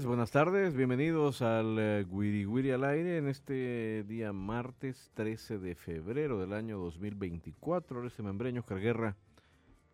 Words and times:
Tardes, 0.00 0.06
buenas 0.06 0.30
tardes, 0.30 0.74
bienvenidos 0.74 1.42
al 1.42 1.76
uh, 1.76 2.14
Wiri 2.14 2.46
Wiri 2.46 2.70
al 2.70 2.84
aire 2.84 3.18
en 3.18 3.28
este 3.28 4.02
día 4.04 4.32
martes 4.32 5.10
13 5.12 5.58
de 5.58 5.74
febrero 5.74 6.38
del 6.38 6.54
año 6.54 6.78
2024. 6.78 8.06
Este 8.06 8.22
membreño, 8.22 8.60
Oscar 8.60 8.80
Guerra, 8.80 9.16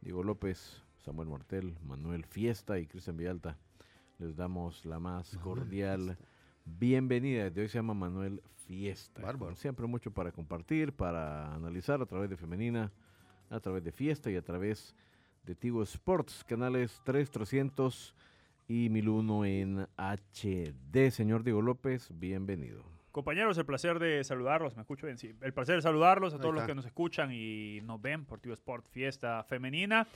Diego 0.00 0.22
López, 0.22 0.84
Samuel 1.04 1.28
Martel, 1.28 1.76
Manuel 1.82 2.24
Fiesta 2.24 2.78
y 2.78 2.86
Cristian 2.86 3.16
Villalta. 3.16 3.58
Les 4.18 4.36
damos 4.36 4.84
la 4.84 5.00
más 5.00 5.36
cordial 5.38 6.16
bienvenida. 6.64 7.50
De 7.50 7.62
hoy 7.62 7.68
se 7.68 7.78
llama 7.78 7.94
Manuel 7.94 8.42
Fiesta. 8.68 9.22
Bárbaro. 9.22 9.56
Siempre 9.56 9.88
mucho 9.88 10.12
para 10.12 10.30
compartir, 10.30 10.92
para 10.92 11.52
analizar 11.52 12.00
a 12.00 12.06
través 12.06 12.30
de 12.30 12.36
Femenina, 12.36 12.92
a 13.50 13.58
través 13.58 13.82
de 13.82 13.90
Fiesta 13.90 14.30
y 14.30 14.36
a 14.36 14.42
través 14.42 14.94
de 15.44 15.56
Tigo 15.56 15.82
Sports, 15.82 16.44
canales 16.44 17.00
3, 17.04 17.28
300 17.28 18.14
y 18.68 18.88
1001 18.90 19.44
en 19.44 19.86
HD. 19.96 21.10
Señor 21.10 21.44
Diego 21.44 21.62
López, 21.62 22.08
bienvenido. 22.12 22.84
Compañeros, 23.12 23.56
el 23.56 23.64
placer 23.64 23.98
de 23.98 24.22
saludarlos, 24.24 24.76
me 24.76 24.82
escucho 24.82 25.06
bien, 25.06 25.18
sí. 25.18 25.32
El 25.40 25.54
placer 25.54 25.76
de 25.76 25.82
saludarlos 25.82 26.34
a 26.34 26.38
todos 26.38 26.54
los 26.54 26.64
que 26.64 26.74
nos 26.74 26.84
escuchan 26.84 27.30
y 27.32 27.80
nos 27.82 28.00
ven 28.00 28.26
por 28.26 28.40
Tigo 28.40 28.54
Sport 28.54 28.86
Fiesta 28.88 29.42
Femenina. 29.44 30.06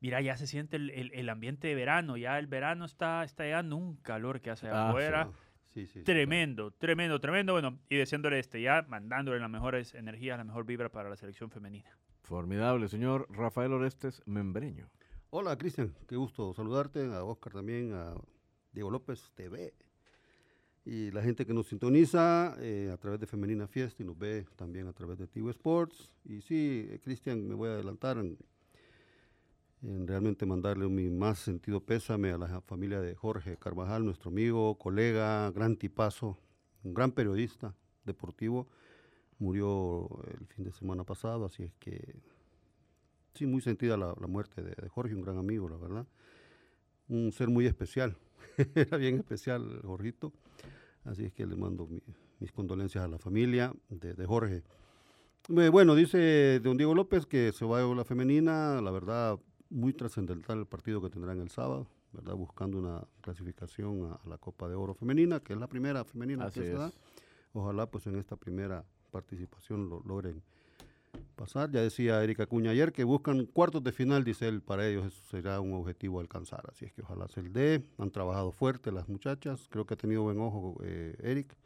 Mira, 0.00 0.20
ya 0.20 0.36
se 0.36 0.46
siente 0.46 0.76
el, 0.76 0.90
el, 1.12 1.28
ambiente 1.28 1.68
de 1.68 1.74
verano, 1.74 2.16
ya 2.16 2.38
el 2.38 2.46
verano 2.46 2.84
está, 2.84 3.24
está 3.24 3.44
llegando 3.44 3.76
un 3.76 3.96
calor 3.96 4.40
que 4.40 4.50
hace 4.50 4.68
ah, 4.68 4.90
afuera. 4.90 5.30
Sí. 5.32 5.86
Sí, 5.86 6.02
tremendo, 6.02 6.72
tremendo, 6.72 7.20
tremendo. 7.20 7.52
Bueno, 7.52 7.78
y 7.88 7.96
deseándole 7.96 8.40
este 8.40 8.60
ya, 8.60 8.84
mandándole 8.88 9.38
las 9.38 9.50
mejores 9.50 9.94
energías, 9.94 10.36
la 10.36 10.44
mejor 10.44 10.66
vibra 10.66 10.88
para 10.88 11.08
la 11.08 11.16
selección 11.16 11.50
femenina. 11.50 11.96
Formidable, 12.22 12.88
señor 12.88 13.26
Rafael 13.30 13.72
Orestes 13.72 14.22
Membreño. 14.26 14.88
Hola 15.30 15.58
Cristian, 15.58 15.94
qué 16.06 16.16
gusto 16.16 16.54
saludarte, 16.54 17.04
a 17.04 17.22
Oscar 17.22 17.52
también, 17.52 17.92
a 17.92 18.14
Diego 18.72 18.90
López 18.90 19.30
TV 19.34 19.74
y 20.86 21.10
la 21.10 21.20
gente 21.20 21.44
que 21.44 21.52
nos 21.52 21.66
sintoniza 21.66 22.56
eh, 22.60 22.90
a 22.90 22.96
través 22.96 23.20
de 23.20 23.26
Femenina 23.26 23.68
Fiesta 23.68 24.02
y 24.02 24.06
nos 24.06 24.18
ve 24.18 24.46
también 24.56 24.86
a 24.86 24.94
través 24.94 25.18
de 25.18 25.26
Tigo 25.26 25.50
Sports. 25.50 26.10
Y 26.24 26.40
sí, 26.40 26.88
Cristian, 27.04 27.46
me 27.46 27.54
voy 27.54 27.68
a 27.68 27.72
adelantar 27.72 28.16
en, 28.16 28.38
realmente 30.08 30.46
mandarle 30.46 30.88
mi 30.88 31.10
más 31.10 31.40
sentido 31.40 31.80
pésame 31.80 32.30
a 32.30 32.38
la 32.38 32.62
familia 32.62 33.02
de 33.02 33.14
Jorge 33.14 33.58
Carvajal, 33.58 34.06
nuestro 34.06 34.30
amigo, 34.30 34.78
colega, 34.78 35.50
gran 35.50 35.76
tipazo, 35.76 36.38
un 36.84 36.94
gran 36.94 37.12
periodista 37.12 37.74
deportivo. 38.06 38.66
Murió 39.38 40.08
el 40.26 40.46
fin 40.46 40.64
de 40.64 40.72
semana 40.72 41.04
pasado, 41.04 41.44
así 41.44 41.64
es 41.64 41.74
que 41.74 42.16
sí, 43.34 43.46
muy 43.46 43.60
sentida 43.60 43.96
la, 43.96 44.14
muerte 44.26 44.62
de, 44.62 44.88
Jorge, 44.88 45.14
un 45.14 45.22
gran 45.22 45.38
amigo, 45.38 45.68
la 45.68 45.76
verdad. 45.76 46.06
Un 47.08 47.32
ser 47.32 47.48
muy 47.48 47.66
especial, 47.66 48.16
era 48.74 48.96
bien 48.96 49.16
especial 49.16 49.80
Jorgito. 49.82 50.32
Así 51.04 51.24
es 51.24 51.32
que 51.32 51.46
le 51.46 51.56
mando 51.56 51.88
mis 52.38 52.52
condolencias 52.52 53.04
a 53.04 53.08
la 53.08 53.18
familia 53.18 53.72
de, 53.88 54.26
Jorge. 54.26 54.62
Bueno, 55.48 55.94
dice 55.94 56.60
don 56.60 56.76
Diego 56.76 56.94
López 56.94 57.24
que 57.24 57.52
se 57.52 57.64
va 57.64 57.80
a 57.80 57.94
la 57.94 58.04
femenina, 58.04 58.82
la 58.82 58.90
verdad, 58.90 59.38
muy 59.70 59.94
trascendental 59.94 60.58
el 60.58 60.66
partido 60.66 61.00
que 61.00 61.08
tendrán 61.08 61.40
el 61.40 61.48
sábado, 61.48 61.86
¿verdad? 62.12 62.34
Buscando 62.34 62.78
una 62.78 63.06
clasificación 63.22 64.12
a, 64.12 64.28
la 64.28 64.36
Copa 64.36 64.68
de 64.68 64.74
Oro 64.74 64.94
femenina, 64.94 65.40
que 65.40 65.54
es 65.54 65.58
la 65.58 65.68
primera 65.68 66.04
femenina 66.04 66.50
que 66.50 66.60
se 66.60 66.72
da. 66.72 66.92
Ojalá 67.52 67.86
pues 67.90 68.06
en 68.06 68.16
esta 68.16 68.36
primera 68.36 68.84
participación 69.10 69.88
lo 69.88 70.02
logren 70.04 70.42
pasar. 71.36 71.70
Ya 71.70 71.80
decía 71.80 72.22
Erika 72.22 72.46
Cuña 72.46 72.70
ayer 72.70 72.92
que 72.92 73.04
buscan 73.04 73.46
cuartos 73.46 73.82
de 73.82 73.92
final, 73.92 74.24
dice 74.24 74.48
él, 74.48 74.60
para 74.62 74.86
ellos 74.86 75.06
eso 75.06 75.22
será 75.30 75.60
un 75.60 75.72
objetivo 75.74 76.20
alcanzar. 76.20 76.64
Así 76.70 76.84
es 76.84 76.92
que 76.92 77.02
ojalá 77.02 77.28
se 77.28 77.40
el 77.40 77.52
dé. 77.52 77.82
Han 77.98 78.10
trabajado 78.10 78.52
fuerte 78.52 78.92
las 78.92 79.08
muchachas, 79.08 79.68
creo 79.70 79.86
que 79.86 79.94
ha 79.94 79.96
tenido 79.96 80.22
buen 80.22 80.40
ojo 80.40 80.78
eh, 80.82 81.16
Eric. 81.22 81.56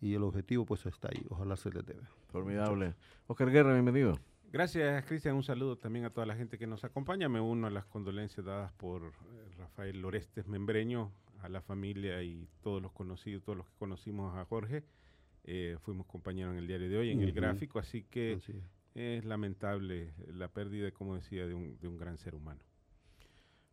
Y 0.00 0.14
el 0.14 0.22
objetivo 0.22 0.64
pues 0.64 0.86
está 0.86 1.08
ahí, 1.08 1.24
ojalá 1.28 1.56
se 1.56 1.70
les 1.70 1.84
debe. 1.84 2.02
Formidable. 2.28 2.94
Oscar 3.26 3.50
Guerra, 3.50 3.72
bienvenido. 3.72 4.18
Gracias, 4.50 5.04
Cristian. 5.04 5.36
Un 5.36 5.42
saludo 5.42 5.76
también 5.76 6.06
a 6.06 6.10
toda 6.10 6.26
la 6.26 6.34
gente 6.34 6.56
que 6.56 6.66
nos 6.66 6.82
acompaña. 6.82 7.28
Me 7.28 7.38
uno 7.40 7.66
a 7.66 7.70
las 7.70 7.84
condolencias 7.84 8.46
dadas 8.46 8.72
por 8.72 9.02
eh, 9.02 9.10
Rafael 9.58 10.00
Lorestes 10.00 10.46
Membreño, 10.46 11.12
a 11.42 11.50
la 11.50 11.60
familia 11.60 12.22
y 12.22 12.48
todos 12.62 12.80
los 12.80 12.92
conocidos, 12.92 13.42
todos 13.42 13.58
los 13.58 13.66
que 13.66 13.74
conocimos 13.78 14.34
a 14.36 14.44
Jorge. 14.46 14.84
Eh, 15.50 15.78
fuimos 15.80 16.04
compañeros 16.04 16.52
en 16.52 16.58
el 16.58 16.66
diario 16.66 16.90
de 16.90 16.98
hoy, 16.98 17.10
en 17.10 17.22
el 17.22 17.32
gráfico, 17.32 17.78
así 17.78 18.02
que 18.02 18.38
es. 18.94 19.24
lamentable 19.24 20.12
la 20.34 20.48
pérdida, 20.48 20.90
como 20.90 21.14
decía, 21.14 21.46
de 21.46 21.54
un, 21.54 21.78
de 21.80 21.88
un 21.88 21.96
gran 21.96 22.18
ser 22.18 22.34
humano. 22.34 22.60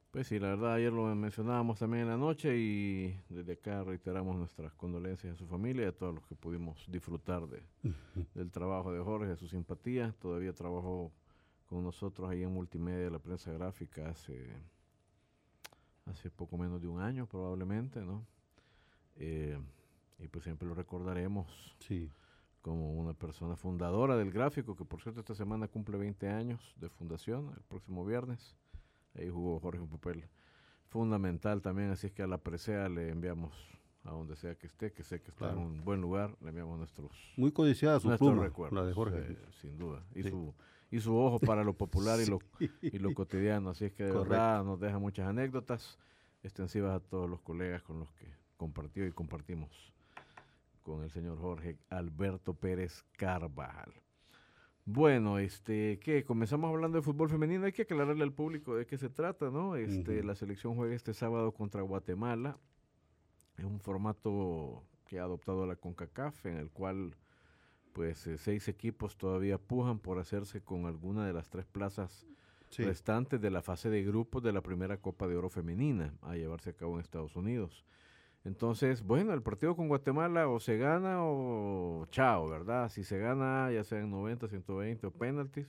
Pues 0.10 0.28
sí, 0.28 0.40
la 0.40 0.48
verdad, 0.48 0.76
ayer 0.76 0.94
lo 0.94 1.14
mencionábamos 1.14 1.78
también 1.78 2.04
en 2.04 2.10
la 2.12 2.16
noche 2.16 2.58
y 2.58 3.20
desde 3.28 3.52
acá 3.52 3.84
reiteramos 3.84 4.38
nuestras 4.38 4.74
condolencias 4.76 5.34
a 5.34 5.36
su 5.36 5.48
familia 5.48 5.84
y 5.84 5.88
a 5.88 5.92
todos 5.92 6.16
los 6.16 6.26
que 6.28 6.36
pudimos 6.36 6.90
disfrutar 6.90 7.46
de, 7.50 7.62
del 8.34 8.52
trabajo 8.52 8.94
de 8.94 9.04
Jorge, 9.04 9.28
de 9.28 9.36
su 9.36 9.50
simpatía. 9.50 10.16
Todavía 10.22 10.54
trabajó 10.54 11.12
con 11.66 11.84
nosotros 11.84 12.30
ahí 12.30 12.42
en 12.42 12.54
Multimedia, 12.54 13.10
la 13.10 13.20
prensa 13.20 13.52
gráfica, 13.52 14.08
hace, 14.08 14.48
hace 16.06 16.32
poco 16.32 16.58
menos 16.58 16.82
de 16.82 16.88
un 16.88 17.02
año 17.02 17.28
probablemente, 17.28 18.00
¿no? 18.00 18.26
Eh, 19.18 19.60
y 20.20 20.28
pues 20.28 20.44
siempre 20.44 20.68
lo 20.68 20.76
recordaremos. 20.76 21.76
Sí. 21.80 22.12
como 22.62 22.94
una 22.94 23.14
persona 23.14 23.56
fundadora 23.56 24.18
del 24.18 24.32
gráfico, 24.32 24.76
que 24.76 24.86
por 24.86 25.00
cierto 25.00 25.20
esta 25.20 25.36
semana 25.36 25.68
cumple 25.68 25.98
20 25.98 26.28
años 26.30 26.74
de 26.78 26.90
fundación, 26.90 27.54
el 27.56 27.64
próximo 27.64 28.04
viernes. 28.04 28.56
Ahí 29.14 29.30
jugó 29.30 29.60
Jorge 29.60 29.80
un 29.80 29.90
papel 29.90 30.26
fundamental 30.88 31.62
también, 31.62 31.92
así 31.92 32.08
es 32.08 32.14
que 32.14 32.24
a 32.24 32.28
la 32.28 32.40
presea 32.40 32.90
le 32.90 33.10
enviamos 33.10 33.54
a 34.04 34.12
donde 34.12 34.36
sea 34.36 34.56
que 34.56 34.68
esté, 34.68 34.94
que 34.94 35.04
sé 35.04 35.22
que 35.22 35.32
está 35.32 35.52
en 35.52 35.58
un 35.58 35.84
buen 35.84 36.00
lugar, 36.00 36.36
le 36.42 36.50
enviamos 36.50 36.78
nuestros 36.78 37.12
muy 37.38 37.52
codiciada 37.52 38.00
su 38.00 38.10
pluma, 38.18 38.52
la 38.72 38.84
de 38.84 38.94
Jorge, 38.94 39.38
sin 39.62 39.78
duda, 39.78 40.04
y 40.14 40.24
su 40.24 40.54
y 40.92 41.00
su 41.00 41.18
ojo 41.18 41.40
para 41.40 41.64
lo 41.64 41.74
popular 41.74 42.20
y 42.22 42.28
lo 42.28 42.40
y 42.82 43.00
lo 43.00 43.14
cotidiano, 43.14 43.72
así 43.72 43.86
es 43.86 43.94
que 43.94 44.04
de 44.04 44.12
verdad 44.12 44.64
nos 44.64 44.80
deja 44.80 45.00
muchas 45.00 45.28
anécdotas 45.28 45.98
extensivas 46.44 46.96
a 46.96 47.00
todos 47.00 47.30
los 47.30 47.42
colegas 47.42 47.82
con 47.84 48.00
los 48.00 48.12
que 48.14 48.28
compartió 48.58 49.06
y 49.06 49.12
compartimos 49.12 49.94
con 50.86 51.02
el 51.02 51.10
señor 51.10 51.40
Jorge 51.40 51.80
Alberto 51.90 52.54
Pérez 52.54 53.04
Carvajal. 53.18 53.92
Bueno, 54.86 55.40
este, 55.40 56.00
que 56.00 56.24
comenzamos 56.24 56.70
hablando 56.70 57.00
de 57.00 57.02
fútbol 57.02 57.28
femenino, 57.28 57.66
hay 57.66 57.72
que 57.72 57.82
aclararle 57.82 58.24
al 58.24 58.34
público 58.34 58.76
de 58.76 58.86
qué 58.86 59.00
se 59.00 59.10
trata, 59.10 59.50
¿no? 59.50 59.76
Este, 59.76 60.24
la 60.24 60.36
selección 60.36 60.76
juega 60.76 60.94
este 60.94 61.16
sábado 61.16 61.52
contra 61.54 61.82
Guatemala. 61.82 62.60
Es 63.58 63.66
un 63.66 63.80
formato 63.80 64.84
que 65.06 65.18
ha 65.18 65.24
adoptado 65.24 65.66
la 65.66 65.76
CONCACAF, 65.76 66.46
en 66.46 66.58
el 66.58 66.70
cual 66.70 67.16
pues 67.92 68.28
eh, 68.28 68.38
seis 68.38 68.68
equipos 68.68 69.18
todavía 69.18 69.58
pujan 69.58 69.98
por 69.98 70.20
hacerse 70.20 70.62
con 70.62 70.86
alguna 70.86 71.26
de 71.26 71.34
las 71.34 71.50
tres 71.50 71.66
plazas 71.66 72.28
restantes 72.78 73.42
de 73.42 73.50
la 73.50 73.62
fase 73.64 73.90
de 73.90 74.04
grupos 74.04 74.44
de 74.44 74.52
la 74.52 74.62
primera 74.62 74.98
Copa 74.98 75.28
de 75.28 75.38
Oro 75.38 75.50
femenina 75.50 76.14
a 76.22 76.36
llevarse 76.36 76.72
a 76.72 76.74
cabo 76.74 76.96
en 76.96 77.02
Estados 77.02 77.36
Unidos. 77.36 77.86
Entonces, 78.46 79.02
bueno, 79.02 79.34
el 79.34 79.42
partido 79.42 79.76
con 79.76 79.88
Guatemala 79.88 80.48
o 80.48 80.60
se 80.60 80.78
gana 80.78 81.24
o 81.24 82.06
chao, 82.12 82.48
¿verdad? 82.48 82.90
Si 82.90 83.04
se 83.04 83.18
gana, 83.18 83.72
ya 83.72 83.84
sea 83.84 84.00
en 84.00 84.12
90, 84.12 84.48
120 84.48 85.08
o 85.08 85.12
penaltis, 85.12 85.68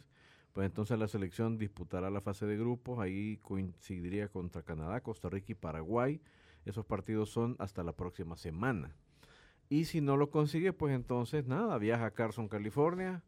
pues 0.53 0.67
entonces 0.67 0.99
la 0.99 1.09
selección 1.09 1.57
disputará 1.57 2.11
la 2.11 2.21
fase 2.21 2.45
de 2.45 2.59
grupos, 2.59 2.99
ahí 2.99 3.39
coincidiría 3.39 4.29
contra 4.29 4.63
Canadá, 4.63 5.01
Costa 5.03 5.31
Rica 5.31 5.53
y 5.53 5.55
Paraguay. 5.55 6.21
Esos 6.67 6.85
partidos 6.85 7.31
son 7.31 7.57
hasta 7.59 7.83
la 7.83 7.93
próxima 7.93 8.37
semana. 8.37 8.95
Y 9.71 9.87
si 9.87 10.03
no 10.03 10.19
lo 10.19 10.31
consigue, 10.31 10.75
pues 10.75 10.95
entonces 10.95 11.47
nada, 11.47 11.79
viaja 11.79 12.07
a 12.07 12.11
Carson, 12.11 12.47
California, 12.47 13.23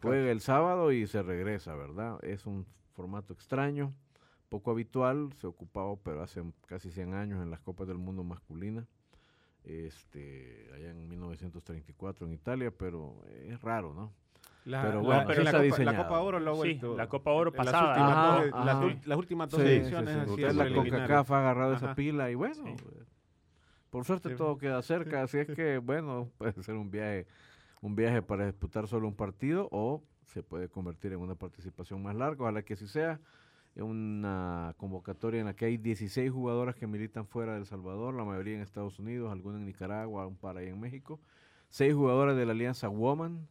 juega 0.00 0.30
el 0.30 0.40
sábado 0.40 0.90
y 0.90 1.06
se 1.06 1.22
regresa, 1.22 1.74
¿verdad? 1.74 2.18
Es 2.24 2.46
un 2.46 2.66
formato 2.94 3.34
extraño, 3.34 3.92
poco 4.50 4.70
habitual, 4.72 5.30
se 5.40 5.46
ocupaba, 5.46 5.96
pero 5.96 6.22
hace 6.22 6.42
casi 6.66 6.90
100 6.90 7.14
años 7.14 7.42
en 7.42 7.50
las 7.50 7.60
Copas 7.60 7.88
del 7.88 7.96
Mundo 7.96 8.22
masculina, 8.24 8.86
este, 9.64 10.68
allá 10.74 10.90
en 10.90 11.08
1934 11.08 12.26
en 12.26 12.32
Italia, 12.34 12.70
pero 12.70 13.22
es 13.46 13.60
raro, 13.62 13.94
¿no? 13.94 14.12
La, 14.64 14.82
Pero 14.82 14.96
la- 14.96 15.06
bueno, 15.06 15.22
pero 15.26 15.34
sí 15.40 15.44
la, 15.44 15.50
está 15.50 15.58
Copa, 15.58 15.64
diseñado. 15.64 15.96
la 15.96 16.02
Copa 16.04 16.20
Oro 16.20 16.40
lo 16.40 16.50
ha 16.50 16.54
Sí, 16.54 16.58
vuelto. 16.58 16.96
la 16.96 17.08
Copa 17.08 17.30
Oro 17.30 17.50
en 17.50 17.56
las 17.56 17.66
pasada. 17.66 17.88
últimas 17.88 18.16
Ajá, 18.16 18.44
dos- 18.44 18.66
las, 18.66 19.06
las 19.06 19.18
últimas 19.18 19.50
dos 19.50 19.60
Sí, 19.62 19.66
ediciones 19.68 20.10
sí, 20.12 20.18
han 20.18 20.28
sí, 20.28 20.34
sido 20.34 20.48
Entonces 20.50 20.70
la. 20.74 20.76
CONCACAF 20.82 21.30
ha 21.30 21.38
agarrado 21.38 21.74
esa 21.74 21.86
Ajá. 21.86 21.94
pila 21.94 22.30
y 22.30 22.34
bueno, 22.34 22.54
Sí. 22.54 22.74
por 23.90 24.04
suerte 24.04 24.30
Sí. 24.30 24.34
todo 24.36 24.58
queda 24.58 24.82
cerca, 24.82 25.22
así 25.22 25.38
es 25.38 25.48
que 25.48 25.78
bueno, 25.78 26.28
puede 26.38 26.52
ser 26.62 26.74
un 26.74 26.90
viaje, 26.90 27.26
un 27.80 27.94
viaje 27.96 28.20
para 28.22 28.46
disputar 28.46 28.86
solo 28.86 29.08
un 29.08 29.14
partido 29.14 29.68
o 29.72 30.02
se 30.26 30.42
puede 30.42 30.68
convertir 30.68 31.12
en 31.12 31.20
una 31.20 31.34
participación 31.36 32.02
más 32.02 32.14
larga, 32.14 32.42
ojalá 32.42 32.62
que 32.62 32.74
así 32.74 32.86
sea, 32.86 33.18
una 33.76 34.74
convocatoria 34.76 35.40
en 35.40 35.46
la 35.46 35.54
que 35.54 35.64
hay 35.66 35.76
16 35.76 36.30
jugadoras 36.30 36.74
que 36.74 36.86
militan 36.86 37.26
fuera 37.26 37.52
de 37.52 37.58
El 37.60 37.66
Salvador, 37.66 38.14
la 38.14 38.24
mayoría 38.24 38.56
en 38.56 38.62
Estados 38.62 38.98
Unidos, 38.98 39.30
algunas 39.32 39.60
en 39.60 39.66
Nicaragua, 39.66 40.26
un 40.26 40.36
par 40.36 40.56
ahí 40.56 40.68
en 40.68 40.80
México, 40.80 41.20
seis 41.68 41.94
jugadoras 41.94 42.36
de 42.36 42.46
la 42.46 42.52
Alianza 42.52 42.88
Woman 42.88 43.46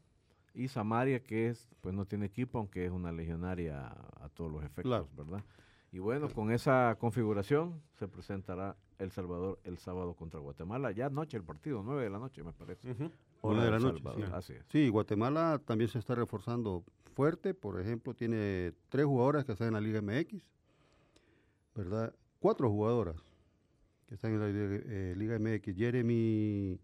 y 0.53 0.67
Samaria 0.67 1.23
que 1.23 1.47
es 1.47 1.69
pues 1.81 1.95
no 1.95 2.05
tiene 2.05 2.25
equipo 2.25 2.57
aunque 2.57 2.85
es 2.85 2.91
una 2.91 3.11
legionaria 3.11 3.87
a, 3.87 4.25
a 4.25 4.29
todos 4.29 4.51
los 4.51 4.61
efectos, 4.63 4.83
Claro. 4.83 5.07
¿verdad? 5.15 5.43
Y 5.91 5.99
bueno, 5.99 6.29
con 6.29 6.51
esa 6.51 6.95
configuración 6.99 7.81
se 7.93 8.07
presentará 8.07 8.75
El 8.99 9.09
Salvador 9.11 9.59
el 9.63 9.79
sábado 9.79 10.13
contra 10.13 10.39
Guatemala. 10.39 10.91
Ya 10.91 11.09
noche 11.09 11.35
el 11.37 11.43
partido, 11.43 11.81
9 11.83 12.03
de 12.03 12.09
la 12.11 12.19
noche 12.19 12.43
me 12.43 12.51
parece. 12.53 12.93
Nueve 13.41 13.65
de 13.65 13.71
la 13.71 13.79
noche, 13.79 14.03
sí. 14.15 14.23
Así 14.33 14.53
es. 14.53 14.65
Sí, 14.69 14.89
Guatemala 14.89 15.61
también 15.65 15.89
se 15.89 15.99
está 15.99 16.15
reforzando 16.15 16.83
fuerte. 17.15 17.53
Por 17.53 17.79
ejemplo, 17.79 18.13
tiene 18.13 18.73
tres 18.89 19.05
jugadoras 19.05 19.45
que 19.45 19.53
están 19.53 19.67
en 19.69 19.73
la 19.75 19.81
Liga 19.81 20.01
MX, 20.01 20.43
¿verdad? 21.75 22.13
Cuatro 22.39 22.69
jugadoras 22.69 23.17
que 24.07 24.15
están 24.15 24.33
en 24.33 24.39
la 24.39 24.47
Liga, 24.47 24.83
eh, 24.85 25.13
Liga 25.17 25.37
MX. 25.39 25.75
Jeremy, 25.75 26.79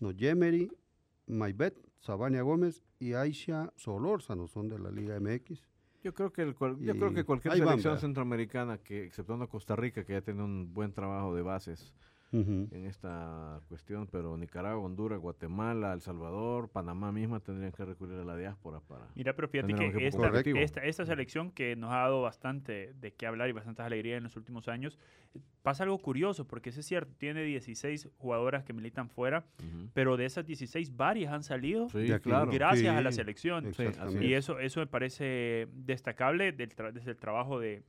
no, 0.00 0.12
Jemery, 0.16 0.70
Maybet, 1.26 1.76
Sabania 2.00 2.42
Gómez 2.42 2.82
y 2.98 3.14
Aisha 3.14 3.72
Solórzano 3.76 4.46
son 4.46 4.68
de 4.68 4.78
la 4.78 4.90
Liga 4.90 5.18
MX. 5.18 5.60
Yo 6.02 6.14
creo 6.14 6.32
que 6.32 6.42
el 6.42 6.54
cual- 6.54 6.78
yo 6.78 6.94
creo 6.94 7.12
que 7.12 7.24
cualquier 7.24 7.52
van, 7.58 7.68
selección 7.68 7.98
centroamericana 7.98 8.78
que 8.78 9.04
exceptuando 9.04 9.48
Costa 9.48 9.74
Rica 9.74 10.04
que 10.04 10.12
ya 10.12 10.20
tiene 10.20 10.42
un 10.44 10.72
buen 10.72 10.92
trabajo 10.92 11.34
de 11.34 11.42
bases 11.42 11.94
En 12.32 12.84
esta 12.86 13.60
cuestión, 13.68 14.06
pero 14.08 14.36
Nicaragua, 14.36 14.84
Honduras, 14.84 15.18
Guatemala, 15.20 15.92
El 15.92 16.00
Salvador, 16.00 16.68
Panamá 16.68 17.10
misma 17.12 17.40
tendrían 17.40 17.72
que 17.72 17.84
recurrir 17.84 18.18
a 18.18 18.24
la 18.24 18.36
diáspora 18.36 18.80
para 18.80 19.06
Mira, 19.14 19.32
pero 19.34 19.48
fíjate 19.48 19.72
que 19.74 20.06
esta, 20.06 20.18
esta, 20.60 20.80
esta 20.84 21.06
selección 21.06 21.50
que 21.50 21.76
nos 21.76 21.92
ha 21.92 21.98
dado 21.98 22.22
bastante 22.22 22.92
de 22.94 23.12
qué 23.14 23.26
hablar 23.26 23.48
y 23.48 23.52
bastantes 23.52 23.84
alegrías 23.86 24.18
en 24.18 24.24
los 24.24 24.36
últimos 24.36 24.68
años, 24.68 24.98
pasa 25.62 25.84
algo 25.84 25.98
curioso, 25.98 26.46
porque 26.46 26.70
eso 26.70 26.80
es 26.80 26.86
cierto, 26.86 27.14
tiene 27.16 27.42
16 27.42 28.08
jugadoras 28.18 28.64
que 28.64 28.72
militan 28.72 29.08
fuera, 29.08 29.44
pero 29.94 30.16
de 30.16 30.26
esas 30.26 30.44
16 30.46 30.96
varias 30.96 31.32
han 31.32 31.42
salido 31.42 31.88
Sí, 31.88 32.06
claro. 32.22 32.50
gracias 32.52 32.94
a 32.96 33.00
la 33.00 33.12
selección. 33.12 33.72
Y 34.20 34.32
eso, 34.34 34.58
eso 34.58 34.80
me 34.80 34.86
parece 34.86 35.68
destacable 35.72 36.52
del 36.52 36.74
tra- 36.74 36.92
desde 36.92 37.12
el 37.12 37.16
trabajo 37.16 37.58
de, 37.60 37.82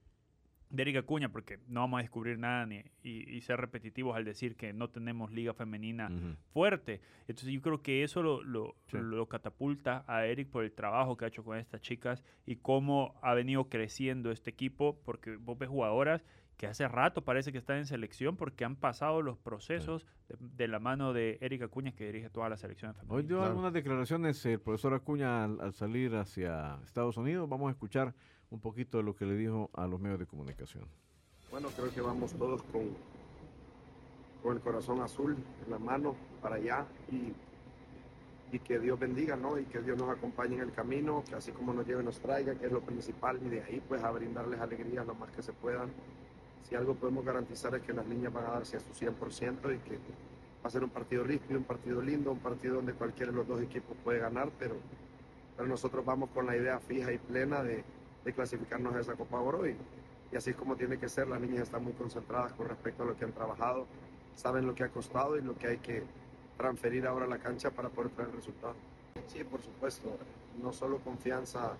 de 0.70 0.82
Erika 0.82 1.00
Acuña, 1.00 1.30
porque 1.30 1.60
no 1.68 1.80
vamos 1.82 2.00
a 2.00 2.02
descubrir 2.02 2.38
nada 2.38 2.66
ni, 2.66 2.84
y, 3.02 3.30
y 3.36 3.42
ser 3.42 3.60
repetitivos 3.60 4.16
al 4.18 4.26
decir 4.26 4.56
que 4.56 4.74
no 4.74 4.90
tenemos 4.90 5.32
liga 5.32 5.54
femenina 5.54 6.10
fuerte. 6.52 7.00
Entonces 7.28 7.54
yo 7.54 7.62
creo 7.62 7.82
que 7.82 8.04
eso 8.04 8.22
lo, 8.22 8.44
lo, 8.44 8.76
Sí. 8.88 8.98
lo 9.00 9.28
catapulta 9.28 10.04
a 10.08 10.26
Eric 10.26 10.50
por 10.50 10.64
el 10.64 10.72
trabajo 10.74 11.16
que 11.18 11.26
ha 11.26 11.28
hecho 11.30 11.44
con 11.44 11.58
estas 11.58 11.82
chicas 11.82 12.24
y 12.46 12.58
cómo 12.58 13.16
ha 13.22 13.34
venido 13.34 13.70
creciendo 13.70 14.32
este 14.32 14.50
equipo, 14.50 15.00
porque 15.06 15.38
vos 15.38 15.58
ves 15.58 15.70
jugadoras 15.70 16.24
que 16.58 16.66
hace 16.66 16.88
rato 16.88 17.24
parece 17.24 17.52
que 17.52 17.60
están 17.60 17.78
en 17.78 17.86
selección 17.86 18.36
porque 18.36 18.66
han 18.66 18.76
pasado 18.76 19.22
los 19.22 19.38
procesos 19.38 20.08
de, 20.28 20.36
de 20.40 20.68
la 20.68 20.80
mano 20.80 21.14
de 21.14 21.38
Erika 21.40 21.66
Acuña 21.66 21.92
que 21.92 22.06
dirige 22.08 22.32
toda 22.32 22.50
la 22.50 22.58
selección 22.58 22.96
femenina. 22.96 23.14
Hoy 23.16 23.22
dio 23.24 23.38
Claro. 23.38 23.52
algunas 23.52 23.74
declaraciones 23.74 24.44
el 24.48 24.60
profesor 24.60 24.96
Acuña 24.96 25.44
al, 25.44 25.62
al 25.62 25.74
salir 25.74 26.16
hacia 26.16 26.80
Estados 26.84 27.16
Unidos. 27.18 27.48
Vamos 27.48 27.68
a 27.68 27.72
escuchar 27.72 28.16
un 28.50 28.60
poquito 28.60 28.98
de 28.98 29.04
lo 29.04 29.16
que 29.16 29.26
le 29.26 29.36
dijo 29.36 29.70
a 29.74 29.88
los 29.88 30.00
medios 30.00 30.20
de 30.20 30.26
comunicación. 30.26 30.86
Bueno, 31.52 31.70
creo 31.76 31.92
que 31.94 32.02
vamos 32.02 32.34
todos 32.34 32.62
con, 32.64 32.90
con 34.44 34.56
el 34.56 34.62
corazón 34.62 35.02
azul 35.02 35.36
en 35.66 35.72
la 35.72 35.80
mano 35.80 36.16
para 36.42 36.56
allá 36.56 36.86
y, 37.12 37.34
y 38.56 38.60
que 38.60 38.80
Dios 38.80 39.00
bendiga, 39.00 39.36
¿no? 39.36 39.58
Y 39.58 39.66
que 39.66 39.82
Dios 39.82 39.98
nos 39.98 40.10
acompañe 40.10 40.56
en 40.56 40.62
el 40.62 40.72
camino, 40.72 41.24
que 41.28 41.36
así 41.36 41.52
como 41.52 41.74
nos 41.74 41.86
lleve 41.86 42.04
nos 42.04 42.20
traiga, 42.20 42.56
que 42.56 42.66
es 42.66 42.72
lo 42.72 42.82
principal, 42.82 43.40
y 43.46 43.50
de 43.50 43.64
ahí 43.64 43.82
pues 43.88 44.04
a 44.04 44.12
brindarles 44.12 44.60
alegría 44.60 45.04
lo 45.04 45.16
más 45.16 45.32
que 45.32 45.42
se 45.42 45.54
puedan. 45.54 45.90
Si 46.64 46.76
algo 46.76 46.96
podemos 46.96 47.24
garantizar 47.24 47.74
es 47.76 47.82
que 47.82 47.94
las 47.94 48.06
niñas 48.06 48.34
van 48.34 48.46
a 48.46 48.52
darse 48.52 48.78
a 48.78 48.80
su 48.82 48.92
100% 48.94 49.74
y 49.74 49.80
que 49.80 49.96
va 49.96 50.68
a 50.68 50.70
ser 50.70 50.84
un 50.84 50.90
partido 50.90 51.24
rígido, 51.24 51.58
un 51.58 51.66
partido 51.66 52.02
lindo, 52.02 52.32
un 52.32 52.40
partido 52.40 52.76
donde 52.76 52.94
cualquiera 52.94 53.32
de 53.32 53.38
los 53.38 53.48
dos 53.48 53.62
equipos 53.62 53.96
puede 54.04 54.20
ganar, 54.20 54.50
pero, 54.60 54.76
pero 55.56 55.68
nosotros 55.68 56.04
vamos 56.04 56.30
con 56.32 56.46
la 56.46 56.58
idea 56.58 56.80
fija 56.80 57.14
y 57.14 57.18
plena 57.18 57.64
de, 57.64 57.86
de 58.28 58.34
clasificarnos 58.34 58.94
a 58.94 59.00
esa 59.00 59.16
Copa 59.16 59.40
Oro 59.40 59.66
y, 59.66 59.74
y 60.34 60.36
así 60.36 60.50
es 60.50 60.56
como 60.58 60.76
tiene 60.76 61.00
que 61.00 61.08
ser. 61.08 61.30
Las 61.30 61.40
niñas 61.40 61.62
están 61.62 61.82
muy 61.82 61.94
concentradas 61.94 62.52
con 62.52 62.68
respecto 62.68 63.04
a 63.04 63.06
lo 63.06 63.16
que 63.16 63.24
han 63.24 63.32
trabajado, 63.32 63.88
saben 64.36 64.68
lo 64.68 64.76
que 64.76 64.84
ha 64.84 64.90
costado 64.90 65.38
y 65.38 65.42
lo 65.42 65.58
que 65.58 65.68
hay 65.68 65.78
que 65.78 66.04
transferir 66.58 67.08
ahora 67.08 67.24
a 67.24 67.30
la 67.30 67.38
cancha 67.38 67.72
para 67.72 67.88
poder 67.88 68.12
traer 68.12 68.36
resultados. 68.36 68.76
Sí, 69.28 69.46
por 69.46 69.62
supuesto, 69.62 70.10
no 70.62 70.74
solo 70.74 70.98
confianza 71.00 71.72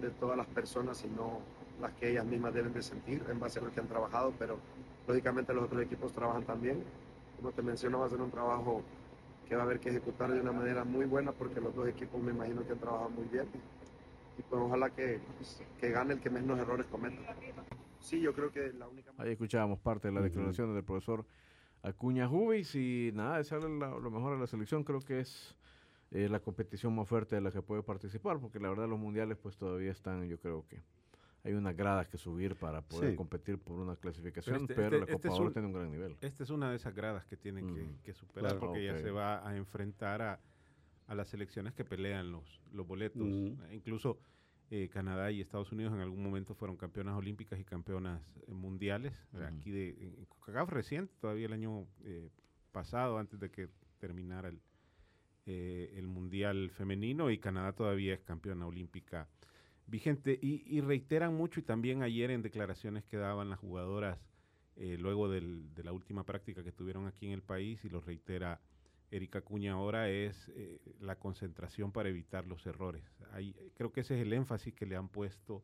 de 0.00 0.10
todas 0.10 0.36
las 0.36 0.48
personas, 0.48 0.98
sino 0.98 1.38
las 1.80 1.92
que 1.92 2.10
ellas 2.10 2.24
mismas 2.24 2.52
deben 2.52 2.72
de 2.72 2.82
sentir 2.82 3.22
en 3.30 3.38
base 3.38 3.60
a 3.60 3.62
lo 3.62 3.70
que 3.70 3.78
han 3.78 3.86
trabajado, 3.86 4.34
pero 4.40 4.58
lógicamente 5.06 5.54
los 5.54 5.66
otros 5.66 5.82
equipos 5.82 6.12
trabajan 6.12 6.42
también. 6.42 6.82
Como 7.36 7.52
te 7.52 7.62
menciono, 7.62 8.00
va 8.00 8.06
a 8.06 8.08
ser 8.08 8.20
un 8.20 8.32
trabajo 8.32 8.82
que 9.48 9.54
va 9.54 9.62
a 9.62 9.64
haber 9.66 9.78
que 9.78 9.90
ejecutar 9.90 10.32
de 10.32 10.40
una 10.40 10.50
manera 10.50 10.82
muy 10.82 11.04
buena 11.04 11.30
porque 11.30 11.60
los 11.60 11.72
dos 11.76 11.86
equipos 11.86 12.20
me 12.20 12.32
imagino 12.32 12.66
que 12.66 12.72
han 12.72 12.78
trabajado 12.80 13.10
muy 13.10 13.26
bien 13.26 13.46
y 14.38 14.42
pues 14.42 14.60
ojalá 14.62 14.90
que, 14.90 15.20
que 15.80 15.90
gane 15.90 16.14
el 16.14 16.20
que 16.20 16.30
menos 16.30 16.58
errores 16.58 16.86
cometa. 16.86 17.34
Sí, 18.00 18.20
yo 18.20 18.32
creo 18.34 18.50
que 18.52 18.72
la 18.72 18.86
única 18.88 19.10
Ahí 19.18 19.32
escuchábamos 19.32 19.78
parte 19.80 20.08
de 20.08 20.12
las 20.14 20.22
Ujú. 20.22 20.28
declaraciones 20.30 20.74
del 20.74 20.84
profesor 20.84 21.24
Acuña 21.82 22.28
Jubis 22.28 22.74
y 22.74 23.10
nada, 23.14 23.38
desearle 23.38 23.78
la- 23.78 23.90
lo 23.98 24.10
mejor 24.10 24.34
a 24.34 24.38
la 24.38 24.46
selección. 24.46 24.84
Creo 24.84 25.00
que 25.00 25.20
es 25.20 25.56
eh, 26.12 26.28
la 26.28 26.38
competición 26.40 26.94
más 26.94 27.08
fuerte 27.08 27.34
de 27.34 27.40
la 27.40 27.50
que 27.50 27.62
puede 27.62 27.82
participar, 27.82 28.38
porque 28.38 28.60
la 28.60 28.68
verdad 28.68 28.88
los 28.88 28.98
mundiales 28.98 29.36
pues 29.38 29.56
todavía 29.56 29.90
están, 29.90 30.28
yo 30.28 30.38
creo 30.38 30.64
que 30.68 30.80
hay 31.42 31.52
unas 31.52 31.76
gradas 31.76 32.06
que 32.08 32.16
subir 32.16 32.54
para 32.56 32.80
poder 32.82 33.10
Sí. 33.10 33.16
competir 33.16 33.58
por 33.58 33.78
una 33.80 33.96
clasificación, 33.96 34.56
este- 34.62 34.74
pero 34.74 34.86
este- 34.86 34.98
la 35.00 35.06
Copa 35.06 35.14
este 35.16 35.28
es 35.28 35.34
Oro 35.34 35.46
un- 35.48 35.52
tiene 35.52 35.66
un 35.68 35.74
gran 35.74 35.90
nivel. 35.90 36.16
Esta 36.20 36.44
es 36.44 36.50
una 36.50 36.70
de 36.70 36.76
esas 36.76 36.94
gradas 36.94 37.24
que 37.26 37.36
tienen 37.36 37.66
que- 37.74 37.82
Ujú. 37.82 38.02
que, 38.04 38.12
superar 38.14 38.52
Claro. 38.52 38.60
porque 38.60 38.88
Ok. 38.90 38.96
ya 38.96 39.02
se 39.02 39.10
va 39.10 39.46
a 39.48 39.56
enfrentar 39.56 40.22
a, 40.22 40.40
a 41.06 41.14
las 41.14 41.28
selecciones 41.28 41.74
que 41.74 41.84
pelean 41.84 42.32
los, 42.32 42.60
los 42.72 42.86
boletos. 42.86 43.22
Ujú. 43.22 43.56
Eh, 43.64 43.74
Incluso 43.74 44.18
eh, 44.70 44.88
Canadá 44.88 45.30
y 45.30 45.40
Estados 45.40 45.70
Unidos 45.72 45.94
en 45.94 46.00
algún 46.00 46.22
momento 46.22 46.54
fueron 46.54 46.76
campeonas 46.76 47.16
olímpicas 47.16 47.58
y 47.60 47.64
campeonas 47.64 48.20
eh, 48.46 48.52
mundiales. 48.52 49.14
Eh, 49.32 49.36
Ujú. 49.36 49.44
Aquí 49.44 49.70
de 49.70 49.88
en 50.18 50.24
CONCACAF 50.26 50.70
reciente, 50.70 51.14
todavía 51.20 51.46
el 51.46 51.52
año 51.52 51.86
eh, 52.04 52.30
pasado, 52.72 53.18
antes 53.18 53.38
de 53.38 53.50
que 53.50 53.68
terminara 53.98 54.48
el, 54.48 54.60
eh, 55.46 55.94
el 55.96 56.06
mundial 56.08 56.70
femenino 56.70 57.30
y 57.30 57.38
Canadá 57.38 57.72
todavía 57.72 58.14
es 58.14 58.20
campeona 58.20 58.66
olímpica 58.66 59.28
vigente 59.86 60.36
y, 60.42 60.64
y 60.66 60.80
reiteran 60.80 61.34
mucho 61.34 61.60
y 61.60 61.62
también 61.62 62.02
ayer 62.02 62.32
en 62.32 62.42
declaraciones 62.42 63.04
que 63.04 63.16
daban 63.16 63.48
las 63.48 63.60
jugadoras 63.60 64.18
eh, 64.74 64.96
luego 64.98 65.28
del- 65.30 65.72
de 65.74 65.84
la 65.84 65.92
última 65.92 66.24
práctica 66.24 66.64
que 66.64 66.72
tuvieron 66.72 67.06
aquí 67.06 67.26
en 67.26 67.32
el 67.32 67.42
país 67.42 67.84
y 67.84 67.88
lo 67.88 68.00
reitera 68.00 68.60
Erika 69.10 69.40
Cuña 69.40 69.72
ahora 69.72 70.08
es 70.10 70.50
eh, 70.54 70.80
la 71.00 71.16
concentración 71.16 71.92
para 71.92 72.08
evitar 72.08 72.46
los 72.46 72.66
errores. 72.66 73.04
Ahí, 73.32 73.54
creo 73.74 73.92
que 73.92 74.00
ese 74.00 74.16
es 74.16 74.22
el 74.22 74.32
énfasis 74.32 74.74
que 74.74 74.86
le 74.86 74.96
han 74.96 75.08
puesto 75.08 75.62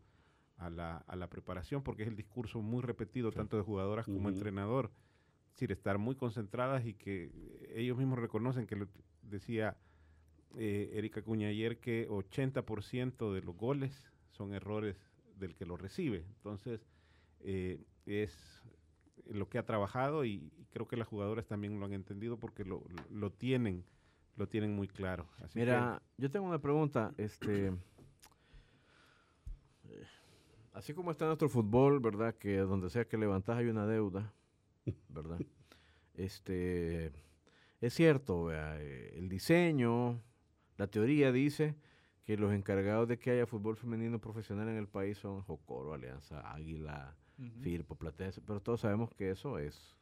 a 0.56 0.70
la, 0.70 0.98
a 0.98 1.16
la 1.16 1.28
preparación 1.28 1.82
porque 1.82 2.02
es 2.02 2.08
el 2.08 2.16
discurso 2.16 2.60
muy 2.62 2.82
repetido 2.82 3.32
tanto 3.32 3.56
de 3.56 3.62
jugadoras 3.62 4.06
como 4.06 4.20
Ujú. 4.20 4.28
entrenador. 4.28 4.92
Es 5.46 5.56
decir, 5.56 5.72
estar 5.72 5.98
muy 5.98 6.14
concentradas 6.14 6.86
y 6.86 6.94
que 6.94 7.30
eh, 7.34 7.74
ellos 7.76 7.98
mismos 7.98 8.18
reconocen 8.18 8.66
que 8.66 8.76
lo 8.76 8.88
decía 9.22 9.76
eh, 10.56 10.90
Erika 10.94 11.22
Cuña 11.22 11.48
ayer 11.48 11.78
que 11.78 12.08
80% 12.08 13.32
de 13.32 13.42
los 13.42 13.56
goles 13.56 14.12
son 14.30 14.54
errores 14.54 14.96
del 15.36 15.54
que 15.54 15.66
lo 15.66 15.76
recibe. 15.76 16.24
Entonces, 16.36 16.86
eh, 17.40 17.84
es 18.06 18.62
lo 19.30 19.48
que 19.48 19.58
ha 19.58 19.64
trabajado 19.66 20.24
y, 20.24 20.52
y 20.58 20.66
creo 20.72 20.86
que 20.88 20.96
las 20.96 21.08
jugadoras 21.08 21.46
también 21.46 21.78
lo 21.78 21.86
han 21.86 21.92
entendido 21.92 22.38
porque 22.38 22.64
lo, 22.64 22.82
lo- 23.10 23.30
tienen, 23.32 23.84
lo 24.36 24.48
tienen 24.48 24.74
muy 24.74 24.88
claro. 24.88 25.28
Así 25.38 25.58
Mira, 25.58 26.02
yo 26.18 26.30
tengo 26.30 26.46
una 26.46 26.60
pregunta, 26.60 27.12
este 27.16 27.72
Así 30.72 30.94
como 30.94 31.10
está 31.10 31.26
nuestro 31.26 31.48
fútbol, 31.50 32.00
¿verdad? 32.00 32.34
Que 32.36 32.56
donde 32.58 32.88
sea 32.88 33.06
que 33.06 33.18
levantas 33.18 33.58
hay 33.58 33.66
una 33.66 33.86
deuda, 33.86 34.32
¿verdad? 35.08 35.38
este, 36.14 37.12
es 37.80 37.92
cierto, 37.94 38.50
eh, 38.52 39.12
el 39.18 39.28
diseño, 39.28 40.20
la 40.78 40.86
teoría 40.86 41.30
dice 41.32 41.74
que 42.24 42.36
los 42.36 42.52
encargados 42.52 43.08
de 43.08 43.18
que 43.18 43.30
haya 43.30 43.46
fútbol 43.46 43.76
femenino 43.76 44.18
profesional 44.18 44.68
en 44.68 44.76
el 44.76 44.88
país 44.88 45.18
son 45.18 45.42
Jocoro, 45.42 45.94
Alianza, 45.94 46.40
Águila, 46.52 47.16
Firpo, 47.60 47.96
Platense, 47.96 48.40
pero 48.40 48.60
todos 48.60 48.80
sabemos 48.80 49.10
que 49.10 49.30
eso 49.30 49.58
es 49.58 49.96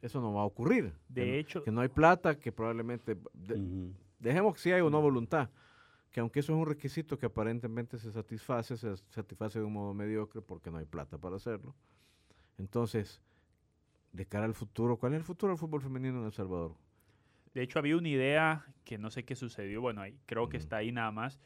eso 0.00 0.20
no 0.20 0.34
va 0.34 0.42
a 0.42 0.44
ocurrir. 0.44 0.92
De 1.08 1.38
hecho, 1.38 1.62
que 1.62 1.70
no 1.70 1.80
hay 1.80 1.88
plata, 1.88 2.38
que 2.38 2.52
probablemente 2.52 3.16
dejemos 4.18 4.54
que 4.54 4.60
si 4.60 4.72
hay 4.72 4.80
o 4.80 4.90
no 4.90 5.00
voluntad, 5.00 5.50
que 6.10 6.20
aunque 6.20 6.40
eso 6.40 6.52
es 6.52 6.58
un 6.58 6.66
requisito 6.66 7.18
que 7.18 7.26
aparentemente 7.26 7.98
se 7.98 8.12
satisface, 8.12 8.76
se 8.76 8.96
satisface 9.10 9.58
de 9.58 9.64
un 9.64 9.72
modo 9.72 9.94
mediocre 9.94 10.40
porque 10.40 10.70
no 10.70 10.78
hay 10.78 10.86
plata 10.86 11.18
para 11.18 11.36
hacerlo. 11.36 11.74
Entonces, 12.58 13.20
de 14.12 14.26
cara 14.26 14.44
al 14.44 14.54
futuro, 14.54 14.96
¿cuál 14.96 15.14
es 15.14 15.18
el 15.18 15.24
futuro 15.24 15.52
del 15.52 15.58
fútbol 15.58 15.82
femenino 15.82 16.20
en 16.20 16.26
El 16.26 16.32
Salvador? 16.32 16.74
De 17.58 17.64
hecho, 17.64 17.80
había 17.80 17.96
una 17.96 18.08
idea 18.08 18.66
que 18.84 18.98
no 18.98 19.10
sé 19.10 19.24
qué 19.24 19.34
sucedió, 19.34 19.80
bueno, 19.80 20.00
ahí, 20.00 20.16
creo 20.26 20.48
que 20.48 20.56
está 20.56 20.76
ahí 20.76 20.92
nada 20.92 21.10
más, 21.10 21.40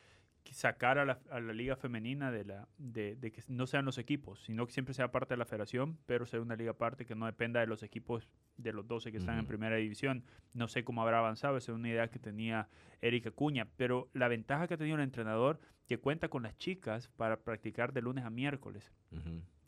sacar 0.51 0.99
a 0.99 1.07
la, 1.07 1.21
a 1.31 1.41
la, 1.41 1.55
liga 1.55 1.75
femenina 1.75 2.31
de, 2.31 2.45
la, 2.45 2.69
de, 2.77 3.17
de, 3.17 3.33
que 3.33 3.41
no 3.49 3.67
sean 3.67 3.87
los 3.87 3.97
equipos, 3.97 4.43
sino 4.43 4.67
que 4.67 4.75
siempre 4.75 4.93
sea 4.93 5.11
parte 5.11 5.33
de 5.33 5.39
la 5.39 5.47
federación, 5.47 5.97
pero 6.05 6.27
sea 6.27 6.43
una 6.43 6.55
liga 6.55 6.73
aparte 6.73 7.07
que 7.07 7.15
no 7.15 7.25
dependa 7.25 7.61
de 7.61 7.67
los 7.67 7.83
equipos 7.83 8.29
de 8.59 8.75
los 8.75 8.87
12 8.87 9.11
que 9.11 9.17
están 9.17 9.39
en 9.39 9.47
primera 9.47 9.77
división. 9.77 10.23
No 10.53 10.69
sé 10.69 10.85
cómo 10.85 11.01
habrá 11.01 11.21
avanzado, 11.21 11.57
esa 11.57 11.73
es 11.73 11.77
una 11.79 11.89
idea 11.89 12.09
que 12.09 12.19
tenía 12.19 12.69
Erika 13.01 13.31
Cuña, 13.31 13.69
pero 13.79 14.11
la 14.13 14.29
ventaja 14.29 14.69
que 14.69 14.75
ha 14.75 14.77
tenido 14.77 14.99
el 14.99 15.05
entrenador 15.05 15.61
que 15.89 15.97
cuenta 15.97 16.29
con 16.29 16.43
las 16.43 16.59
chicas 16.59 17.09
para 17.17 17.41
practicar 17.41 17.95
de 17.95 18.03
lunes 18.03 18.27
a 18.27 18.29
miércoles 18.29 18.93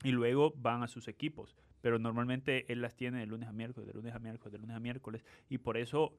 y 0.02 0.10
luego 0.10 0.52
van 0.58 0.82
a 0.82 0.88
sus 0.88 1.08
equipos, 1.08 1.56
pero 1.84 1.98
normalmente 1.98 2.64
él 2.72 2.80
las 2.80 2.96
tiene 2.96 3.18
de 3.18 3.26
lunes 3.26 3.46
a 3.46 3.52
miércoles, 3.52 3.86
de 3.86 3.92
lunes 3.92 4.14
a 4.14 4.18
miércoles, 4.18 4.50
de 4.50 4.58
lunes 4.58 4.74
a 4.74 4.80
miércoles 4.80 5.22
y 5.50 5.58
por 5.58 5.76
eso 5.76 6.14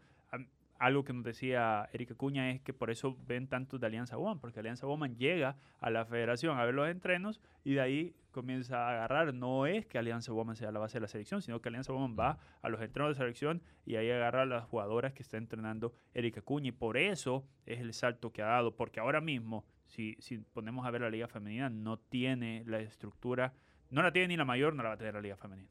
algo 0.77 1.03
que 1.03 1.11
nos 1.11 1.23
decía 1.23 1.89
Erika 1.91 2.13
Cuña 2.13 2.51
es 2.51 2.61
que 2.61 2.71
por 2.71 2.91
eso 2.91 3.17
ven 3.25 3.47
tantos 3.47 3.79
de 3.79 3.87
Alianza 3.87 4.15
Woman, 4.15 4.39
porque 4.39 4.59
Alianza 4.59 4.85
Woman 4.85 5.17
llega 5.17 5.57
a 5.79 5.89
la 5.89 6.05
federación 6.05 6.59
a 6.59 6.65
ver 6.65 6.75
los 6.75 6.87
entrenos 6.87 7.41
y 7.63 7.73
de 7.73 7.81
ahí 7.81 8.15
comienza 8.29 8.77
a 8.77 8.89
agarrar. 8.91 9.33
No 9.33 9.65
es 9.65 9.87
que 9.87 9.97
Alianza 9.97 10.33
Woman 10.33 10.55
sea 10.55 10.71
la 10.71 10.77
base 10.77 10.97
de 10.97 11.01
la 11.01 11.07
selección, 11.07 11.41
sino 11.41 11.59
que 11.59 11.69
Alianza 11.69 11.93
Woman 11.93 12.15
va 12.19 12.37
a 12.61 12.69
los 12.69 12.79
entrenos 12.79 13.15
de 13.15 13.15
selección 13.15 13.63
y 13.87 13.95
ahí 13.95 14.11
agarra 14.11 14.43
a 14.43 14.45
las 14.45 14.65
jugadoras 14.65 15.13
que 15.13 15.23
está 15.23 15.37
entrenando 15.37 15.93
Erika 16.13 16.43
Cuña. 16.43 16.67
Y 16.67 16.73
por 16.73 16.95
eso 16.95 17.43
es 17.65 17.79
el 17.79 17.91
salto 17.95 18.31
que 18.31 18.43
ha 18.43 18.47
dado, 18.47 18.75
porque 18.75 18.99
ahora 18.99 19.19
mismo, 19.19 19.65
si, 19.87 20.15
si 20.19 20.37
ponemos 20.37 20.85
a 20.85 20.91
ver 20.91 21.01
la 21.01 21.09
liga 21.09 21.27
femenina, 21.27 21.71
no 21.71 21.97
tiene 21.97 22.63
la 22.67 22.81
estructura, 22.81 23.53
no 23.95 24.03
la 24.03 24.11
tiene 24.11 24.27
ni 24.27 24.37
la 24.37 24.43
mayor, 24.43 24.75
no 24.75 24.83
la 24.83 24.89
va 24.89 24.95
a 24.95 24.97
tener 24.97 25.13
la 25.13 25.21
liga 25.21 25.37
femenina. 25.37 25.69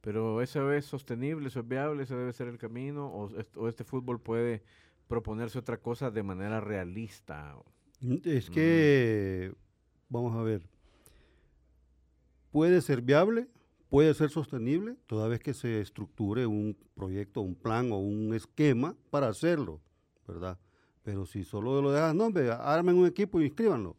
Pero 0.00 0.42
¿eso 0.42 0.72
es 0.72 0.84
sostenible, 0.84 1.46
eso 1.46 1.60
es 1.60 1.68
viable, 1.68 2.02
ese 2.02 2.16
debe 2.16 2.32
ser 2.32 2.48
el 2.48 2.58
camino? 2.58 3.06
¿O, 3.06 3.68
este 3.68 3.84
fútbol 3.84 4.20
puede 4.20 4.64
proponerse 5.06 5.60
otra 5.60 5.76
cosa 5.78 6.10
de 6.10 6.24
manera 6.24 6.60
realista? 6.60 7.56
Mm, 8.00 8.16
es 8.24 8.50
que, 8.50 9.54
vamos 10.08 10.34
a 10.34 10.42
ver, 10.42 10.66
puede 12.50 12.80
ser 12.80 13.00
viable, 13.02 13.46
puede 13.88 14.12
ser 14.14 14.30
sostenible, 14.30 14.96
toda 15.06 15.28
vez 15.28 15.38
que 15.38 15.54
se 15.54 15.80
estructure 15.80 16.46
un 16.46 16.76
proyecto, 16.96 17.40
un 17.40 17.54
plan 17.54 17.92
o 17.92 17.98
un 17.98 18.34
esquema 18.34 18.96
para 19.10 19.28
hacerlo, 19.28 19.80
¿verdad? 20.26 20.58
Pero 21.04 21.24
si 21.24 21.44
solo 21.44 21.80
lo 21.80 21.92
dejas, 21.92 22.16
no, 22.16 22.26
hombre, 22.26 22.50
armen 22.50 22.96
un 22.96 23.06
equipo 23.06 23.40
y 23.40 23.44
inscríbanlo. 23.44 23.96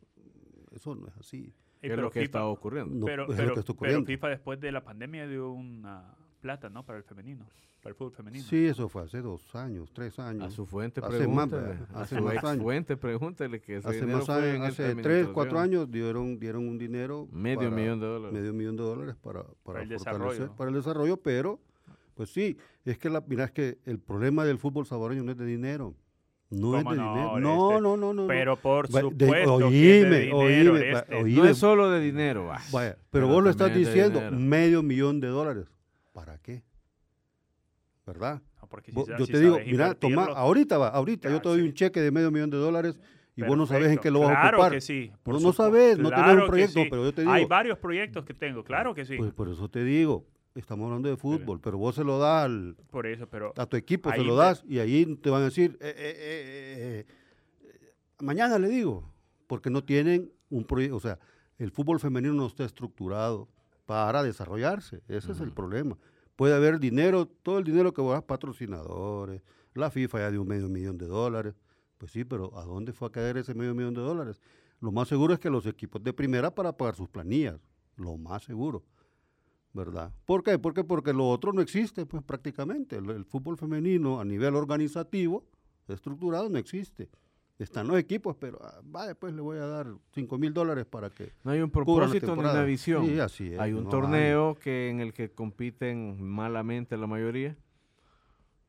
Eso 0.73 0.93
no 0.93 1.07
es 1.07 1.15
así 1.15 1.53
es 1.93 1.97
lo 1.97 2.11
que 2.11 2.23
está 2.23 2.45
ocurriendo. 2.45 3.05
pero, 3.05 3.27
pero, 3.27 4.05
FIFA 4.05 4.29
después 4.29 4.59
de 4.59 4.71
la 4.71 4.83
pandemia 4.83 5.27
dio 5.27 5.51
una 5.51 6.15
plata, 6.41 6.69
¿no? 6.69 6.85
Para 6.85 6.99
el 6.99 7.03
femenino, 7.03 7.45
para 7.81 7.91
el 7.91 7.95
fútbol 7.95 8.11
femenino. 8.11 8.43
Sí, 8.43 8.65
eso 8.65 8.87
fue 8.87 9.03
hace 9.03 9.21
dos 9.21 9.55
años, 9.55 9.91
tres 9.93 10.19
años. 10.19 10.43
A 10.43 10.49
su 10.51 10.65
fuente 10.65 11.01
pregúntale. 11.01 11.77
Hace 11.93 12.21
más, 12.21 12.43
a 12.43 12.55
su 12.55 12.61
fuente 12.61 12.97
pregúntale 12.97 13.61
que 13.61 13.77
hace 13.77 14.05
más 14.05 14.29
años, 14.29 14.67
hace 14.67 14.95
tres, 14.95 15.27
cuatro 15.29 15.59
años 15.59 15.89
dieron, 15.89 16.39
dieron 16.39 16.67
un 16.67 16.77
dinero. 16.77 17.27
Medio 17.31 17.71
millón 17.71 17.99
de 17.99 18.05
dólares. 18.05 18.33
Medio 18.33 18.53
millón 18.53 18.75
de 18.75 18.83
dólares 18.83 19.15
para, 19.15 19.43
para, 19.63 19.81
el 19.81 19.89
desarrollo. 19.89 20.55
Para 20.55 20.69
el 20.69 20.75
desarrollo, 20.75 21.17
pero, 21.17 21.59
pues 22.13 22.29
sí, 22.29 22.57
es 22.85 22.97
que 22.97 23.09
la, 23.09 23.23
mira, 23.25 23.45
es 23.45 23.51
que 23.51 23.79
el 23.85 23.99
problema 23.99 24.45
del 24.45 24.59
fútbol 24.59 24.85
saboreño 24.85 25.23
no 25.23 25.31
es 25.31 25.37
de 25.37 25.45
dinero. 25.45 25.95
No 26.49 26.77
es 26.77 26.85
de 26.85 26.95
no, 26.95 27.13
dinero. 27.13 27.39
No, 27.39 27.69
este, 27.71 27.81
no, 27.81 27.97
no, 27.97 28.13
no. 28.13 28.27
Pero 28.27 28.55
por 28.55 28.87
supuesto 28.87 29.55
oíme, 29.55 30.31
oíme, 30.31 30.91
este. 30.91 31.15
oíme, 31.15 31.37
No 31.37 31.45
es 31.45 31.57
solo 31.57 31.89
de 31.89 31.99
dinero. 31.99 32.51
Vaya, 32.71 32.97
pero 33.09 33.27
vos 33.27 33.43
lo 33.43 33.49
estás 33.49 33.73
diciendo, 33.73 34.21
medio 34.31 34.83
millón 34.83 35.19
de 35.19 35.27
dólares. 35.27 35.65
¿Para 36.13 36.37
qué? 36.37 36.63
¿Verdad? 38.05 38.41
yo 39.17 39.27
te 39.27 39.39
digo, 39.39 39.59
mira, 39.65 39.93
toma, 39.93 40.25
ahorita 40.25 40.77
va, 40.77 40.89
ahorita 40.89 41.29
yo 41.29 41.41
te 41.41 41.49
doy 41.49 41.61
un 41.61 41.73
cheque 41.73 42.01
de 42.01 42.11
medio 42.11 42.31
millón 42.31 42.49
de 42.49 42.57
dólares 42.57 42.99
y 43.35 43.43
vos 43.43 43.57
no 43.57 43.65
sabes 43.65 43.91
en 43.91 43.97
qué 43.97 44.11
lo 44.11 44.21
vas 44.21 44.29
a 44.29 44.31
ocupar. 44.33 44.55
Claro 44.55 44.71
que 44.71 44.81
sí. 44.81 45.11
Vos 45.23 45.41
no 45.41 45.53
sabes, 45.53 45.97
no 45.97 46.09
tenés 46.09 46.35
un 46.35 46.47
proyecto, 46.47 46.81
pero 46.89 47.03
yo 47.03 47.13
te 47.13 47.21
digo. 47.21 47.33
Hay 47.33 47.45
varios 47.45 47.77
proyectos 47.77 48.25
que 48.25 48.33
tengo, 48.33 48.63
claro 48.63 48.93
que 48.93 49.05
sí. 49.05 49.17
Pues 49.17 49.33
por 49.33 49.49
eso 49.49 49.69
te 49.69 49.83
digo, 49.83 50.25
Estamos 50.55 50.85
hablando 50.85 51.09
de 51.09 51.17
fútbol, 51.17 51.59
pero, 51.59 51.77
vos 51.77 51.95
se 51.95 52.05
lo 52.05 52.17
das 52.17 52.45
al, 52.45 52.77
por 52.89 53.05
eso, 53.07 53.27
pero 53.27 53.53
a 53.57 53.65
tu 53.65 53.75
equipo, 53.75 54.09
se 54.09 54.23
lo 54.23 54.37
das 54.37 54.63
y 54.65 54.79
ahí 54.79 55.05
te 55.17 55.29
van 55.29 55.41
a 55.41 55.45
decir, 55.45 55.77
eh, 55.81 55.93
eh, 55.97 57.05
eh, 57.67 57.93
mañana 58.19 58.57
le 58.57 58.69
digo, 58.69 59.11
porque 59.47 59.69
no 59.69 59.83
tienen 59.83 60.31
un 60.49 60.63
proyecto, 60.63 60.95
o 60.95 60.99
sea, 61.01 61.19
el 61.57 61.71
fútbol 61.71 61.99
femenino 61.99 62.33
no 62.33 62.47
está 62.47 62.63
estructurado 62.63 63.49
para 63.85 64.23
desarrollarse, 64.23 65.01
ese 65.09 65.33
es 65.33 65.41
el 65.41 65.51
problema. 65.51 65.97
Puede 66.37 66.55
haber 66.55 66.79
dinero, 66.79 67.25
todo 67.25 67.57
el 67.57 67.65
dinero 67.65 67.93
que 67.93 67.99
vos 67.99 68.13
das, 68.13 68.23
patrocinadores, 68.23 69.41
la 69.73 69.91
FIFA 69.91 70.19
ya 70.19 70.31
dio 70.31 70.41
un 70.41 70.47
medio 70.47 70.69
millón 70.69 70.97
de 70.97 71.05
dólares, 71.05 71.53
pues 71.97 72.13
sí, 72.13 72.23
pero 72.23 72.57
¿a 72.57 72.63
dónde 72.63 72.93
fue 72.93 73.09
a 73.09 73.11
caer 73.11 73.35
ese 73.35 73.53
medio 73.53 73.75
millón 73.75 73.93
de 73.93 74.01
dólares? 74.01 74.39
Lo 74.79 74.93
más 74.93 75.09
seguro 75.09 75.33
es 75.33 75.39
que 75.39 75.49
los 75.49 75.65
equipos 75.65 76.01
de 76.01 76.13
primera 76.13 76.55
para 76.55 76.71
pagar 76.71 76.95
sus 76.95 77.09
planillas, 77.09 77.59
lo 77.97 78.15
más 78.15 78.43
seguro 78.43 78.85
¿verdad? 79.75 80.11
¿Por 80.25 80.41
qué? 80.41 80.57
Porque, 80.57 80.83
porque 80.83 81.13
lo 81.13 81.29
otro 81.29 81.53
no 81.53 81.61
existe, 81.61 82.05
pues 82.05 82.23
prácticamente. 82.23 82.95
El, 82.95 83.25
fútbol 83.25 83.57
femenino 83.57 84.19
a 84.19 84.25
nivel 84.25 84.55
organizativo, 84.55 85.43
estructurado, 85.87 86.49
no 86.49 86.57
existe. 86.57 87.09
Están 87.59 87.87
los 87.87 87.97
equipos, 87.97 88.35
pero 88.37 88.59
ah, 88.61 88.81
va, 88.93 89.07
después 89.07 89.33
le 89.33 89.41
voy 89.41 89.57
a 89.57 89.65
dar 89.65 89.87
5 90.13 90.37
mil 90.37 90.53
dólares 90.53 90.85
para 90.85 91.09
que. 91.09 91.33
No 91.43 91.51
hay 91.51 91.61
un 91.61 91.69
propósito 91.69 92.35
ni 92.35 92.41
una 92.41 92.63
visión. 92.63 93.05
Sí, 93.05 93.19
así 93.19 93.53
es, 93.53 93.59
hay 93.59 93.73
un 93.73 93.87
torneo 93.89 94.55
que 94.55 94.89
en 94.89 94.99
el 94.99 95.13
que 95.13 95.31
compiten 95.31 96.21
malamente 96.21 96.97
la 96.97 97.07
mayoría. 97.07 97.55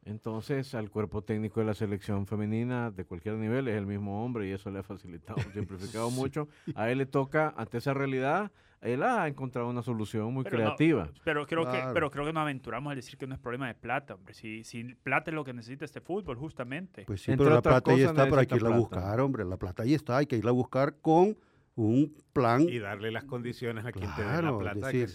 Entonces, 0.06 0.72
al 0.76 0.88
cuerpo 0.88 1.22
técnico 1.22 1.58
de 1.58 1.66
la 1.66 1.74
selección 1.74 2.26
femenina 2.26 2.92
de 2.92 3.04
cualquier 3.04 3.34
nivel 3.34 3.66
es 3.66 3.74
el 3.74 3.86
mismo 3.86 4.24
hombre 4.24 4.48
y 4.48 4.52
eso 4.52 4.70
le 4.70 4.78
ha 4.78 4.82
facilitado, 4.84 5.40
simplificado 5.52 6.10
mucho. 6.12 6.48
A 6.76 6.90
él 6.90 6.98
le 6.98 7.06
toca, 7.06 7.52
ante 7.56 7.78
esa 7.78 7.92
realidad, 7.92 8.52
él 8.80 9.02
ha 9.02 9.26
encontrado 9.26 9.68
una 9.68 9.82
solución 9.82 10.32
muy 10.32 10.44
creativa. 10.44 11.10
pero, 11.24 11.44
creo 11.44 11.64
que, 11.64 11.82
pero 11.92 12.08
creo 12.10 12.24
que 12.24 12.32
nos 12.32 12.42
aventuramos 12.42 12.92
a 12.92 12.94
decir 12.94 13.18
que 13.18 13.26
no 13.26 13.34
es 13.34 13.40
problema 13.40 13.66
de 13.66 13.74
plata, 13.74 14.14
hombre. 14.14 14.32
Si, 14.32 14.62
si 14.62 14.84
plata 14.94 15.32
es 15.32 15.34
lo 15.34 15.44
que 15.44 15.52
necesita 15.52 15.84
este 15.84 16.00
fútbol, 16.00 16.36
justamente. 16.36 17.04
Pues 17.04 17.22
sí, 17.22 17.32
pero 17.36 17.50
la 17.50 17.60
plata 17.62 17.90
ahí 17.90 18.02
está, 18.02 18.24
pero 18.26 18.38
hay 18.38 18.46
que 18.46 18.56
irla 18.56 18.74
a 18.74 18.78
buscar, 18.78 19.20
hombre. 19.20 19.44
La 19.44 19.56
plata 19.56 19.82
ahí 19.82 19.94
está, 19.94 20.18
hay 20.18 20.26
que 20.26 20.36
irla 20.36 20.50
a 20.50 20.54
buscar 20.54 20.94
con 21.00 21.36
un 21.74 22.14
plan. 22.32 22.60
Y 22.60 22.78
darle 22.78 23.10
las 23.10 23.24
condiciones 23.24 23.84
a 23.84 23.90
quien 23.90 24.08
te 24.14 24.22
dé 24.22 24.42
la 24.42 24.56
plata 24.56 24.92
que, 24.92 25.08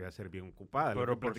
va 0.00 0.08
a 0.08 0.12
ser 0.12 0.28
bien 0.28 0.48
ocupada. 0.48 0.94
Pero 0.94 1.18
por, 1.18 1.32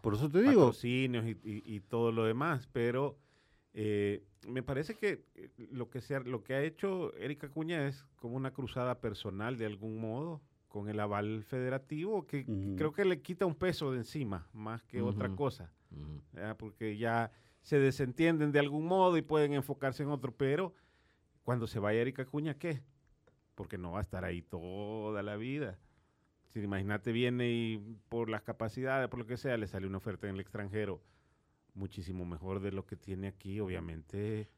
por 0.00 0.14
eso 0.14 0.30
te 0.30 0.42
digo. 0.42 0.66
Patrocinios 0.66 1.24
y, 1.26 1.38
y, 1.42 1.80
todo 1.80 2.12
lo 2.12 2.24
demás, 2.24 2.68
pero... 2.72 3.18
Eh, 3.76 4.22
me 4.46 4.62
parece 4.62 4.94
que 4.94 5.24
eh, 5.34 5.50
lo 5.72 5.90
que, 5.90 6.00
sea, 6.00 6.20
lo 6.20 6.44
que 6.44 6.54
ha 6.54 6.62
hecho 6.62 7.12
Erika 7.16 7.48
Cuña 7.48 7.88
es 7.88 8.04
como 8.14 8.36
una 8.36 8.52
cruzada 8.52 9.00
personal 9.00 9.58
de 9.58 9.66
algún 9.66 9.98
modo 9.98 10.42
con 10.68 10.88
el 10.88 10.98
aval 10.98 11.44
federativo, 11.44 12.26
que 12.26 12.44
creo 12.76 12.92
que 12.92 13.04
le 13.04 13.22
quita 13.22 13.46
un 13.46 13.54
peso 13.54 13.92
de 13.92 13.98
encima, 13.98 14.48
más 14.52 14.82
que 14.82 15.02
otra 15.02 15.28
cosa, 15.28 15.72
porque 16.58 16.96
ya 16.96 17.30
se 17.62 17.78
desentienden 17.78 18.50
de 18.50 18.58
algún 18.58 18.84
modo 18.84 19.16
y 19.16 19.22
pueden 19.22 19.52
enfocarse 19.52 20.02
en 20.02 20.08
otro, 20.08 20.32
pero 20.32 20.74
cuando 21.44 21.68
se 21.68 21.78
vaya 21.78 22.00
Erika 22.00 22.24
Cuña, 22.24 22.54
¿qué? 22.54 22.82
Porque 23.54 23.78
no 23.78 23.92
va 23.92 24.00
a 24.00 24.02
estar 24.02 24.24
ahí 24.24 24.42
toda 24.42 25.22
la 25.22 25.36
vida. 25.36 25.78
Si 26.54 26.60
imagínate, 26.60 27.10
viene 27.10 27.50
y 27.50 27.98
por 28.08 28.30
las 28.30 28.42
capacidades, 28.42 29.08
por 29.08 29.18
lo 29.18 29.26
que 29.26 29.36
sea, 29.36 29.56
le 29.56 29.66
sale 29.66 29.88
una 29.88 29.98
oferta 29.98 30.28
en 30.28 30.34
el 30.34 30.40
extranjero 30.40 31.02
muchísimo 31.74 32.24
mejor 32.24 32.60
de 32.60 32.70
lo 32.70 32.86
que 32.86 32.94
tiene 32.94 33.26
aquí, 33.26 33.58
obviamente 33.58 34.48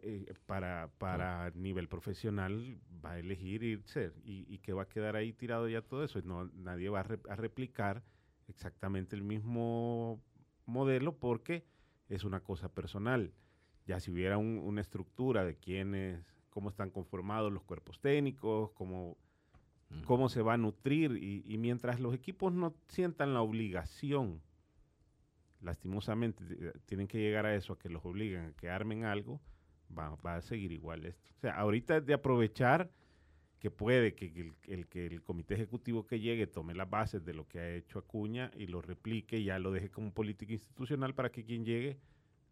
eh, 0.00 0.32
para, 0.46 0.92
para 0.98 1.50
nivel 1.56 1.88
profesional 1.88 2.78
va 3.04 3.14
a 3.14 3.18
elegir 3.18 3.64
irse 3.64 4.12
y, 4.22 4.46
y, 4.48 4.58
que 4.58 4.72
va 4.72 4.82
a 4.82 4.88
quedar 4.88 5.16
ahí 5.16 5.32
tirado 5.32 5.68
ya 5.68 5.82
todo 5.82 6.04
eso. 6.04 6.22
No, 6.22 6.44
nadie 6.54 6.88
va 6.88 7.00
a, 7.00 7.36
replicar 7.36 8.04
exactamente 8.46 9.16
el 9.16 9.22
mismo 9.22 10.22
modelo 10.66 11.18
porque 11.18 11.64
es 12.08 12.22
una 12.22 12.44
cosa 12.44 12.72
personal. 12.72 13.32
Ya 13.86 13.98
si 13.98 14.12
hubiera 14.12 14.38
una 14.38 14.82
estructura 14.82 15.44
de 15.44 15.56
quiénes, 15.56 16.24
cómo 16.50 16.68
están 16.68 16.90
conformados 16.90 17.52
los 17.52 17.64
cuerpos 17.64 17.98
técnicos, 18.00 18.70
cómo 18.70 19.16
cómo 20.04 20.28
se 20.28 20.42
va 20.42 20.54
a 20.54 20.58
nutrir 20.58 21.16
y, 21.22 21.58
mientras 21.58 22.00
los 22.00 22.14
equipos 22.14 22.52
no 22.52 22.74
sientan 22.88 23.34
la 23.34 23.42
obligación, 23.42 24.42
lastimosamente 25.60 26.44
tienen 26.86 27.08
que 27.08 27.18
llegar 27.18 27.46
a 27.46 27.54
eso, 27.54 27.72
a 27.72 27.78
que 27.78 27.88
los 27.88 28.04
obliguen 28.04 28.46
a 28.46 28.52
que 28.52 28.70
armen 28.70 29.04
algo, 29.04 29.40
va, 29.96 30.36
a 30.36 30.40
seguir 30.42 30.72
igual 30.72 31.04
esto. 31.04 31.30
O 31.36 31.40
sea, 31.40 31.54
ahorita 31.56 31.98
es 31.98 32.06
de 32.06 32.14
aprovechar 32.14 32.90
que 33.58 33.70
puede 33.70 34.14
que 34.14 34.52
el, 34.68 34.86
que 34.86 35.06
el 35.06 35.22
comité 35.22 35.54
ejecutivo 35.54 36.06
que 36.06 36.20
llegue 36.20 36.46
tome 36.46 36.74
las 36.74 36.88
bases 36.88 37.24
de 37.24 37.34
lo 37.34 37.48
que 37.48 37.58
ha 37.58 37.74
hecho 37.74 37.98
Acuña 37.98 38.52
y 38.56 38.66
lo 38.66 38.82
replique 38.82 39.38
y 39.38 39.44
ya 39.44 39.58
lo 39.58 39.72
deje 39.72 39.90
como 39.90 40.12
política 40.12 40.52
institucional 40.52 41.14
para 41.14 41.30
que 41.30 41.44
quien 41.44 41.64
llegue 41.64 41.98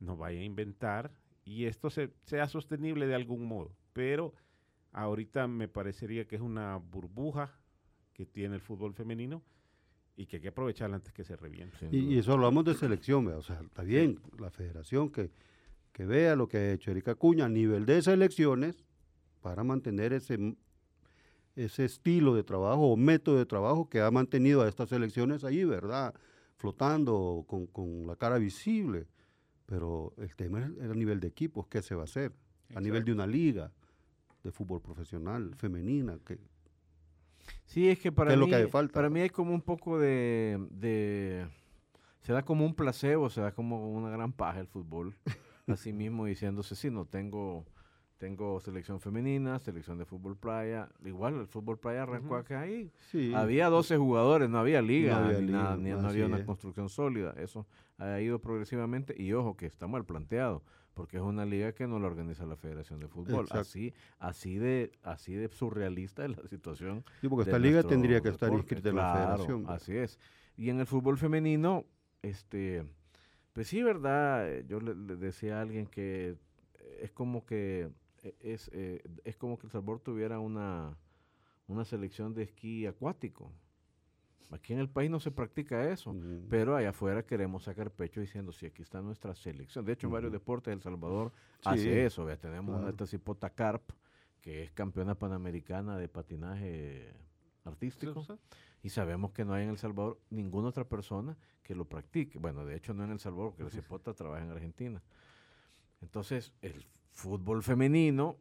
no 0.00 0.16
vaya 0.16 0.40
a 0.40 0.44
inventar 0.44 1.12
y 1.44 1.66
esto 1.66 1.90
sea 1.90 2.48
sostenible 2.48 3.06
de 3.06 3.14
algún 3.14 3.46
modo. 3.46 3.76
Pero 3.92 4.34
ahorita 4.96 5.46
me 5.46 5.68
parecería 5.68 6.26
que 6.26 6.36
es 6.36 6.42
una 6.42 6.76
burbuja 6.76 7.52
que 8.14 8.24
tiene 8.24 8.54
el 8.54 8.62
fútbol 8.62 8.94
femenino 8.94 9.42
y 10.16 10.24
que 10.24 10.36
hay 10.36 10.42
que 10.42 10.48
aprovecharla 10.48 10.96
antes 10.96 11.12
que 11.12 11.22
se 11.22 11.36
reviente. 11.36 11.86
Y, 11.92 12.16
eso 12.16 12.32
hablamos 12.32 12.64
de 12.64 12.74
selección, 12.74 13.26
o 13.28 13.42
sea, 13.42 13.60
está 13.60 13.82
bien, 13.82 14.18
la 14.38 14.50
federación 14.50 15.10
que, 15.10 15.30
que 15.92 16.06
vea 16.06 16.34
lo 16.34 16.48
que 16.48 16.56
ha 16.56 16.72
hecho 16.72 16.90
Erika 16.90 17.14
Cuña 17.14 17.44
a 17.44 17.48
nivel 17.50 17.84
de 17.84 18.00
selecciones 18.00 18.84
para 19.42 19.62
mantener 19.64 20.14
ese, 20.14 20.56
ese 21.56 21.84
estilo 21.84 22.34
de 22.34 22.42
trabajo 22.42 22.90
o 22.90 22.96
método 22.96 23.36
de 23.36 23.44
trabajo 23.44 23.90
que 23.90 24.00
ha 24.00 24.10
mantenido 24.10 24.62
a 24.62 24.68
estas 24.68 24.88
selecciones 24.88 25.44
ahí, 25.44 25.62
¿verdad? 25.64 26.14
Flotando 26.56 27.44
con, 27.46 27.66
con 27.66 28.06
la 28.06 28.16
cara 28.16 28.38
visible. 28.38 29.06
Pero 29.66 30.14
el 30.16 30.34
tema 30.36 30.60
es 30.80 30.90
a 30.90 30.94
nivel 30.94 31.20
de 31.20 31.28
equipos, 31.28 31.66
¿qué 31.66 31.82
se 31.82 31.94
va 31.94 32.02
a 32.02 32.04
hacer? 32.04 32.32
A 32.74 32.80
nivel 32.80 33.04
de 33.04 33.12
una 33.12 33.26
liga 33.26 33.70
de 34.46 34.52
fútbol 34.52 34.80
profesional, 34.80 35.54
femenina. 35.56 36.18
Que, 36.24 36.38
sí, 37.66 37.88
es 37.88 37.98
que 37.98 38.12
para, 38.12 38.36
mí, 38.36 38.50
para 38.92 39.10
mí 39.10 39.20
hay 39.20 39.30
como 39.30 39.52
un 39.52 39.60
poco 39.60 39.98
de, 39.98 41.46
Se 42.22 42.32
da 42.32 42.44
como 42.44 42.64
un 42.64 42.74
placebo, 42.74 43.28
se 43.28 43.40
da 43.40 43.52
como 43.52 43.90
una 43.90 44.08
gran 44.08 44.32
paja 44.32 44.60
el 44.60 44.68
fútbol. 44.68 45.14
Así 45.66 45.92
mismo 45.92 46.26
diciéndose, 46.26 46.76
sí, 46.76 46.90
no 46.90 47.06
tengo 47.06 47.66
tengo 48.18 48.60
selección 48.60 49.00
femenina, 49.00 49.58
selección 49.58 49.98
de 49.98 50.04
fútbol 50.04 50.36
playa. 50.36 50.88
Igual 51.04 51.34
el 51.40 51.46
fútbol 51.46 51.78
playa 51.78 52.04
arrancó 52.04 52.36
acá 52.36 52.62
ahí. 52.62 52.90
Había 53.34 53.68
12 53.68 53.96
jugadores, 53.98 54.48
no 54.48 54.58
había 54.58 54.80
liga, 54.80 55.20
ni, 55.40 55.52
nada, 55.52 55.76
ni 55.76 55.90
no 55.90 56.08
había 56.08 56.26
una 56.26 56.44
construcción 56.44 56.88
sólida. 56.88 57.34
Eso 57.36 57.66
ha 57.98 58.20
ido 58.20 58.38
progresivamente 58.38 59.14
y 59.20 59.32
ojo 59.32 59.56
que 59.56 59.66
está 59.66 59.86
mal 59.86 60.04
planteado, 60.04 60.62
porque 60.94 61.18
es 61.18 61.22
una 61.22 61.44
liga 61.44 61.72
que 61.72 61.86
no 61.86 61.98
la 61.98 62.06
organiza 62.06 62.46
la 62.46 62.56
Federación 62.56 63.00
de 63.00 63.08
Fútbol. 63.08 63.46
Así 63.50 63.92
así 64.18 64.56
de 64.56 64.92
así 65.02 65.34
de 65.34 65.48
surrealista 65.48 66.24
es 66.24 66.36
la 66.36 66.48
situación. 66.48 67.04
Sí, 67.20 67.28
porque 67.28 67.50
esta 67.50 67.58
liga 67.58 67.82
tendría 67.82 68.22
que 68.22 68.30
estar 68.30 68.52
inscrita 68.52 68.88
en 68.88 68.96
la 68.96 69.12
Federación. 69.12 69.64
Así 69.68 69.94
es. 69.94 70.18
Y 70.56 70.70
en 70.70 70.80
el 70.80 70.86
fútbol 70.86 71.18
femenino, 71.18 71.84
este, 72.22 72.86
pues 73.52 73.68
sí, 73.68 73.82
verdad, 73.82 74.48
yo 74.66 74.80
le 74.80 75.16
decía 75.16 75.58
a 75.58 75.60
alguien 75.60 75.86
que 75.86 76.36
es 77.00 77.12
como 77.12 77.44
que 77.44 77.90
es, 78.40 78.70
eh, 78.72 79.02
es 79.24 79.36
como 79.36 79.58
que 79.58 79.66
El 79.66 79.72
Salvador 79.72 80.00
tuviera 80.00 80.38
una, 80.38 80.96
una 81.68 81.84
selección 81.84 82.34
de 82.34 82.44
esquí 82.44 82.86
acuático. 82.86 83.52
Aquí 84.50 84.72
en 84.72 84.78
el 84.78 84.88
país 84.88 85.10
no 85.10 85.18
se 85.18 85.32
practica 85.32 85.90
eso, 85.90 86.14
pero 86.48 86.76
allá 86.76 86.90
afuera 86.90 87.24
queremos 87.24 87.64
sacar 87.64 87.90
pecho 87.90 88.20
diciendo, 88.20 88.52
si 88.52 88.66
aquí 88.66 88.82
está 88.82 89.02
nuestra 89.02 89.34
selección. 89.34 89.84
De 89.84 89.92
hecho, 89.92 90.06
en 90.06 90.12
varios 90.12 90.30
deportes 90.30 90.72
El 90.72 90.82
Salvador 90.82 91.32
hace 91.64 92.06
eso. 92.06 92.26
tenemos 92.36 92.80
una 92.80 92.92
Tacipota 92.92 93.50
Carp, 93.50 93.90
que 94.40 94.62
es 94.62 94.70
campeona 94.70 95.16
panamericana 95.16 95.98
de 95.98 96.08
patinaje 96.08 97.12
artístico, 97.64 98.24
y 98.84 98.90
sabemos 98.90 99.32
que 99.32 99.44
no 99.44 99.52
hay 99.52 99.64
en 99.64 99.70
El 99.70 99.78
Salvador 99.78 100.20
ninguna 100.30 100.68
otra 100.68 100.88
persona 100.88 101.36
que 101.64 101.74
lo 101.74 101.84
practique. 101.84 102.38
Bueno, 102.38 102.64
de 102.64 102.76
hecho 102.76 102.94
no 102.94 103.02
en 103.02 103.10
El 103.10 103.18
Salvador, 103.18 103.50
porque 103.50 103.64
la 103.64 103.70
Cipota 103.70 104.14
trabaja 104.14 104.44
en 104.44 104.52
Argentina. 104.52 105.02
Entonces, 106.00 106.52
el 106.62 106.86
fútbol 107.16 107.62
femenino, 107.62 108.36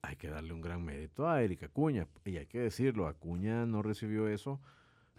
hay 0.00 0.16
que 0.16 0.28
darle 0.28 0.52
un 0.52 0.60
gran 0.60 0.82
mérito 0.84 1.28
a 1.28 1.42
Erika 1.42 1.66
Acuña. 1.66 2.06
Y 2.24 2.36
hay 2.36 2.46
que 2.46 2.60
decirlo, 2.60 3.08
Acuña 3.08 3.66
no 3.66 3.82
recibió 3.82 4.28
eso, 4.28 4.60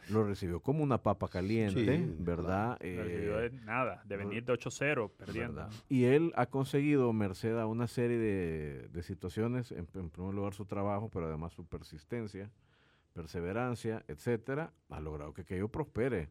lo 0.09 0.23
recibió 0.23 0.61
como 0.61 0.83
una 0.83 0.99
papa 1.01 1.27
caliente, 1.27 2.05
¿verdad? 2.19 2.79
no 2.81 3.03
recibió 3.03 3.37
de 3.37 3.51
nada, 3.51 4.01
de 4.05 4.17
venir 4.17 4.45
de 4.45 4.53
8-0 4.53 5.11
perdiendo. 5.17 5.67
Y 5.89 6.05
él 6.05 6.31
ha 6.35 6.45
conseguido, 6.45 7.11
merced 7.11 7.57
a 7.57 7.65
una 7.65 7.87
serie 7.87 8.17
de, 8.17 9.03
situaciones, 9.03 9.71
en, 9.71 9.85
primer 9.85 10.33
lugar 10.33 10.53
su 10.53 10.65
trabajo, 10.65 11.09
pero 11.11 11.27
además 11.27 11.53
su 11.53 11.65
persistencia, 11.65 12.49
perseverancia, 13.13 14.03
etcétera, 14.07 14.71
ha 14.89 14.99
logrado 14.99 15.33
que 15.33 15.41
aquello 15.41 15.67
prospere 15.67 16.29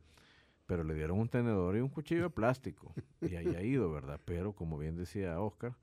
pero 0.67 0.85
le 0.85 0.95
dieron 0.95 1.19
un 1.19 1.29
tenedor 1.29 1.77
y 1.77 1.81
un 1.81 1.89
cuchillo 1.89 2.23
de 2.25 2.31
plástico. 2.31 2.93
Y 3.21 3.37
ahí 3.37 3.55
ha 3.55 3.63
ido, 3.63 3.91
¿verdad? 3.93 4.21
Pero 4.25 4.53
como 4.53 4.79
bien 4.79 4.97
decía 4.97 5.41
Oscar, 5.41 5.75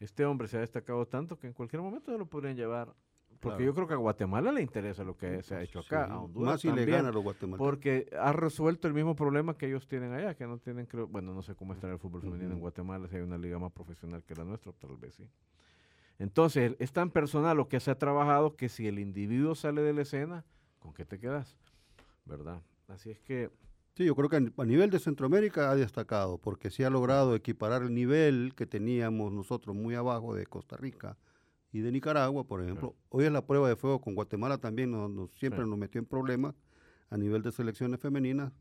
este 0.00 0.24
hombre 0.24 0.48
se 0.48 0.56
ha 0.56 0.60
destacado 0.60 1.06
tanto 1.06 1.38
que 1.38 1.46
en 1.46 1.52
cualquier 1.52 1.82
momento 1.82 2.12
se 2.12 2.18
lo 2.18 2.26
podrían 2.26 2.56
llevar. 2.56 2.94
Porque 3.40 3.64
yo 3.64 3.74
creo 3.74 3.86
que 3.86 3.94
a 3.94 3.98
Guatemala 3.98 4.50
le 4.50 4.62
interesa 4.62 5.04
lo 5.04 5.16
que 5.16 5.42
se 5.42 5.54
ha 5.54 5.62
hecho 5.62 5.80
acá. 5.80 6.06
A 6.06 6.18
Honduras 6.18 6.54
Más 6.54 6.60
si 6.62 6.72
le 6.72 6.86
gana 6.86 7.10
a 7.10 7.12
los 7.12 7.22
guatemaltecos. 7.22 7.66
Porque 7.66 8.08
ha 8.18 8.32
resuelto 8.32 8.88
el 8.88 8.94
mismo 8.94 9.14
problema 9.14 9.56
que 9.56 9.66
ellos 9.66 9.86
tienen 9.86 10.12
allá, 10.12 10.34
que 10.34 10.46
no 10.46 10.58
tienen, 10.58 10.86
creo, 10.86 11.06
bueno, 11.06 11.34
no 11.34 11.42
sé 11.42 11.54
cómo 11.54 11.74
está 11.74 11.90
el 11.90 11.98
fútbol 11.98 12.22
femenino 12.22 12.52
en 12.52 12.60
Guatemala, 12.60 13.08
si 13.08 13.16
hay 13.16 13.22
una 13.22 13.38
liga 13.38 13.58
más 13.58 13.72
profesional 13.72 14.24
que 14.24 14.34
la 14.34 14.44
nuestra, 14.44 14.72
tal 14.72 14.96
vez 14.96 15.14
sí. 15.14 15.28
Entonces, 16.18 16.76
es 16.78 16.92
tan 16.92 17.10
personal 17.10 17.58
lo 17.58 17.68
que 17.68 17.78
se 17.78 17.90
ha 17.90 17.98
trabajado 17.98 18.56
que 18.56 18.70
si 18.70 18.88
el 18.88 18.98
individuo 18.98 19.54
sale 19.54 19.82
de 19.82 19.92
la 19.92 20.02
escena, 20.02 20.44
¿con 20.78 20.94
qué 20.94 21.04
te 21.04 21.18
quedas? 21.18 21.58
¿Verdad? 22.24 22.62
Así 22.88 23.10
es 23.10 23.20
que 23.20 23.50
Sí, 23.96 24.04
yo 24.04 24.14
creo 24.14 24.28
que 24.28 24.36
a 24.36 24.64
nivel 24.66 24.90
de 24.90 24.98
Centroamérica 24.98 25.70
ha 25.70 25.74
destacado, 25.74 26.36
porque 26.36 26.70
sí 26.70 26.84
ha 26.84 26.90
logrado 26.90 27.34
equiparar 27.34 27.82
el 27.82 27.94
nivel 27.94 28.52
que 28.54 28.66
teníamos 28.66 29.32
nosotros 29.32 29.74
muy 29.74 29.94
abajo 29.94 30.34
de 30.34 30.44
Costa 30.44 30.76
Rica 30.76 31.16
y 31.72 31.80
de 31.80 31.90
Nicaragua, 31.90 32.44
por 32.44 32.62
ejemplo. 32.62 32.94
Hoy 33.08 33.24
es 33.24 33.32
la 33.32 33.46
prueba 33.46 33.70
de 33.70 33.76
fuego 33.76 34.02
con 34.02 34.14
Guatemala 34.14 34.58
también, 34.58 34.90
nos, 34.90 35.30
siempre 35.38 35.64
nos 35.64 35.78
metió 35.78 35.98
en 35.98 36.04
problemas 36.04 36.54
a 37.08 37.16
nivel 37.16 37.40
de 37.40 37.50
selecciones 37.52 37.98
femeninas. 37.98 38.52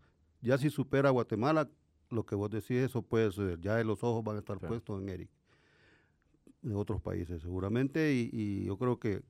Ya 0.42 0.58
si 0.58 0.70
supera 0.70 1.10
a 1.10 1.12
Guatemala, 1.12 1.70
lo 2.12 2.26
que 2.26 2.36
vos 2.36 2.50
decís, 2.50 2.78
eso 2.78 3.02
puede 3.02 3.30
ser, 3.34 3.60
ya 3.60 3.84
los 3.84 4.06
ojos 4.06 4.24
van 4.24 4.38
a 4.38 4.40
estar 4.40 4.58
puestos 4.58 5.02
en 5.02 5.10
Eric, 5.10 5.30
de 6.62 6.76
otros 6.76 7.02
países 7.02 7.42
seguramente, 7.42 8.14
y 8.14 8.64
yo 8.64 8.78
creo 8.78 9.00
que 9.00 9.22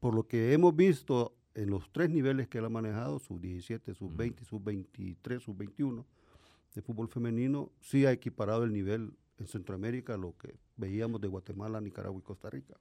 por 0.00 0.12
lo 0.12 0.26
que 0.26 0.52
hemos 0.52 0.74
visto 0.74 1.36
en 1.56 1.70
los 1.70 1.90
tres 1.90 2.10
niveles 2.10 2.48
que 2.48 2.58
él 2.58 2.66
ha 2.66 2.68
manejado, 2.68 3.18
sub-17, 3.18 3.94
sub-20, 3.94 4.44
sub-23, 4.44 5.40
sub-21, 5.40 6.04
de 6.74 6.82
fútbol 6.82 7.08
femenino, 7.08 7.72
sí 7.80 8.04
ha 8.04 8.12
equiparado 8.12 8.64
el 8.64 8.72
nivel 8.72 9.14
en 9.38 9.46
Centroamérica 9.46 10.14
a 10.14 10.18
lo 10.18 10.36
que 10.36 10.54
veíamos 10.76 11.20
de 11.22 11.28
Guatemala, 11.28 11.80
Nicaragua 11.80 12.20
y 12.20 12.22
Costa 12.22 12.50
Rica. 12.50 12.74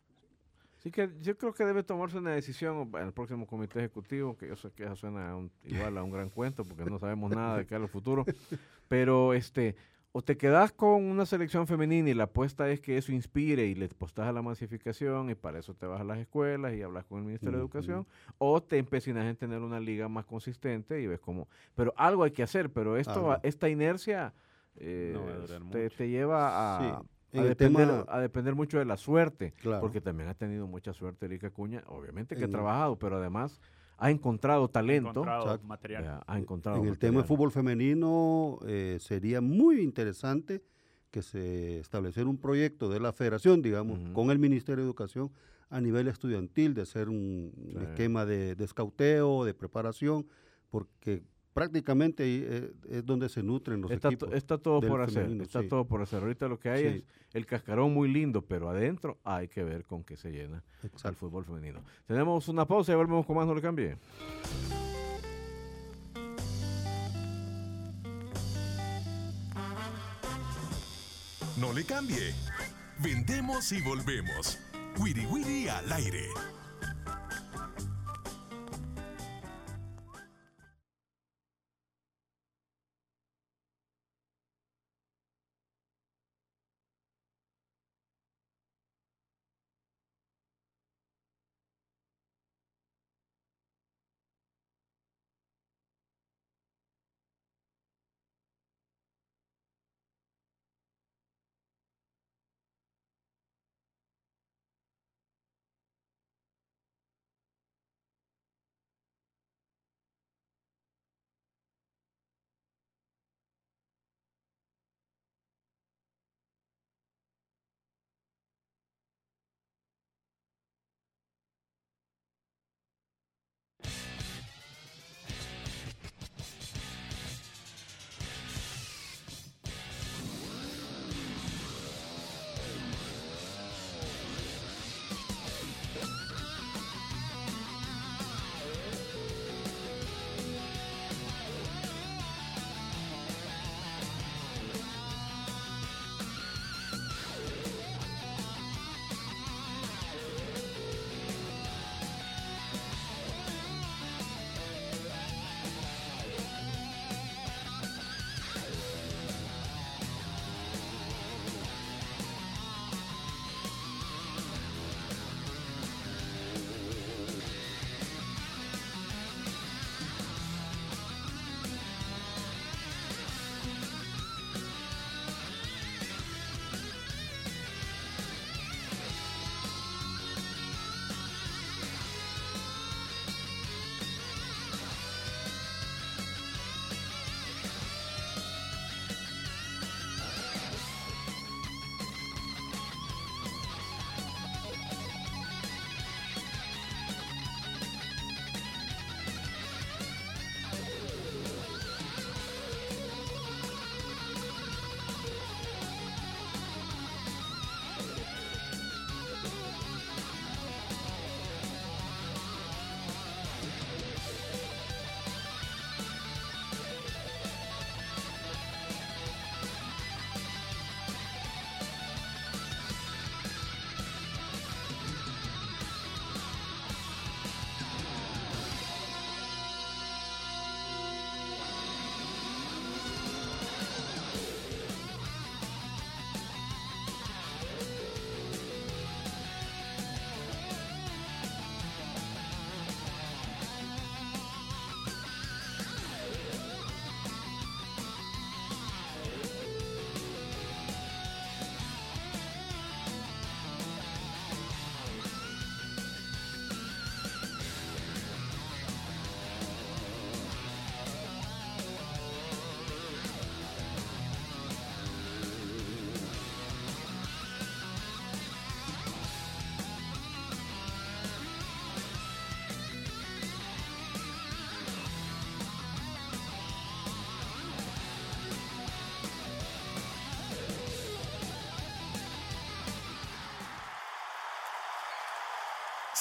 Sí 0.78 0.92
que 0.92 1.10
yo 1.22 1.38
creo 1.38 1.54
que 1.54 1.64
debe 1.64 1.84
tomarse 1.84 2.18
una 2.18 2.32
decisión 2.32 2.92
en 2.94 3.08
el 3.08 3.14
próximo 3.14 3.48
comité 3.48 3.80
ejecutivo, 3.80 4.36
que 4.36 4.50
yo 4.50 4.58
sé 4.58 4.72
que 4.72 4.84
eso 4.84 4.96
suena 4.98 5.36
igual 5.64 5.98
a 5.98 6.04
un 6.04 6.12
gran 6.12 6.30
cuento, 6.30 6.66
porque 6.66 6.84
no 6.84 7.00
sabemos 7.00 7.32
nada 7.32 7.60
de 7.60 7.66
qué 7.66 7.76
es 7.76 7.82
lo 7.82 7.88
futuro, 7.88 8.26
pero 8.90 9.34
este 9.34 9.78
o 10.18 10.22
te 10.22 10.38
quedas 10.38 10.72
con 10.72 11.04
una 11.04 11.26
selección 11.26 11.68
femenina 11.68 12.10
y 12.10 12.14
la 12.14 12.24
apuesta 12.24 12.70
es 12.70 12.80
que 12.80 12.98
eso 12.98 13.12
inspire 13.12 13.66
y 13.66 13.76
le 13.76 13.90
postas 13.90 14.26
a 14.26 14.32
la 14.32 14.42
masificación 14.42 15.30
y 15.30 15.36
para 15.36 15.60
eso 15.60 15.74
te 15.74 15.86
vas 15.88 16.00
a 16.00 16.06
las 16.06 16.20
escuelas 16.20 16.74
y 16.74 16.82
hablas 16.82 17.04
con 17.04 17.18
el 17.20 17.26
Ministerio 17.26 17.58
de 17.58 17.64
Educación, 17.64 18.08
o 18.38 18.64
te 18.64 18.78
empecinas 18.78 19.26
en 19.26 19.36
tener 19.36 19.60
una 19.60 19.78
liga 19.78 20.08
más 20.08 20.24
consistente 20.24 21.02
y 21.02 21.08
ves 21.08 21.20
cómo... 21.20 21.50
Pero 21.76 21.94
algo 21.98 22.24
hay 22.24 22.32
que 22.32 22.44
hacer, 22.44 22.70
pero 22.72 22.96
esto, 22.96 23.38
esta 23.44 23.68
inercia 23.68 24.34
eh, 24.78 25.18
te, 25.98 26.08
lleva 26.08 26.94
a... 26.94 27.04
depender, 27.34 28.06
a 28.08 28.20
depender 28.22 28.56
mucho 28.56 28.80
de 28.80 28.86
la 28.86 28.96
suerte, 28.96 29.54
porque 29.82 30.00
también 30.00 30.30
ha 30.30 30.34
tenido 30.34 30.66
mucha 30.66 30.94
suerte 30.94 31.26
Erika 31.26 31.50
Cuña, 31.50 31.84
obviamente 31.88 32.38
que 32.38 32.46
ha 32.46 32.50
trabajado, 32.50 32.98
pero 32.98 33.18
además 33.18 33.60
ha 33.98 34.12
encontrado 34.12 34.68
talento. 34.70 35.10
Ha 35.10 35.12
encontrado 35.12 35.60
material. 35.64 36.24
ha 36.26 36.38
encontrado 36.38 36.82
en 36.82 36.88
el 36.88 36.98
tema 36.98 37.22
de 37.22 37.28
fútbol 37.28 37.52
femenino 37.52 38.60
eh, 38.68 38.98
sería 39.00 39.42
muy 39.42 39.82
interesante 39.82 40.64
que 41.12 41.22
se 41.22 41.80
estableciera 41.80 42.30
un 42.30 42.38
proyecto 42.38 42.90
de 42.90 43.00
la 43.00 43.14
federación, 43.14 43.62
digamos, 43.62 44.00
con 44.12 44.32
el 44.32 44.40
Ministerio 44.40 44.84
de 44.84 44.90
Educación 44.90 45.32
a 45.70 45.80
nivel 45.80 46.08
estudiantil, 46.10 46.74
de 46.74 46.82
hacer 46.82 47.08
un, 47.08 47.54
esquema 47.82 48.26
de, 48.26 48.56
de 48.56 48.66
escauteo, 48.66 49.46
de 49.46 49.54
preparación, 49.54 50.28
porque 50.70 51.24
prácticamente 51.56 52.24
eh, 52.26 52.74
es 52.90 53.06
donde 53.06 53.30
se 53.30 53.42
nutren 53.42 53.80
los 53.82 53.90
está 53.90 54.10
equipos. 54.10 54.34
Está 54.34 54.58
todo 54.58 54.82
por 54.82 55.02
hacer, 55.02 55.32
está 55.42 55.66
todo 55.66 55.86
por 55.86 56.02
hacer. 56.02 56.22
Ahorita 56.22 56.50
lo 56.50 56.60
que 56.60 56.70
hay 56.70 56.86
es 56.86 57.04
el 57.34 57.46
cascarón 57.46 57.94
muy 57.94 58.12
lindo, 58.12 58.42
pero 58.42 58.70
adentro 58.70 59.20
hay 59.24 59.48
que 59.48 59.64
ver 59.64 59.86
con 59.86 60.04
qué 60.04 60.18
se 60.18 60.32
llena 60.32 60.62
el 60.84 61.16
fútbol 61.16 61.46
femenino. 61.46 61.80
Tenemos 62.06 62.50
una 62.50 62.66
pausa 62.66 62.92
y 62.92 62.96
volvemos 62.96 63.26
con 63.26 63.38
más, 63.38 63.48
no 63.48 63.56
le 63.56 63.62
cambie. 63.62 63.96
No 71.58 71.72
le 71.72 71.86
cambie. 71.86 72.34
Vendemos 73.02 73.72
y 73.72 73.82
volvemos. 73.82 74.60
Wiri 75.00 75.26
Wiri 75.28 75.70
al 75.70 75.90
aire. 75.94 76.28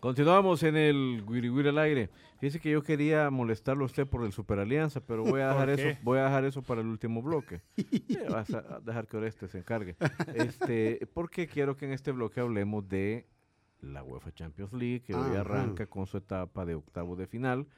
Continuamos 0.00 0.62
en 0.62 0.78
el 0.78 1.22
Wiri 1.28 1.68
al 1.68 1.76
aire. 1.76 2.08
Fíjese 2.38 2.58
que 2.58 2.70
yo 2.70 2.82
quería 2.82 3.28
molestarlo 3.28 3.84
a 3.84 3.86
usted 3.86 4.06
por 4.06 4.24
el 4.24 4.32
Superalianza, 4.32 5.00
pero 5.00 5.24
voy 5.24 5.42
a 5.42 5.48
dejar 5.52 5.68
eso, 5.68 5.98
voy 6.02 6.18
a 6.18 6.24
dejar 6.24 6.46
eso 6.46 6.62
para 6.62 6.80
el 6.80 6.86
último 6.86 7.22
bloque. 7.22 7.60
Eh, 8.10 8.26
vas 8.28 8.52
a 8.52 8.80
dejar 8.80 9.06
que 9.06 9.16
Oreste 9.16 9.46
se 9.46 9.58
encargue. 9.58 9.96
Este, 10.34 11.06
porque 11.14 11.46
quiero 11.46 11.76
que 11.76 11.84
en 11.84 11.92
este 11.92 12.12
bloque 12.12 12.40
hablemos 12.40 12.88
de 12.88 13.26
la 13.80 14.02
UEFA 14.02 14.32
Champions 14.32 14.72
League, 14.72 15.02
que 15.02 15.14
hoy 15.14 15.36
arranca 15.36 15.86
con 15.86 16.06
su 16.06 16.16
etapa 16.16 16.64
de 16.64 16.74
octavo 16.74 17.14
de 17.14 17.26
final. 17.26 17.68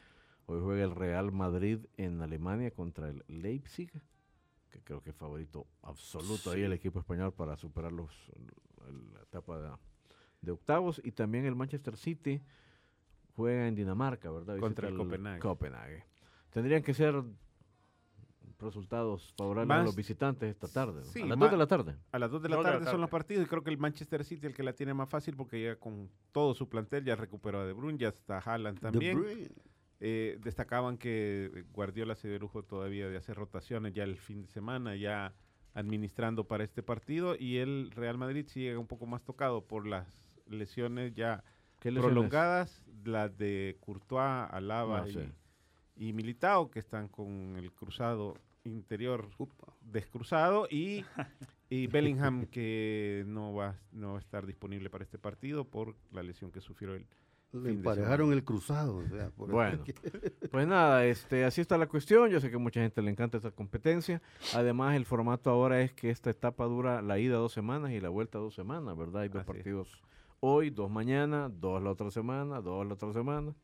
Hoy 0.46 0.61
juega 0.62 0.85
el 0.85 0.94
Real 0.94 1.32
Madrid 1.32 1.80
en 1.96 2.22
Alemania 2.22 2.70
contra 2.70 3.08
el 3.08 3.22
Leipzig, 3.28 3.90
que 4.70 4.80
creo 4.82 5.02
que 5.02 5.11
es 5.11 5.16
favorito 5.16 5.66
absoluto 5.82 6.50
ahí 6.50 6.62
el 6.62 6.72
equipo 6.72 6.98
español 6.98 7.32
para 7.35 7.56
superar 7.56 7.92
los, 7.92 8.11
la 9.14 9.22
etapa 9.22 9.61
de 9.61 9.68
de 10.42 10.52
octavos 10.52 11.00
y 11.02 11.12
también 11.12 11.46
el 11.46 11.55
Manchester 11.55 11.96
City 11.96 12.42
juega 13.35 13.66
en 13.66 13.74
Dinamarca, 13.74 14.31
¿verdad? 14.31 14.59
Contra 14.59 14.88
el, 14.88 14.96
Copenhague. 14.96 15.40
Copenhague. 15.40 16.05
Tendrían 16.50 16.83
que 16.83 16.92
ser 16.92 17.22
resultados 18.59 19.35
favorables 19.37 19.76
a 19.76 19.83
los 19.83 19.96
visitantes 19.96 20.50
esta 20.50 20.68
tarde. 20.68 21.00
a 21.00 21.26
las 21.26 21.38
2 21.38 21.50
de 21.50 21.57
la 21.57 21.66
tarde. 21.66 21.96
A 22.12 22.18
las 22.18 22.31
2 22.31 22.42
de 22.42 22.48
la 22.48 22.62
tarde 22.62 22.90
son 22.90 23.00
los 23.00 23.11
partidos 23.11 23.44
y 23.44 23.48
creo 23.48 23.62
que 23.62 23.70
el 23.70 23.78
Manchester 23.78 24.24
City 24.24 24.46
el 24.46 24.55
que 24.55 24.62
la 24.62 24.72
tiene 24.72 24.94
más 24.94 25.09
fácil 25.09 25.37
porque 25.37 25.62
ya 25.62 25.76
con 25.76 26.11
todo 26.31 26.55
su 26.55 26.68
plantel 26.68 27.05
ya 27.05 27.16
recuperó 27.16 27.61
a 27.61 27.66
De 27.66 27.72
Bruyne, 27.72 27.98
ya 27.98 28.09
está 28.09 28.38
Haaland 28.38 28.81
también. 28.81 29.22
Eh, 30.05 30.38
destacaban 30.42 30.98
que 30.98 31.64
Guardiola 31.72 32.16
se 32.16 32.28
dio 32.28 32.38
lujo 32.40 32.64
todavía 32.64 33.09
de 33.09 33.16
hacer 33.16 33.37
rotaciones 33.37 33.92
ya 33.94 34.02
el 34.02 34.16
fin 34.16 34.42
de 34.42 34.48
semana, 34.48 34.96
ya 34.96 35.33
administrando 35.74 36.44
para 36.44 36.64
este 36.64 36.83
partido 36.83 37.37
y 37.38 37.59
el 37.59 37.90
Real 37.92 38.18
Madrid 38.18 38.46
sí 38.48 38.61
llega 38.61 38.78
un 38.78 38.88
poco 38.88 39.07
más 39.07 39.22
tocado 39.22 39.64
por 39.64 39.87
las 39.87 40.22
lesiones 40.52 41.14
ya 41.14 41.42
prolongadas, 41.80 42.84
las 43.04 43.36
de 43.36 43.76
Courtois, 43.80 44.48
Alaba 44.50 45.06
y, 45.96 46.12
Militao, 46.12 46.70
que 46.70 46.78
están 46.78 47.08
con 47.08 47.56
el 47.56 47.72
cruzado 47.72 48.36
interior 48.64 49.28
descruzado, 49.80 50.68
y, 50.70 51.04
y 51.70 51.86
Bellingham, 51.88 52.46
que 52.46 53.24
no 53.26 53.54
va, 53.54 53.76
no 53.92 54.12
va 54.12 54.18
a 54.18 54.20
estar 54.20 54.46
disponible 54.46 54.88
para 54.90 55.04
este 55.04 55.18
partido 55.18 55.64
por 55.64 55.96
la 56.12 56.22
lesión 56.22 56.52
que 56.52 56.60
sufrió 56.60 56.94
él. 56.94 57.06
Le 57.52 57.70
emparejaron 57.70 58.32
el 58.32 58.44
cruzado. 58.44 59.02
bueno, 59.36 59.84
pues 60.50 60.66
nada, 60.66 61.04
este, 61.04 61.44
así 61.44 61.60
está 61.60 61.76
la 61.76 61.86
cuestión. 61.86 62.30
Yo 62.30 62.40
sé 62.40 62.48
que 62.48 62.56
a 62.56 62.58
mucha 62.58 62.80
gente 62.80 63.02
le 63.02 63.10
encanta 63.10 63.36
esta 63.36 63.50
competencia. 63.50 64.22
Además, 64.54 64.96
el 64.96 65.04
formato 65.04 65.50
ahora 65.50 65.82
es 65.82 65.92
que 65.92 66.08
esta 66.08 66.30
etapa 66.30 66.64
dura 66.64 67.02
la 67.02 67.18
ida 67.18 67.36
dos 67.36 67.52
semanas 67.52 67.90
y 67.90 68.00
la 68.00 68.08
vuelta 68.08 68.38
dos 68.38 68.54
semanas, 68.54 68.96
¿verdad? 68.96 69.22
Hay 69.22 69.28
dos 69.28 69.44
partidos 69.44 70.02
hoy, 70.42 70.70
dos 70.70 70.90
mañana, 70.90 71.48
dos 71.48 71.83
la 71.83 71.90
otra 71.90 72.11
semana, 72.11 72.61
dos 72.61 72.87
la 72.87 72.94
otra 72.94 73.12
semana. 73.12 73.55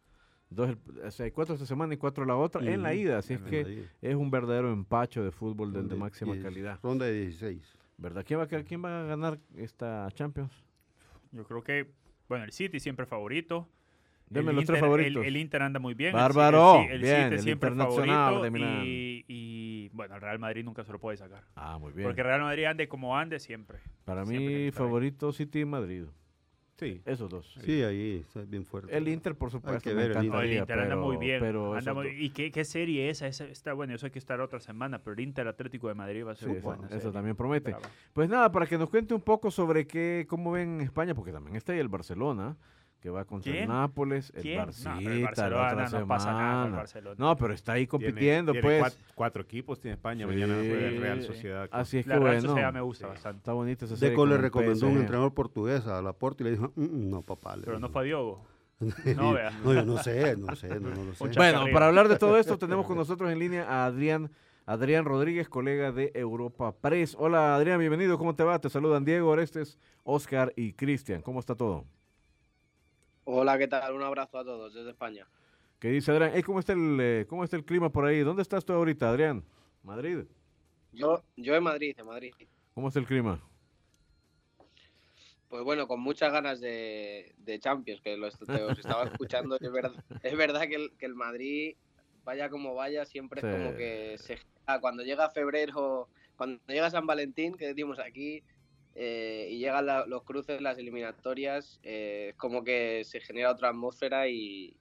Dos, 0.48 0.76
o 1.04 1.10
sea, 1.10 1.24
hay 1.24 1.32
cuatro 1.32 1.54
esta 1.54 1.66
semana 1.66 1.92
y 1.92 1.98
cuatro 1.98 2.24
la 2.24 2.36
otra 2.36 2.62
en 2.62 2.82
la 2.82 2.94
ida. 2.94 3.18
Así 3.18 3.34
es 3.34 3.42
que 3.42 3.84
es 4.00 4.14
un 4.14 4.30
verdadero 4.30 4.72
empacho 4.72 5.22
de 5.22 5.30
fútbol 5.30 5.72
de, 5.72 5.94
máxima 5.94 6.40
calidad. 6.40 6.78
Ronda 6.82 7.04
de 7.04 7.20
16. 7.26 7.76
¿Verdad? 7.98 8.24
¿Quién 8.24 8.38
va, 8.38 8.44
a, 8.44 8.62
¿Quién 8.62 8.82
va 8.82 9.00
a 9.00 9.04
ganar 9.04 9.38
esta 9.56 10.08
Champions? 10.14 10.52
Yo 11.32 11.44
creo 11.44 11.62
que, 11.62 11.90
bueno, 12.28 12.44
el 12.44 12.52
City 12.52 12.80
siempre 12.80 13.04
favorito. 13.04 13.68
Deme 14.30 14.52
los 14.52 14.64
tres 14.64 14.78
favoritos. 14.78 15.24
El, 15.26 15.36
Inter 15.36 15.62
anda 15.62 15.80
muy 15.80 15.94
bien. 15.94 16.12
Bárbaro. 16.12 16.80
El, 16.88 17.02
bien, 17.02 17.30
City 17.30 17.42
siempre 17.42 17.70
favorito. 17.72 18.46
Y, 18.56 19.24
y, 19.26 19.88
bueno, 19.92 20.14
el 20.14 20.20
Real 20.20 20.38
Madrid 20.38 20.64
nunca 20.64 20.84
se 20.84 20.92
lo 20.92 21.00
puede 21.00 21.16
sacar. 21.16 21.44
Ah, 21.56 21.78
muy 21.78 21.92
bien. 21.92 22.06
Porque 22.06 22.20
el 22.20 22.26
Real 22.28 22.42
Madrid 22.42 22.64
ande 22.64 22.88
como 22.88 23.16
ande 23.16 23.40
siempre. 23.40 23.80
Para 24.04 24.24
mí, 24.24 24.70
favorito 24.70 25.32
City 25.32 25.60
y 25.60 25.64
Madrid. 25.64 26.04
Sí. 26.78 27.02
Esos 27.04 27.28
dos. 27.28 27.58
Sí, 27.64 27.82
ahí 27.82 28.20
está 28.20 28.42
bien 28.42 28.64
fuerte. 28.64 28.96
El 28.96 29.08
Inter, 29.08 29.34
por 29.34 29.50
supuesto. 29.50 29.90
el 29.90 29.98
Inter, 29.98 30.78
anda 30.78 30.96
muy 30.96 31.16
bien. 31.16 31.42
¿Y 32.16 32.30
qué, 32.30 32.64
serie 32.64 33.10
esa? 33.10 33.26
esa? 33.26 33.44
Está 33.46 33.72
bueno, 33.72 33.94
eso 33.94 34.06
hay 34.06 34.12
que 34.12 34.18
estar 34.18 34.40
otra 34.40 34.60
semana, 34.60 35.02
pero 35.02 35.14
el 35.14 35.20
Inter 35.20 35.48
Atlético 35.48 35.88
de 35.88 35.94
Madrid 35.94 36.24
va 36.24 36.32
a 36.32 36.36
ser 36.36 36.60
bueno. 36.60 36.88
Eso, 36.90 37.10
también 37.10 37.34
promete. 37.34 37.74
Pues 38.12 38.28
nada, 38.28 38.52
para 38.52 38.66
que 38.66 38.78
nos 38.78 38.88
cuente 38.90 39.12
un 39.12 39.22
poco 39.22 39.50
sobre 39.50 39.86
qué, 39.86 40.26
cómo 40.28 40.52
ven 40.52 40.80
España, 40.80 41.14
porque 41.14 41.32
también 41.32 41.56
está 41.56 41.72
ahí 41.72 41.80
el 41.80 41.88
Barcelona 41.88 42.56
que 43.00 43.10
va 43.10 43.24
contra 43.24 43.52
el 43.52 43.68
Nápoles, 43.68 44.32
el 44.34 44.56
Barcita, 44.56 44.94
no, 44.94 45.10
el 45.10 45.22
Barcelona, 45.22 45.88
no 45.88 46.06
pasa 46.06 46.32
nada 46.32 46.66
Barcelona. 46.68 47.16
No, 47.18 47.36
pero 47.36 47.54
está 47.54 47.72
ahí 47.72 47.86
compitiendo, 47.86 48.52
pues. 48.60 48.98
Cuatro, 49.14 49.42
equipos 49.42 49.80
tiene 49.80 49.94
España, 49.94 50.26
mañana 50.26 50.54
juega 50.54 50.88
el 50.88 51.00
Real 51.00 51.22
Sociedad. 51.22 51.68
Así 51.70 51.98
es 51.98 52.06
la 52.06 52.14
que 52.14 52.20
Real 52.20 52.34
bueno. 52.36 52.48
Sociedad 52.48 52.72
me 52.72 52.80
gusta 52.80 53.06
bastante. 53.06 53.38
Está 53.38 53.52
bonito 53.52 53.84
esa 53.84 53.96
serie. 53.96 54.10
Deco 54.10 54.26
le 54.26 54.38
recomendó 54.38 54.88
un 54.88 54.98
entrenador 54.98 55.34
portugués 55.34 55.86
a 55.86 56.02
Laporte 56.02 56.42
y 56.42 56.44
le 56.44 56.50
dijo, 56.52 56.72
mm, 56.74 56.82
mm, 56.82 57.10
no, 57.10 57.22
papá. 57.22 57.56
Pero 57.64 57.78
no 57.78 57.88
fue 57.88 58.02
a 58.02 58.04
Diogo. 58.04 58.46
no, 59.16 59.32
vea. 59.32 59.50
no, 59.64 59.74
yo 59.74 59.84
no 59.84 59.98
sé, 59.98 60.36
no 60.36 60.54
sé, 60.54 60.68
no, 60.68 60.90
no 60.90 61.04
lo 61.04 61.14
sé. 61.14 61.28
Bueno, 61.36 61.64
para 61.72 61.86
hablar 61.86 62.08
de 62.08 62.16
todo 62.16 62.36
esto 62.38 62.58
tenemos 62.58 62.86
con 62.86 62.96
nosotros 62.96 63.30
en 63.30 63.38
línea 63.38 63.64
a 63.64 63.86
Adrián 63.86 64.30
Adrián 64.66 65.04
Rodríguez, 65.06 65.48
colega 65.48 65.92
de 65.92 66.12
Europa 66.14 66.72
Press. 66.72 67.16
Hola 67.18 67.56
Adrián, 67.56 67.80
bienvenido, 67.80 68.18
¿cómo 68.18 68.36
te 68.36 68.44
va? 68.44 68.60
Te 68.60 68.68
saludan 68.68 69.04
Diego, 69.04 69.30
Orestes, 69.30 69.78
Oscar 70.04 70.52
y 70.56 70.74
Cristian. 70.74 71.22
¿Cómo 71.22 71.40
está 71.40 71.54
todo? 71.54 71.86
Hola, 73.30 73.58
¿qué 73.58 73.68
tal? 73.68 73.92
Un 73.92 74.02
abrazo 74.02 74.38
a 74.38 74.42
todos 74.42 74.72
desde 74.72 74.88
España. 74.88 75.26
¿Qué 75.78 75.88
dice 75.88 76.12
Adrián? 76.12 76.40
¿cómo, 76.40 76.60
está 76.60 76.72
el, 76.72 76.98
eh, 76.98 77.26
¿Cómo 77.28 77.44
está 77.44 77.56
el 77.56 77.64
clima 77.66 77.92
por 77.92 78.06
ahí? 78.06 78.20
¿Dónde 78.20 78.40
estás 78.40 78.64
tú 78.64 78.72
ahorita, 78.72 79.10
Adrián? 79.10 79.44
¿Madrid? 79.82 80.20
Yo, 80.92 81.22
yo 81.36 81.54
en 81.54 81.62
Madrid, 81.62 81.94
en 81.98 82.06
Madrid. 82.06 82.32
¿Cómo 82.72 82.88
está 82.88 83.00
el 83.00 83.06
clima? 83.06 83.38
Pues 85.50 85.62
bueno, 85.62 85.86
con 85.86 86.00
muchas 86.00 86.32
ganas 86.32 86.58
de, 86.58 87.34
de 87.36 87.58
Champions, 87.58 88.00
que 88.00 88.16
los, 88.16 88.34
os 88.40 88.78
estaba 88.78 89.04
escuchando. 89.04 89.58
es 89.60 89.72
verdad, 89.72 89.92
es 90.22 90.34
verdad 90.34 90.62
que, 90.62 90.76
el, 90.76 90.96
que 90.96 91.04
el 91.04 91.14
Madrid, 91.14 91.76
vaya 92.24 92.48
como 92.48 92.74
vaya, 92.74 93.04
siempre 93.04 93.42
es 93.42 93.54
como 93.54 93.76
que 93.76 94.16
se, 94.16 94.38
cuando 94.80 95.02
llega 95.02 95.28
febrero, 95.28 96.08
cuando 96.34 96.62
llega 96.66 96.88
San 96.88 97.06
Valentín, 97.06 97.58
que 97.58 97.66
decimos 97.66 97.98
aquí, 97.98 98.42
eh, 99.00 99.46
y 99.52 99.58
llegan 99.58 99.86
los 100.08 100.24
cruces, 100.24 100.60
las 100.60 100.76
eliminatorias, 100.76 101.78
eh, 101.84 102.30
es 102.30 102.36
como 102.36 102.64
que 102.64 103.04
se 103.04 103.20
genera 103.20 103.52
otra 103.52 103.68
atmósfera 103.68 104.26
y, 104.26 104.74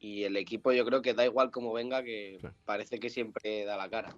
el 0.00 0.36
equipo 0.36 0.70
yo 0.72 0.84
creo 0.84 1.02
que 1.02 1.14
da 1.14 1.24
igual 1.24 1.50
como 1.50 1.72
venga, 1.72 2.04
que 2.04 2.38
parece 2.64 3.00
que 3.00 3.10
siempre 3.10 3.64
da 3.64 3.76
la 3.76 3.88
cara. 3.88 4.14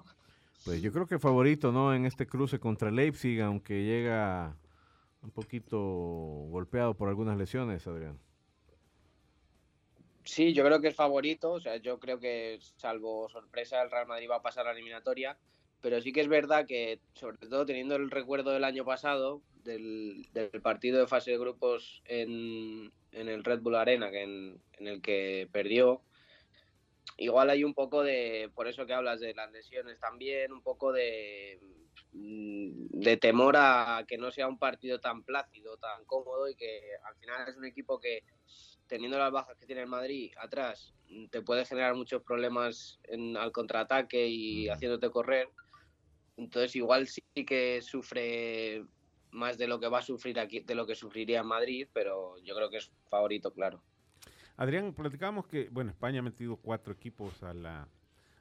Pues 0.64 0.82
yo 0.82 0.92
creo 0.92 1.06
que 1.06 1.18
favorito, 1.18 1.72
¿no? 1.72 1.94
En 1.94 2.04
este 2.04 2.26
cruce 2.26 2.58
contra 2.58 2.90
Leipzig, 2.90 3.40
aunque 3.40 3.84
llega 3.84 4.54
un 5.22 5.30
poquito 5.30 5.78
golpeado 5.78 6.94
por 6.94 7.08
algunas 7.08 7.38
lesiones, 7.38 7.86
Adrián. 7.86 8.18
Sí, 10.24 10.52
yo 10.52 10.64
creo 10.64 10.80
que 10.80 10.88
es 10.88 10.94
favorito, 10.94 11.52
o 11.52 11.60
sea, 11.60 11.76
yo 11.76 11.98
creo 12.00 12.18
que 12.18 12.58
salvo 12.76 13.28
sorpresa 13.30 13.80
el 13.80 13.90
Real 13.90 14.08
Madrid 14.08 14.28
va 14.28 14.36
a 14.36 14.42
pasar 14.42 14.66
a 14.66 14.72
la 14.72 14.74
eliminatoria 14.74 15.38
pero 15.80 16.00
sí 16.00 16.12
que 16.12 16.20
es 16.20 16.28
verdad 16.28 16.66
que, 16.66 17.00
sobre 17.14 17.38
todo 17.38 17.66
teniendo 17.66 17.96
el 17.96 18.10
recuerdo 18.10 18.50
del 18.50 18.64
año 18.64 18.84
pasado, 18.84 19.42
del, 19.62 20.26
partido 20.62 21.00
de 21.00 21.06
fase 21.06 21.32
de 21.32 21.38
grupos 21.38 22.02
en, 22.06 22.92
el 23.12 23.44
Red 23.44 23.60
Bull 23.60 23.76
Arena, 23.76 24.10
que 24.10 24.22
en, 24.22 24.60
el 24.80 25.00
que 25.00 25.48
perdió, 25.52 26.02
igual 27.18 27.50
hay 27.50 27.64
un 27.64 27.74
poco 27.74 28.02
de, 28.02 28.50
por 28.54 28.68
eso 28.68 28.86
que 28.86 28.94
hablas 28.94 29.20
de 29.20 29.34
las 29.34 29.50
lesiones 29.52 29.98
también, 30.00 30.52
un 30.52 30.62
poco 30.62 30.92
de, 30.92 31.60
mm, 32.12 33.00
de 33.00 33.16
temor 33.16 33.56
a 33.56 34.04
que 34.06 34.18
no 34.18 34.30
sea 34.30 34.48
un 34.48 34.58
partido 34.58 34.98
tan 35.00 35.22
plácido, 35.24 35.76
tan 35.76 36.04
cómodo 36.04 36.48
y 36.48 36.56
que 36.56 36.80
al 37.04 37.16
final 37.16 37.48
es 37.48 37.56
un 37.56 37.64
equipo 37.64 37.98
que 37.98 38.22
teniendo 38.86 39.18
las 39.18 39.32
bajas 39.32 39.56
que 39.58 39.66
tiene 39.66 39.82
el 39.82 39.88
Madrid 39.88 40.32
atrás 40.38 40.94
te 41.30 41.42
puede 41.42 41.64
generar 41.64 41.94
muchos 41.94 42.22
problemas 42.22 42.98
en, 43.04 43.36
al 43.36 43.52
contraataque 43.52 44.26
y 44.26 44.68
haciéndote 44.68 45.10
correr 45.10 45.48
entonces 46.36 46.76
igual 46.76 47.06
sí 47.06 47.22
que 47.46 47.80
sufre 47.82 48.84
más 49.30 49.58
de 49.58 49.66
lo 49.66 49.78
que 49.80 49.88
va 49.88 49.98
a 49.98 50.02
sufrir 50.02 50.38
aquí, 50.38 50.60
de 50.60 50.74
lo 50.74 50.86
que 50.86 50.94
sufriría 50.94 51.40
en 51.40 51.46
Madrid, 51.46 51.88
pero 51.92 52.38
yo 52.42 52.54
creo 52.54 52.70
que 52.70 52.78
es 52.78 52.90
favorito, 53.08 53.52
claro. 53.52 53.82
Adrián, 54.56 54.94
platicábamos 54.94 55.46
que, 55.46 55.68
bueno, 55.70 55.90
España 55.90 56.20
ha 56.20 56.22
metido 56.22 56.56
cuatro 56.56 56.92
equipos 56.94 57.42
a 57.42 57.52
la 57.52 57.88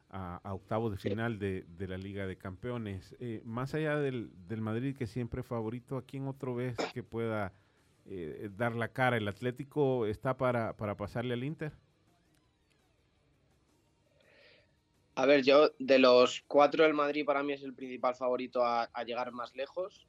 a, 0.09 0.53
octavos 0.53 0.91
de 0.91 0.97
final 0.97 1.39
de, 1.39 1.65
la 1.77 1.97
Liga 1.97 2.25
de 2.25 2.37
Campeones. 2.37 3.15
Eh, 3.19 3.41
más 3.43 3.73
allá 3.73 3.97
del, 3.97 4.31
del, 4.47 4.61
Madrid, 4.61 4.95
que 4.95 5.07
siempre 5.07 5.41
es 5.41 5.47
favorito, 5.47 5.97
¿a 5.97 6.05
quién 6.05 6.27
otro 6.27 6.55
vez 6.55 6.77
que 6.93 7.03
pueda 7.03 7.53
eh, 8.05 8.49
dar 8.55 8.75
la 8.75 8.89
cara? 8.89 9.17
¿El 9.17 9.27
Atlético 9.27 10.05
está 10.05 10.37
para, 10.37 10.77
para 10.77 10.95
pasarle 10.95 11.33
al 11.33 11.43
Inter? 11.43 11.73
A 15.15 15.25
ver, 15.25 15.43
yo 15.43 15.71
de 15.79 15.97
los 15.97 16.43
cuatro, 16.47 16.85
el 16.85 16.93
Madrid 16.93 17.25
para 17.25 17.41
mí 17.41 17.53
es 17.53 17.63
el 17.63 17.73
principal 17.73 18.15
favorito 18.15 18.65
a, 18.65 18.89
llegar 19.05 19.31
más 19.31 19.55
lejos. 19.55 20.07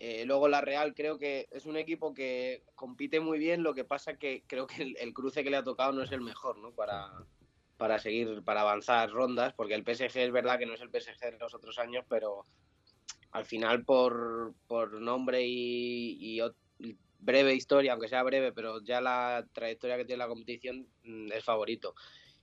Eh, 0.00 0.24
luego 0.26 0.48
la 0.48 0.60
Real 0.60 0.94
creo 0.94 1.18
que 1.18 1.46
es 1.52 1.66
un 1.66 1.76
equipo 1.76 2.14
que 2.14 2.64
compite 2.74 3.20
muy 3.20 3.38
bien, 3.38 3.62
lo 3.62 3.74
que 3.74 3.84
pasa 3.84 4.16
que 4.16 4.42
creo 4.46 4.66
que 4.66 4.94
el, 4.98 5.14
cruce 5.14 5.44
que 5.44 5.50
le 5.50 5.58
ha 5.58 5.62
tocado 5.62 5.92
no 5.92 6.02
es 6.02 6.10
el 6.10 6.22
mejor, 6.22 6.58
¿no? 6.58 6.72
Para, 6.72 7.12
para 7.76 7.98
seguir, 7.98 8.42
para 8.42 8.62
avanzar 8.62 9.10
rondas, 9.10 9.52
porque 9.54 9.74
el 9.74 9.84
PSG 9.84 10.16
es 10.16 10.32
verdad 10.32 10.58
que 10.58 10.66
no 10.66 10.74
es 10.74 10.80
el 10.80 10.90
PSG 10.90 11.32
de 11.32 11.38
los 11.38 11.54
otros 11.54 11.78
años, 11.78 12.04
pero 12.08 12.46
al 13.30 13.44
final 13.44 13.84
por, 13.84 14.54
por 14.66 15.00
nombre 15.00 15.42
y, 15.46 16.40
breve 17.20 17.54
historia, 17.54 17.92
aunque 17.92 18.08
sea 18.08 18.22
breve, 18.22 18.52
pero 18.52 18.82
ya 18.82 19.00
la 19.00 19.46
trayectoria 19.52 19.96
que 19.96 20.06
tiene 20.06 20.18
la 20.18 20.28
competición 20.28 20.88
mm, 21.04 21.32
es 21.32 21.44
favorito. 21.44 21.94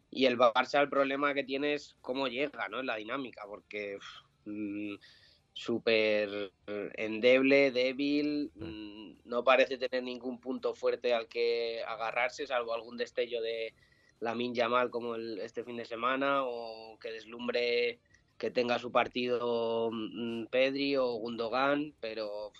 Y 0.09 0.25
el 0.25 0.37
Barça 0.37 0.81
el 0.81 0.89
problema 0.89 1.33
que 1.33 1.43
tiene 1.43 1.73
es 1.73 1.95
cómo 2.01 2.27
llega, 2.27 2.69
¿no? 2.69 2.79
En 2.79 2.85
la 2.85 2.95
dinámica, 2.95 3.43
porque 3.47 3.97
mm, 4.45 4.95
súper 5.53 6.51
endeble, 6.95 7.71
débil, 7.71 8.51
mm, 8.55 9.19
no 9.25 9.43
parece 9.43 9.77
tener 9.77 10.03
ningún 10.03 10.39
punto 10.39 10.73
fuerte 10.73 11.13
al 11.13 11.27
que 11.27 11.83
agarrarse, 11.87 12.47
salvo 12.47 12.73
algún 12.73 12.97
destello 12.97 13.41
de, 13.41 13.73
la 14.19 14.35
Minja 14.35 14.67
mal 14.69 14.89
como 14.89 15.15
el, 15.15 15.39
este 15.39 15.63
fin 15.63 15.77
de 15.77 15.85
semana 15.85 16.43
o 16.43 16.97
que 16.99 17.11
deslumbre 17.11 17.99
que 18.37 18.51
tenga 18.51 18.79
su 18.79 18.91
partido 18.91 19.89
mm, 19.91 20.45
Pedri 20.47 20.95
o 20.95 21.13
Gundogan, 21.13 21.93
pero 21.99 22.51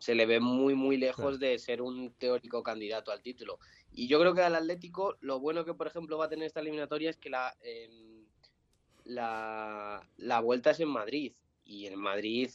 se 0.00 0.14
le 0.14 0.26
ve 0.26 0.40
muy 0.40 0.74
muy 0.74 0.96
lejos 0.96 1.38
de 1.38 1.58
ser 1.58 1.80
un 1.80 2.12
teórico 2.14 2.62
candidato 2.62 3.12
al 3.12 3.22
título. 3.22 3.58
Y 3.92 4.06
yo 4.08 4.20
creo 4.20 4.34
que 4.34 4.42
al 4.42 4.54
Atlético 4.54 5.16
lo 5.20 5.40
bueno 5.40 5.64
que 5.64 5.74
por 5.74 5.86
ejemplo 5.86 6.18
va 6.18 6.26
a 6.26 6.28
tener 6.28 6.46
esta 6.46 6.60
eliminatoria 6.60 7.10
es 7.10 7.18
que 7.18 7.30
la, 7.30 7.56
em, 7.62 8.24
la, 9.04 10.06
la, 10.16 10.40
vuelta 10.40 10.70
es 10.70 10.80
en 10.80 10.88
Madrid 10.88 11.32
y 11.64 11.86
en 11.86 11.98
Madrid 11.98 12.50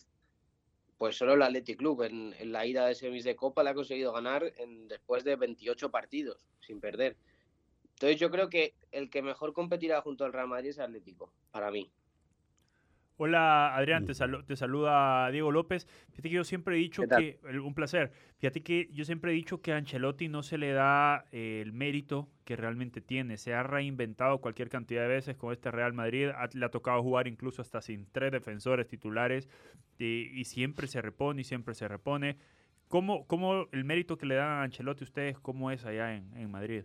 pues 0.98 1.17
solo 1.17 1.34
el 1.34 1.41
Athletic 1.41 1.78
Club 1.78 2.04
en, 2.04 2.34
la 2.52 2.65
ida 2.65 2.88
de 2.88 2.95
semis 2.95 3.24
de 3.24 3.36
Copa 3.36 3.63
le 3.63 3.71
ha 3.71 3.74
conseguido 3.74 4.13
ganar 4.13 4.54
en, 4.58 4.88
después 4.88 5.24
de 5.24 5.36
28 5.36 5.91
partidos 5.91 6.45
sin 6.62 6.80
perder. 6.80 7.17
Entonces 7.93 8.19
yo 8.19 8.32
creo 8.32 8.50
que 8.50 8.74
el 8.91 9.10
que 9.10 9.21
mejor 9.21 9.54
competirá 9.54 10.02
junto 10.02 10.26
al 10.26 10.34
Real 10.34 10.48
Madrid 10.48 10.69
es 10.69 10.80
Atlético, 10.80 11.32
para 11.52 11.71
mí. 11.71 11.91
Hola 13.17 13.73
Adrián, 13.75 14.06
te, 14.06 14.13
te, 14.13 14.56
saluda 14.56 15.32
Diego 15.32 15.51
López. 15.51 15.88
Fíjate 16.10 16.30
que 16.30 16.36
yo 16.36 16.43
siempre 16.43 16.75
he 16.75 16.80
dicho 16.80 17.04
que, 17.08 17.39
un 17.63 17.73
placer, 17.73 18.12
fíjate 18.39 18.62
que 18.62 18.89
yo 18.91 19.06
siempre 19.06 19.32
he 19.32 19.36
dicho 19.36 19.62
que 19.62 19.71
a 19.71 19.78
Ancelotti 19.78 20.28
no 20.28 20.43
se 20.43 20.58
le 20.58 20.73
da 20.73 21.25
eh, 21.32 21.62
el 21.62 21.71
mérito 21.71 22.28
que 22.43 22.58
realmente 22.58 22.99
tiene. 22.99 23.38
Se 23.38 23.54
ha 23.54 23.63
reinventado 23.63 24.39
cualquier 24.39 24.69
cantidad 24.69 25.04
de 25.04 25.08
veces 25.08 25.38
con 25.38 25.54
este 25.54 25.71
Real 25.71 25.93
Madrid. 25.93 26.32
le 26.54 26.65
ha 26.65 26.69
tocado 26.69 27.01
jugar 27.01 27.28
incluso 27.28 27.62
hasta 27.62 27.82
sin 27.82 28.06
tres 28.12 28.34
defensores 28.34 28.88
titulares 28.88 29.47
y 29.97 30.43
siempre 30.43 30.88
se 30.88 31.01
repone 31.01 31.41
y 31.41 31.43
siempre 31.45 31.73
se 31.73 31.88
repone. 31.88 32.38
¿Cómo, 32.89 33.25
¿Cómo, 33.28 33.67
el 33.71 33.86
mérito 33.86 34.17
que 34.17 34.25
le 34.25 34.36
dan 34.36 34.49
a 34.49 34.63
Ancelotti 34.63 35.06
ustedes, 35.06 35.39
cómo 35.39 35.71
es 35.71 35.86
allá 35.86 36.15
en, 36.15 36.36
en 36.36 36.51
Madrid? 36.51 36.84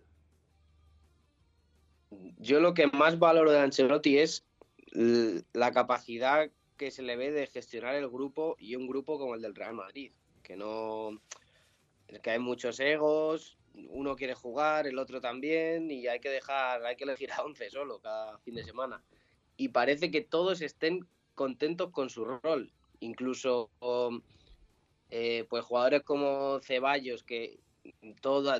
yo 2.39 2.61
lo 2.61 2.75
que 2.75 2.87
más 2.89 3.19
valoro 3.19 3.51
de 3.51 3.61
Ancelotti 3.61 4.19
es 4.19 4.47
la 4.93 5.73
capacidad 5.73 6.51
que 6.77 6.91
se 6.91 7.03
le 7.03 7.17
ve 7.17 7.31
de 7.31 7.47
gestionar 7.47 7.95
el 7.95 8.09
grupo 8.09 8.57
y 8.59 8.75
un 8.75 8.87
grupo 8.87 9.19
como 9.19 9.35
el 9.35 9.43
del 9.43 9.55
Real 9.55 9.75
Madrid, 9.75 10.13
que 10.43 10.57
no 10.57 11.21
que 12.23 12.31
hay 12.31 12.39
muchos 12.41 12.81
egos, 12.81 13.57
uno 13.89 14.17
quiere 14.17 14.35
jugar, 14.35 14.87
el 14.87 14.99
otro 14.99 15.21
también 15.21 15.91
y 15.91 16.09
hay 16.09 16.21
que 16.21 16.29
dejar, 16.29 16.85
hay 16.85 16.97
que 16.97 17.05
elegir 17.05 17.31
a 17.33 17.43
11 17.43 17.71
solo 17.71 18.01
cada 18.01 18.39
fin 18.39 18.55
de 18.55 18.65
semana. 18.65 19.03
Y 19.57 19.69
parece 19.69 20.11
que 20.11 20.23
todos 20.23 20.61
estén 20.61 21.07
contentos 21.35 21.91
con 21.91 22.11
su 22.11 22.25
rol, 22.25 22.73
incluso 22.99 23.71
eh, 25.11 25.47
pues 25.49 25.65
jugadores 25.65 26.03
como 26.03 26.61
Ceballos 26.61 27.23
que 27.23 27.61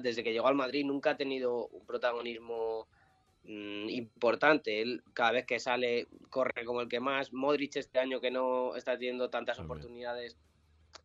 desde 0.03 0.23
que 0.23 0.33
llegó 0.33 0.49
al 0.49 0.55
Madrid 0.55 0.85
nunca 0.85 1.11
ha 1.11 1.17
tenido 1.17 1.67
un 1.69 1.85
protagonismo 1.85 2.89
Mm, 3.45 3.89
importante. 3.89 4.83
Él 4.83 5.03
cada 5.15 5.33
vez 5.33 5.47
que 5.47 5.59
sale 5.59 6.09
corre 6.29 6.65
como 6.65 6.81
el 6.81 6.89
que 6.89 7.01
más. 7.01 7.33
Modric 7.33 7.77
este 7.77 7.99
año 7.99 8.21
que 8.21 8.31
no 8.31 8.77
está 8.77 8.93
teniendo 8.99 9.31
tantas 9.31 9.59
oportunidades, 9.59 10.37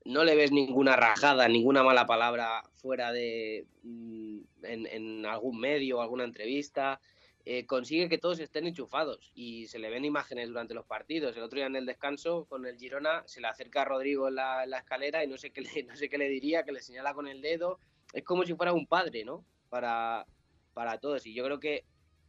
no 0.04 0.24
le 0.24 0.36
ves 0.36 0.52
ninguna 0.52 0.96
rajada, 0.96 1.48
ninguna 1.48 1.84
mala 1.84 2.06
palabra 2.06 2.64
fuera 2.76 3.12
de 3.12 3.66
mm, 3.84 4.40
en, 4.64 5.26
algún 5.26 5.60
medio 5.60 5.98
o 5.98 6.02
alguna 6.02 6.24
entrevista. 6.24 7.00
Eh, 7.48 7.68
consigue 7.68 8.10
que 8.10 8.18
todos 8.18 8.40
estén 8.40 8.66
enchufados 8.66 9.32
y 9.36 9.68
se 9.68 9.78
le 9.78 9.92
ven 9.92 10.04
imágenes 10.04 10.48
durante 10.50 10.74
los 10.74 10.86
partidos. 10.86 11.38
El 11.38 11.44
otro 11.44 11.58
día 11.58 11.68
en 11.68 11.76
el 11.76 11.86
descanso 11.86 12.46
con 12.46 12.66
el 12.66 12.78
Girona 12.78 13.24
se 13.28 13.40
le 13.40 13.48
acerca 13.48 13.84
a 13.84 13.86
Rodrigo 13.86 14.28
en 14.28 14.36
la, 14.36 14.64
escalera 14.78 15.24
y 15.24 15.28
no 15.28 15.38
sé, 15.38 15.52
qué 15.52 15.62
le, 15.62 15.84
no 15.88 15.96
sé 15.96 16.10
qué 16.10 16.18
le 16.18 16.30
diría, 16.30 16.64
que 16.64 16.72
le 16.72 16.82
señala 16.82 17.14
con 17.14 17.28
el 17.28 17.42
dedo. 17.42 17.80
Es 18.14 18.24
como 18.24 18.44
si 18.46 18.54
fuera 18.56 18.74
un 18.74 18.88
padre, 18.88 19.26
¿no? 19.26 19.46
Para, 19.70 20.26
para 20.74 21.00
todos. 21.00 21.26
Y 21.26 21.34
yo 21.34 21.44
creo 21.44 21.60
que 21.60 21.86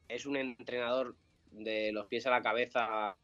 es 0.08 0.26
un 0.26 0.36
entrenador 0.36 1.16
de 1.50 1.92
los 1.92 2.06
pies 2.06 2.26
a 2.26 2.30
la 2.30 2.42
cabeza 2.42 3.16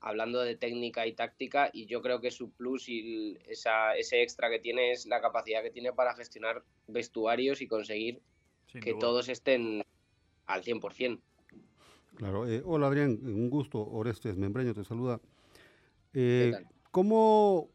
hablando 0.00 0.40
de 0.40 0.56
técnica 0.56 1.06
y 1.06 1.12
táctica 1.12 1.70
y 1.72 1.86
yo 1.86 2.00
creo 2.02 2.20
que 2.20 2.30
su 2.30 2.50
plus 2.50 2.88
y 2.88 3.36
ese 3.48 4.22
extra 4.22 4.48
que 4.48 4.58
tiene 4.58 4.92
es 4.92 5.06
la 5.06 5.20
capacidad 5.20 5.62
que 5.62 5.70
tiene 5.70 5.92
para 5.92 6.14
gestionar 6.14 6.62
vestuarios 6.86 7.60
y 7.60 7.66
conseguir 7.66 8.20
que 8.72 8.94
todos 8.94 9.28
estén 9.28 9.82
al 10.46 10.62
100%. 10.62 11.20
Claro. 12.16 12.48
Eh, 12.48 12.62
hola 12.64 12.88
Adrián, 12.88 13.18
un 13.22 13.48
gusto. 13.48 13.80
Orestes 13.80 14.36
Membreño 14.36 14.74
te 14.74 14.84
saluda. 14.84 15.20
Eh, 16.14 16.52
¿cómo, 16.90 17.70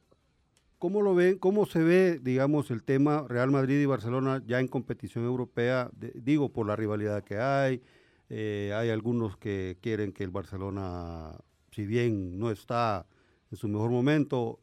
¿Cómo 0.80 1.02
lo 1.02 1.16
ven, 1.16 1.38
cómo 1.38 1.66
se 1.66 1.80
ve, 1.80 2.20
digamos, 2.22 2.70
el 2.72 2.84
tema 2.84 3.26
Real 3.28 3.52
Madrid 3.52 3.80
y 3.80 3.86
Barcelona 3.86 4.44
ya 4.46 4.60
en 4.60 4.68
competición 4.68 5.24
europea? 5.24 5.89
digo, 6.16 6.50
por 6.52 6.68
la 6.68 6.76
rivalidad 6.76 7.24
que 7.24 7.38
hay, 7.38 7.82
eh, 8.30 8.72
hay 8.76 8.90
algunos 8.90 9.38
que 9.38 9.78
quieren 9.82 10.12
que 10.14 10.24
el 10.24 10.32
Barcelona, 10.32 11.38
si 11.72 11.86
bien 11.86 12.40
no 12.40 12.52
está 12.52 13.06
en 13.52 13.58
su 13.58 13.68
mejor 13.68 13.92
momento, 13.92 14.60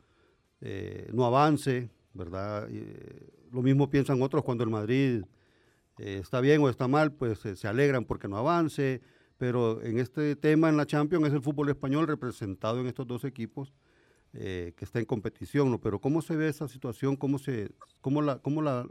eh, 0.60 1.08
no 1.12 1.24
avance, 1.24 1.90
¿verdad? 2.14 2.68
Eh, 2.70 3.28
lo 3.52 3.62
mismo 3.62 3.90
piensan 3.90 4.22
otros 4.22 4.44
cuando 4.44 4.64
el 4.64 4.70
Madrid 4.70 5.22
está 5.98 6.40
bien 6.40 6.62
o 6.62 6.70
está 6.70 6.88
mal, 6.88 7.12
pues 7.12 7.40
se 7.40 7.68
alegran 7.68 8.06
porque 8.06 8.26
no 8.26 8.38
avance, 8.38 9.02
pero 9.36 9.82
en 9.82 9.98
este 9.98 10.34
tema 10.34 10.70
en 10.70 10.78
la 10.78 10.86
Champions 10.86 11.26
es 11.26 11.34
el 11.34 11.42
fútbol 11.42 11.68
español 11.68 12.06
representado 12.06 12.80
en 12.80 12.86
estos 12.86 13.06
dos 13.06 13.24
equipos 13.24 13.74
que 14.32 14.74
está 14.80 14.98
en 14.98 15.04
competición, 15.04 15.70
¿no? 15.70 15.78
Pero 15.78 16.00
¿cómo 16.00 16.22
se 16.22 16.36
ve 16.36 16.48
esa 16.48 16.68
situación? 16.68 17.16
¿Cómo, 17.16 17.38
se, 17.38 17.72
cómo 18.00 18.22
la, 18.22 18.38
cómo 18.38 18.62
la, 18.62 18.88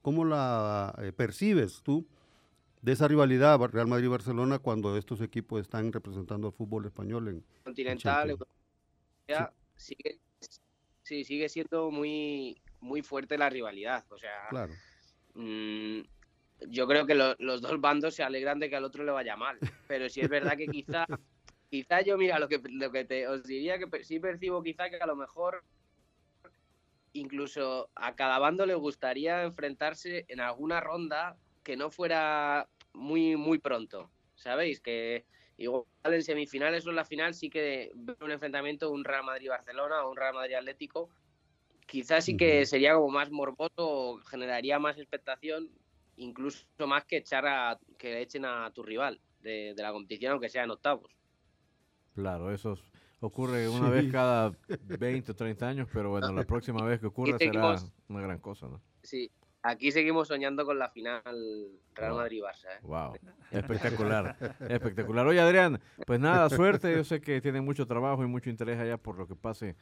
cómo 0.00 0.24
la 0.24 0.94
percibes 1.16 1.82
tú? 1.82 2.06
De 2.82 2.92
esa 2.92 3.08
rivalidad 3.08 3.58
Real 3.58 3.86
Madrid-Barcelona 3.86 4.58
cuando 4.58 4.96
estos 4.96 5.20
equipos 5.20 5.60
están 5.60 5.92
representando 5.92 6.48
al 6.48 6.52
fútbol 6.52 6.86
español 6.86 7.28
en 7.28 7.44
continental 7.64 8.36
sigue 9.76 10.18
sí 11.02 11.24
sigue 11.24 11.48
siendo 11.48 11.90
muy 11.90 12.60
muy 12.80 13.02
fuerte 13.02 13.38
la 13.38 13.48
rivalidad 13.48 14.04
o 14.10 14.18
sea 14.18 14.48
claro. 14.50 14.74
Mm, 15.34 16.00
yo 16.68 16.86
creo 16.86 17.06
que 17.06 17.14
los 17.14 17.60
dos 17.62 17.80
bandos 17.80 18.14
se 18.14 18.22
alegran 18.22 18.58
de 18.58 18.68
que 18.68 18.76
al 18.76 18.84
otro 18.84 19.04
le 19.04 19.12
vaya 19.12 19.36
mal 19.36 19.58
pero 19.86 20.08
sí 20.08 20.20
es 20.20 20.28
verdad 20.28 20.56
que 20.56 20.66
quizá 20.66 21.06
quizá 21.70 22.00
yo 22.02 22.16
mira 22.16 22.38
lo 22.38 22.48
que 22.48 22.60
lo 22.64 22.90
que 22.90 23.04
te 23.04 23.28
os 23.28 23.44
diría 23.44 23.78
que 23.78 24.04
sí 24.04 24.18
percibo 24.20 24.62
quizá 24.62 24.90
que 24.90 24.96
a 24.96 25.06
lo 25.06 25.16
mejor 25.16 25.64
incluso 27.12 27.90
a 27.94 28.14
cada 28.14 28.38
bando 28.38 28.66
le 28.66 28.74
gustaría 28.74 29.42
enfrentarse 29.42 30.24
en 30.28 30.40
alguna 30.40 30.80
ronda 30.80 31.36
que 31.62 31.76
no 31.76 31.90
fuera 31.90 32.68
muy, 32.92 33.36
muy 33.36 33.58
pronto, 33.58 34.10
¿sabéis? 34.34 34.80
Que 34.80 35.24
igual 35.56 35.84
en 36.04 36.22
semifinales 36.22 36.86
o 36.86 36.90
en 36.90 36.96
la 36.96 37.04
final 37.04 37.34
sí 37.34 37.50
que 37.50 37.90
un 38.20 38.30
enfrentamiento, 38.30 38.90
un 38.90 39.04
Real 39.04 39.24
Madrid-Barcelona 39.24 40.04
o 40.04 40.10
un 40.10 40.16
Real 40.16 40.34
Madrid-Atlético, 40.34 41.10
quizás 41.86 42.24
sí 42.24 42.36
que 42.36 42.64
sería 42.66 42.94
como 42.94 43.08
más 43.08 43.30
morboso, 43.30 44.20
generaría 44.28 44.78
más 44.78 44.98
expectación, 44.98 45.70
incluso 46.16 46.64
más 46.86 47.04
que 47.04 47.16
echar 47.18 47.46
a, 47.46 47.78
que 47.96 48.20
echen 48.20 48.44
a 48.44 48.70
tu 48.72 48.82
rival 48.82 49.20
de, 49.40 49.74
la 49.76 49.92
competición, 49.92 50.32
aunque 50.32 50.48
sea 50.48 50.64
en 50.64 50.70
octavos. 50.70 51.10
Claro, 52.14 52.52
eso 52.52 52.78
ocurre 53.20 53.68
una 53.68 53.88
vez 53.88 54.10
cada 54.12 54.52
20 54.68 55.32
o 55.32 55.34
30 55.34 55.68
años, 55.68 55.88
pero 55.92 56.10
bueno, 56.10 56.32
la 56.32 56.44
próxima 56.44 56.84
vez 56.84 57.00
que 57.00 57.06
ocurra 57.06 57.38
será 57.38 57.76
una 58.08 58.20
gran 58.20 58.38
cosa, 58.38 58.68
¿no? 58.68 58.82
Sí, 59.02 59.30
Aquí 59.62 59.90
seguimos 59.90 60.28
soñando 60.28 60.64
con 60.64 60.78
la 60.78 60.88
final 60.88 61.22
Real. 61.94 62.14
Madrid-Barça. 62.14 62.66
¿eh? 62.66 62.80
Wow, 62.82 63.14
espectacular, 63.50 64.36
espectacular. 64.68 65.26
Oye, 65.26 65.40
Adrián, 65.40 65.80
pues 66.06 66.20
nada, 66.20 66.48
suerte. 66.48 66.94
Yo 66.94 67.04
sé 67.04 67.20
que 67.20 67.40
tienen 67.40 67.64
mucho 67.64 67.86
trabajo 67.86 68.22
y 68.22 68.26
mucho 68.26 68.50
interés 68.50 68.78
allá 68.78 68.96
por 68.96 69.18
lo 69.18 69.26
que 69.26 69.34
pase 69.34 69.76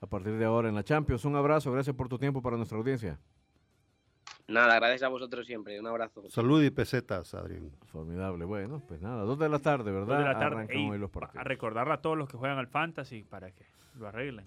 a 0.00 0.06
partir 0.06 0.34
de 0.38 0.44
ahora 0.44 0.68
en 0.68 0.74
la 0.74 0.84
Champions. 0.84 1.24
Un 1.24 1.36
abrazo, 1.36 1.72
gracias 1.72 1.96
por 1.96 2.08
tu 2.08 2.18
tiempo 2.18 2.40
para 2.40 2.56
nuestra 2.56 2.78
audiencia. 2.78 3.18
Nada, 4.48 4.76
gracias 4.76 5.02
a 5.02 5.08
vosotros 5.08 5.44
siempre. 5.44 5.78
Un 5.80 5.88
abrazo. 5.88 6.22
Salud 6.30 6.62
y 6.62 6.70
pesetas, 6.70 7.34
Adrián. 7.34 7.72
Formidable. 7.86 8.44
Bueno, 8.44 8.80
pues 8.86 9.00
nada, 9.00 9.24
dos 9.24 9.38
de 9.40 9.48
la 9.48 9.58
tarde, 9.58 9.90
¿verdad? 9.90 10.06
Dos 10.06 10.18
de 10.18 10.24
la 10.24 10.38
tarde. 10.38 10.56
Arrancan 10.56 10.76
Ey, 10.76 10.90
hoy 10.90 10.98
los 10.98 11.10
a 11.34 11.42
recordarle 11.42 11.94
a 11.94 12.00
todos 12.00 12.16
los 12.16 12.28
que 12.28 12.36
juegan 12.36 12.58
al 12.58 12.68
Fantasy 12.68 13.24
para 13.24 13.50
que 13.50 13.66
lo 13.94 14.06
arreglen. 14.06 14.46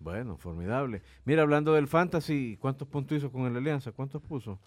Bueno, 0.00 0.36
formidable. 0.36 1.02
Mira, 1.24 1.42
hablando 1.42 1.74
del 1.74 1.86
Fantasy, 1.86 2.56
¿cuántos 2.60 2.88
puntos 2.88 3.18
hizo 3.18 3.30
con 3.30 3.42
el 3.46 3.56
Alianza? 3.56 3.92
¿Cuántos 3.92 4.20
puso? 4.22 4.58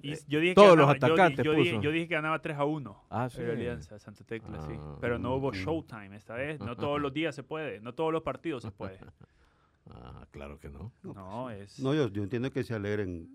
Y 0.00 0.12
Eh, 0.12 0.18
yo 0.28 0.38
dije 0.38 0.54
todos 0.54 0.70
que 0.70 0.76
los 0.76 0.86
ganaba- 0.86 0.98
yo 1.00 1.06
di- 1.08 1.12
atacantes 1.20 1.44
yo, 1.44 1.54
puso. 1.56 1.80
yo 1.82 1.90
dije 1.90 2.06
que 2.08 2.14
ganaba 2.14 2.40
3 2.40 2.56
a 2.56 2.64
1. 2.64 3.02
Ah, 3.10 3.28
sí. 3.28 3.40
El 3.42 3.50
Alianza, 3.50 3.98
Santa 3.98 4.22
Tecla, 4.24 4.60
sí. 4.62 4.72
Ah, 4.78 4.96
Pero 5.00 5.18
no 5.18 5.34
hubo 5.34 5.52
showtime 5.52 6.14
esta 6.16 6.34
vez. 6.34 6.60
No 6.60 6.76
todos 6.76 7.00
los 7.00 7.12
días 7.12 7.34
se 7.34 7.42
puede. 7.42 7.80
No 7.80 7.92
todos 7.94 8.12
los 8.12 8.22
partidos 8.22 8.62
se 8.62 8.70
puede. 8.70 8.98
Ah, 9.90 10.26
claro 10.30 10.58
que 10.60 10.68
no. 10.68 10.92
No, 11.02 11.48
es. 11.50 11.80
No, 11.80 11.94
yo, 11.94 12.08
yo 12.08 12.22
entiendo 12.22 12.52
que 12.52 12.62
se 12.62 12.74
alegren 12.74 13.26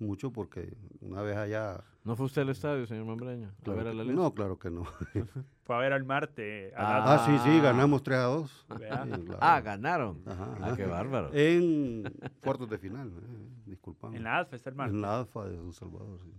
mucho 0.00 0.32
porque 0.32 0.76
una 1.00 1.22
vez 1.22 1.36
allá... 1.36 1.82
¿No 2.02 2.16
fue 2.16 2.26
usted 2.26 2.42
al 2.42 2.48
estadio, 2.48 2.86
señor 2.86 3.04
Membreño? 3.04 3.52
A 3.66 3.70
ver 3.70 3.80
a 3.86 3.90
que- 3.90 3.96
la 3.96 4.02
Alianza. 4.02 4.22
no, 4.22 4.34
claro 4.34 4.58
que 4.58 4.70
no. 4.70 4.84
Fue 5.64 5.76
a 5.76 5.78
ver 5.78 5.92
al 5.92 6.04
Marte. 6.04 6.72
a 6.74 6.78
Ah, 6.78 6.98
la- 6.98 7.14
Ah, 7.14 7.26
sí, 7.26 7.38
sí, 7.44 7.60
ganamos 7.60 8.02
3 8.02 8.18
a 8.18 8.22
2. 8.22 8.66
Vea. 8.78 9.04
Sí, 9.04 9.10
claro. 9.22 9.38
Ah, 9.40 9.60
ganaron. 9.60 10.22
Ajá, 10.26 10.56
Ah, 10.60 10.72
qué 10.76 10.86
bárbaro. 10.86 11.30
En 11.34 12.02
cuartos 12.42 12.68
de 12.70 12.78
final, 12.78 13.08
eh, 13.10 13.48
disculpame. 13.66 14.16
en 14.16 14.24
la 14.24 14.38
ADFA 14.38 14.56
está 14.56 14.70
el 14.70 14.76
Marte. 14.76 14.94
En 14.96 15.02
la 15.02 15.18
ALFA 15.20 15.44
de 15.44 15.56
San 15.58 15.72
Salvador, 15.72 16.18
sí. 16.24 16.32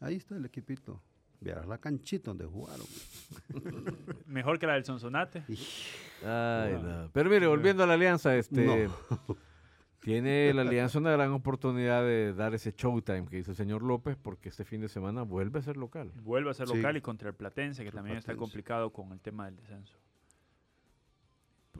Ahí 0.00 0.16
está 0.16 0.36
el 0.36 0.44
equipito. 0.44 1.00
Verás 1.40 1.66
la 1.66 1.78
canchita 1.78 2.30
donde 2.32 2.44
jugaron. 2.44 2.84
Mejor 4.26 4.58
que 4.58 4.66
la 4.66 4.74
del 4.74 4.84
Sonsonate. 4.84 5.44
Ay, 6.22 6.78
no. 6.82 7.10
Pero 7.12 7.30
mire, 7.30 7.46
volviendo 7.46 7.82
a 7.84 7.86
la 7.86 7.94
Alianza, 7.94 8.36
este... 8.36 8.90
Tiene 10.00 10.52
la 10.54 10.62
Alianza 10.62 10.98
una 10.98 11.12
gran 11.12 11.32
oportunidad 11.32 12.02
de 12.02 12.32
dar 12.32 12.54
ese 12.54 12.72
showtime 12.72 13.26
que 13.28 13.36
dice 13.36 13.50
el 13.50 13.56
señor 13.56 13.82
López, 13.82 14.16
porque 14.16 14.48
este 14.48 14.64
fin 14.64 14.80
de 14.80 14.88
semana 14.88 15.22
vuelve 15.22 15.58
a 15.58 15.62
ser 15.62 15.76
local. 15.76 16.10
Vuelve 16.22 16.50
a 16.50 16.54
ser 16.54 16.68
Sí. 16.68 16.76
local 16.76 16.96
y 16.96 17.00
contra 17.02 17.28
el 17.28 17.34
Platense, 17.34 17.84
que 17.84 17.90
también 17.92 18.16
está 18.16 18.34
complicado 18.34 18.92
con 18.92 19.12
el 19.12 19.20
tema 19.20 19.44
del 19.46 19.56
descenso. 19.56 19.98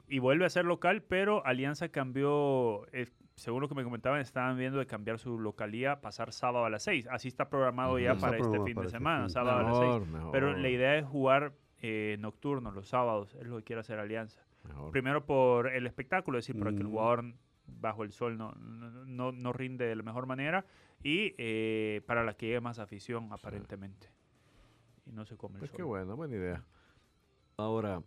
Y 0.07 0.19
vuelve 0.19 0.45
a 0.45 0.49
ser 0.49 0.65
local, 0.65 1.01
pero 1.03 1.45
Alianza 1.45 1.89
cambió, 1.89 2.85
eh, 2.93 3.07
según 3.35 3.61
lo 3.61 3.67
que 3.69 3.75
me 3.75 3.83
comentaban, 3.83 4.19
estaban 4.21 4.57
viendo 4.57 4.77
de 4.77 4.85
cambiar 4.85 5.17
su 5.19 5.39
localía, 5.39 6.01
pasar 6.01 6.31
sábado 6.31 6.65
a 6.65 6.69
las 6.69 6.83
6. 6.83 7.07
Así 7.09 7.27
está 7.27 7.49
programado 7.49 7.97
ya 7.97 8.11
Está 8.13 8.27
para 8.27 8.37
este 8.37 8.49
fin 8.63 8.75
para 8.75 8.81
de 8.81 8.87
este 8.87 8.97
semana, 8.97 9.23
fin. 9.23 9.29
sábado 9.31 9.59
a 9.59 9.63
las 9.63 9.77
6. 9.77 9.89
Mejor, 9.89 10.07
mejor. 10.07 10.31
Pero 10.31 10.53
la 10.57 10.69
idea 10.69 10.97
es 10.97 11.05
jugar 11.05 11.53
eh, 11.81 12.17
nocturno, 12.19 12.71
los 12.71 12.87
sábados, 12.87 13.33
es 13.35 13.47
lo 13.47 13.57
que 13.57 13.63
quiere 13.63 13.79
hacer 13.79 13.97
Alianza. 13.99 14.41
mejor. 14.67 14.91
Primero 14.91 15.25
por 15.25 15.67
el 15.73 15.87
espectáculo, 15.87 16.37
es 16.37 16.45
decir, 16.45 16.59
para 16.59 16.71
que 16.71 16.81
el 16.81 16.87
jugador 16.87 17.33
bajo 17.79 18.03
el 18.03 18.11
sol 18.11 18.37
no, 18.37 18.51
no, 18.53 19.31
no- 19.31 19.53
rinde 19.53 19.85
de 19.85 19.95
la 19.95 20.03
mejor 20.03 20.25
manera 20.25 20.65
y 21.03 21.33
eh, 21.37 22.01
para 22.05 22.23
la 22.23 22.35
que 22.35 22.47
llegue 22.47 22.61
más 22.61 22.79
afición 22.79 23.31
aparentemente. 23.31 24.09
Y 25.05 25.11
no 25.11 25.25
se 25.25 25.37
come 25.37 25.55
el 25.55 25.59
Pues 25.59 25.71
qué 25.71 25.83
bueno, 25.83 26.15
buena 26.15 26.35
idea. 26.35 26.63
Ahora, 27.57 28.01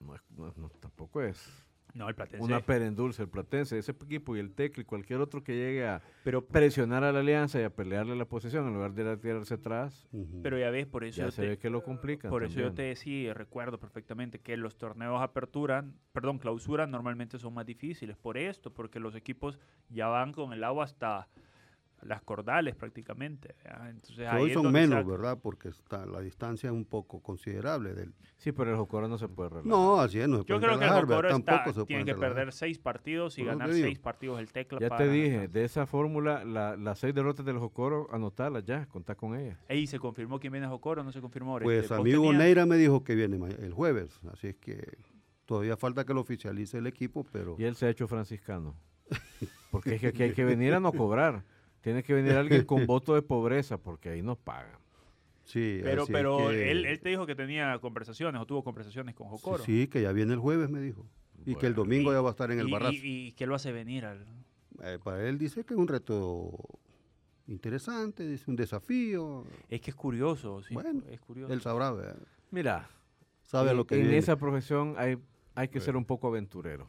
no- 0.00 0.52
no, 0.56 0.68
tampoco 0.80 1.22
es 1.22 1.64
No, 1.94 2.08
el 2.08 2.14
Platense. 2.14 2.44
una 2.44 2.60
perendulce 2.60 3.22
el 3.22 3.28
Platense. 3.28 3.78
Ese 3.78 3.92
equipo 3.92 4.36
y 4.36 4.40
el 4.40 4.52
Tecla 4.52 4.82
y 4.82 4.84
cualquier 4.84 5.20
otro 5.20 5.42
que 5.42 5.54
llegue 5.54 5.86
a 5.86 6.02
pero, 6.22 6.44
presionar 6.44 7.04
a 7.04 7.12
la 7.12 7.20
Alianza 7.20 7.60
y 7.60 7.64
a 7.64 7.70
pelearle 7.70 8.14
la 8.16 8.24
posición 8.24 8.66
en 8.66 8.74
lugar 8.74 8.92
de 8.92 9.02
ir 9.02 9.08
a 9.08 9.16
tirarse 9.16 9.54
atrás, 9.54 10.08
pero 10.42 10.58
ya 10.58 10.70
ves, 10.70 10.86
por 10.86 11.04
eso, 11.04 11.18
ya 11.18 11.24
yo 11.26 11.30
se 11.30 11.42
te, 11.42 11.48
ve 11.48 11.58
que 11.58 11.70
lo 11.70 11.82
complican. 11.82 12.30
por 12.30 12.44
eso 12.44 12.60
yo 12.60 12.72
te 12.72 12.82
decía, 12.82 13.30
y 13.30 13.32
recuerdo 13.32 13.78
perfectamente 13.78 14.38
que 14.38 14.56
los 14.56 14.76
torneos 14.76 15.20
apertura, 15.22 15.84
perdón, 16.12 16.38
clausura 16.38 16.86
normalmente 16.86 17.38
son 17.38 17.54
más 17.54 17.66
difíciles 17.66 18.16
por 18.16 18.36
esto, 18.36 18.72
porque 18.72 19.00
los 19.00 19.14
equipos 19.14 19.58
ya 19.88 20.08
van 20.08 20.32
con 20.32 20.52
el 20.52 20.64
agua 20.64 20.84
hasta 20.84 21.28
las 22.02 22.22
cordales 22.22 22.74
prácticamente. 22.76 23.54
Entonces, 23.88 24.28
hoy 24.32 24.52
son 24.52 24.70
menos, 24.72 24.98
saca- 25.00 25.08
¿verdad? 25.10 25.38
Porque 25.42 25.68
está, 25.68 26.06
la 26.06 26.20
distancia 26.20 26.68
es 26.68 26.72
un 26.72 26.84
poco 26.84 27.20
considerable. 27.20 27.94
Del... 27.94 28.14
Sí, 28.36 28.52
pero 28.52 28.70
el 28.70 28.76
Jocoro 28.76 29.08
no 29.08 29.18
se 29.18 29.28
puede 29.28 29.48
relajar. 29.50 29.68
No, 29.68 30.00
así 30.00 30.20
es, 30.20 30.28
no 30.28 30.38
se 30.38 30.44
Yo 30.44 30.60
creo 30.60 30.78
que 30.78 30.84
el. 30.84 30.90
Jocoro 30.90 31.28
está- 31.28 31.44
Tampoco 31.56 31.80
se 31.80 31.86
tiene 31.86 32.02
pueden 32.02 32.06
que 32.06 32.12
relajar. 32.14 32.34
perder 32.36 32.52
seis 32.52 32.78
partidos 32.78 33.38
y 33.38 33.44
ganar 33.44 33.72
seis 33.72 33.98
partidos 33.98 34.38
el 34.40 34.52
Tecla 34.52 34.78
Ya 34.80 34.88
para 34.88 35.04
te 35.04 35.10
dije, 35.10 35.48
de 35.48 35.64
esa 35.64 35.86
fórmula, 35.86 36.44
la- 36.44 36.76
las 36.76 36.98
seis 36.98 37.14
derrotas 37.14 37.44
del 37.44 37.58
Jocoro, 37.58 38.08
anotarlas 38.12 38.64
ya, 38.64 38.86
contá 38.86 39.14
con 39.14 39.34
ellas. 39.36 39.58
Ey, 39.68 39.86
¿se 39.86 39.98
confirmó 39.98 40.38
quién 40.38 40.52
viene 40.52 40.66
a 40.66 40.70
Jocoro? 40.70 41.02
¿No 41.02 41.10
se 41.12 41.20
confirmó 41.20 41.52
ahora? 41.52 41.64
Pues 41.64 41.82
Este, 41.84 41.94
amigo 41.94 42.22
tenías- 42.22 42.38
Neira 42.42 42.66
me 42.66 42.76
dijo 42.76 43.02
que 43.04 43.14
viene 43.14 43.38
el 43.58 43.72
jueves, 43.72 44.20
así 44.32 44.48
es 44.48 44.56
que 44.56 44.98
todavía 45.46 45.76
falta 45.76 46.04
que 46.04 46.14
lo 46.14 46.20
oficialice 46.20 46.78
el 46.78 46.86
equipo, 46.86 47.24
pero 47.32 47.56
Y 47.58 47.64
él 47.64 47.74
se 47.74 47.86
ha 47.86 47.90
hecho 47.90 48.06
franciscano. 48.06 48.76
Porque 49.70 49.94
es 49.94 50.00
que 50.00 50.08
aquí 50.08 50.22
hay 50.22 50.32
que 50.32 50.44
venir 50.44 50.74
a 50.74 50.80
no 50.80 50.92
cobrar. 50.92 51.42
Tiene 51.88 52.02
que 52.02 52.12
venir 52.12 52.32
alguien 52.32 52.64
con 52.66 52.86
voto 52.86 53.14
de 53.14 53.22
pobreza, 53.22 53.78
porque 53.78 54.10
ahí 54.10 54.20
nos 54.22 54.36
pagan. 54.36 54.78
sí. 55.44 55.80
Pero, 55.82 56.06
pero 56.06 56.48
que- 56.48 56.70
él, 56.70 56.84
él 56.84 57.00
te 57.00 57.08
dijo 57.08 57.24
que 57.24 57.34
tenía 57.34 57.78
conversaciones 57.78 58.40
o 58.42 58.44
tuvo 58.46 58.62
conversaciones 58.62 59.14
con 59.14 59.28
Jocoro. 59.28 59.64
Sí, 59.64 59.86
que 59.86 60.02
ya 60.02 60.12
viene 60.12 60.34
el 60.34 60.38
jueves, 60.38 60.68
me 60.68 60.80
dijo. 60.80 61.06
Y 61.46 61.54
que 61.54 61.66
el 61.66 61.74
domingo 61.74 62.12
ya 62.12 62.20
va 62.20 62.28
a 62.28 62.32
estar 62.32 62.50
en 62.50 62.60
el 62.60 62.68
y, 62.68 62.72
barrazo. 62.72 62.92
y, 62.92 63.28
y 63.28 63.32
qué 63.32 63.46
lo 63.46 63.54
hace 63.54 63.72
venir 63.72 64.04
al... 64.04 64.26
Eh, 64.82 64.98
para 65.02 65.26
él 65.26 65.38
dice 65.38 65.64
que 65.64 65.72
es 65.72 65.80
un 65.80 65.88
reto 65.88 66.50
interesante, 67.46 68.28
dice 68.28 68.50
un 68.50 68.56
desafío. 68.56 69.44
Es 69.70 69.80
que 69.80 69.90
es 69.90 69.96
curioso, 69.96 70.62
sí. 70.62 70.74
Bueno, 70.74 71.02
es 71.10 71.20
curioso. 71.20 71.52
Él 71.52 71.62
sabrá, 71.62 71.90
¿verdad? 71.92 72.18
Mira, 72.50 72.90
sabe 73.42 73.70
en, 73.70 73.76
lo 73.78 73.86
que 73.86 73.94
en 73.94 74.02
viene. 74.02 74.18
esa 74.18 74.36
profesión 74.36 74.94
hay, 74.98 75.16
hay 75.54 75.68
que 75.68 75.80
ser 75.80 75.96
un 75.96 76.04
poco 76.04 76.28
aventurero. 76.28 76.86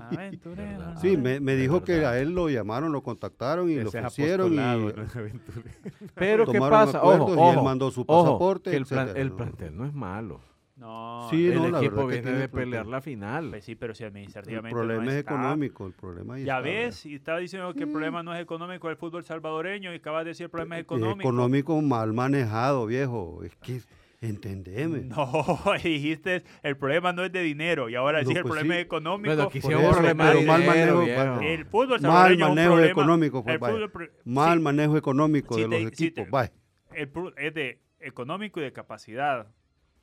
Aventurero. 0.00 0.96
Sí, 1.00 1.16
¿no? 1.16 1.40
me, 1.40 1.56
dijo 1.56 1.82
que 1.82 2.04
a 2.06 2.18
él 2.18 2.30
lo 2.30 2.48
llamaron, 2.48 2.92
lo 2.92 3.02
contactaron 3.02 3.68
y 3.70 3.74
lo 3.76 3.88
Ese 3.88 3.98
ofrecieron 3.98 4.52
y 4.52 4.56
no. 4.56 4.92
Pero 6.14 6.46
¿qué 6.46 6.58
pasa? 6.60 6.98
acuerdos 6.98 7.30
Ojo, 7.30 7.34
y 7.46 7.48
él 7.50 7.56
ojo, 7.56 7.64
mandó 7.64 7.90
su 7.90 8.02
ojo, 8.06 8.24
pasaporte, 8.24 8.70
que 8.70 8.76
el, 8.76 8.86
plan- 8.86 9.00
etcétera, 9.08 9.22
el 9.22 9.30
¿no? 9.30 9.36
plantel 9.36 9.76
no 9.76 9.86
es 9.86 9.92
malo. 9.94 10.40
No, 10.76 11.26
Sí, 11.28 11.48
el 11.48 11.56
no, 11.56 11.68
la 11.68 11.78
equipo 11.80 11.96
que 12.06 12.14
viene 12.14 12.22
tiene 12.22 12.38
de 12.38 12.48
pelear 12.48 12.86
la 12.86 13.02
final. 13.02 13.50
pues 13.50 13.64
sí, 13.66 13.74
pero 13.74 13.94
si 13.94 14.02
El 14.02 14.08
administrativamente 14.08 14.74
problema 14.74 15.04
no 15.04 15.10
es 15.10 15.16
está. 15.18 15.34
económico, 15.34 15.86
el 15.86 15.92
problema 15.92 16.34
ahí 16.36 16.44
Ya 16.44 16.60
ves, 16.60 17.04
y 17.04 17.16
estaba 17.16 17.38
diciendo 17.38 17.74
que 17.74 17.82
el 17.82 17.90
problema 17.92 18.22
no 18.22 18.34
es 18.34 18.40
económico 18.40 18.88
del 18.88 18.96
fútbol 18.96 19.22
salvadoreño 19.22 19.92
y 19.92 19.96
acabas 19.96 20.24
de 20.24 20.30
decir 20.30 20.44
el 20.44 20.50
problema 20.50 20.76
es 20.76 20.80
Es 20.80 20.84
económico. 20.86 21.20
económico 21.28 21.82
mal 21.82 22.14
manejado, 22.14 22.86
viejo. 22.86 23.42
Es 23.44 23.54
que, 23.56 23.82
entendeme. 24.20 25.00
No, 25.10 25.26
dijiste 25.82 26.42
el 26.62 26.76
problema 26.76 27.12
no 27.12 27.24
es 27.24 27.32
de 27.32 27.42
dinero 27.42 27.88
y 27.88 27.94
ahora 27.94 28.18
No, 28.22 28.28
decís 28.28 28.36
el 28.36 28.42
pues 28.42 28.52
problema 28.52 28.74
sí. 28.74 28.80
es 28.80 28.86
económico. 28.86 29.28
Bueno, 29.34 29.42
aquí 29.48 29.60
sí 29.60 29.68
eso, 29.82 29.90
problema 29.92 30.24
de 30.24 30.32
pero 30.34 30.46
mal 30.46 30.60
dinero, 30.60 30.96
manejo, 31.06 31.40
el 31.40 31.64
fútbol 31.66 32.00
Mal 32.00 32.32
un 32.34 32.38
manejo 32.40 32.70
problema- 32.74 32.90
económico, 32.90 33.44
pues, 33.44 33.58
fútbol 33.58 34.10
Mal 34.24 34.58
sí, 34.58 34.62
manejo 34.64 34.96
económico 34.96 35.54
Sí 35.54 35.62
de 35.62 35.68
te- 35.68 35.82
los 35.82 35.92
sí 35.96 36.06
equipos. 36.06 36.24
te- 36.30 36.52
el 37.00 37.10
es 37.36 37.54
de 37.54 37.80
económico 38.00 38.60
y 38.60 38.64
de 38.64 38.72
capacidad 38.72 39.46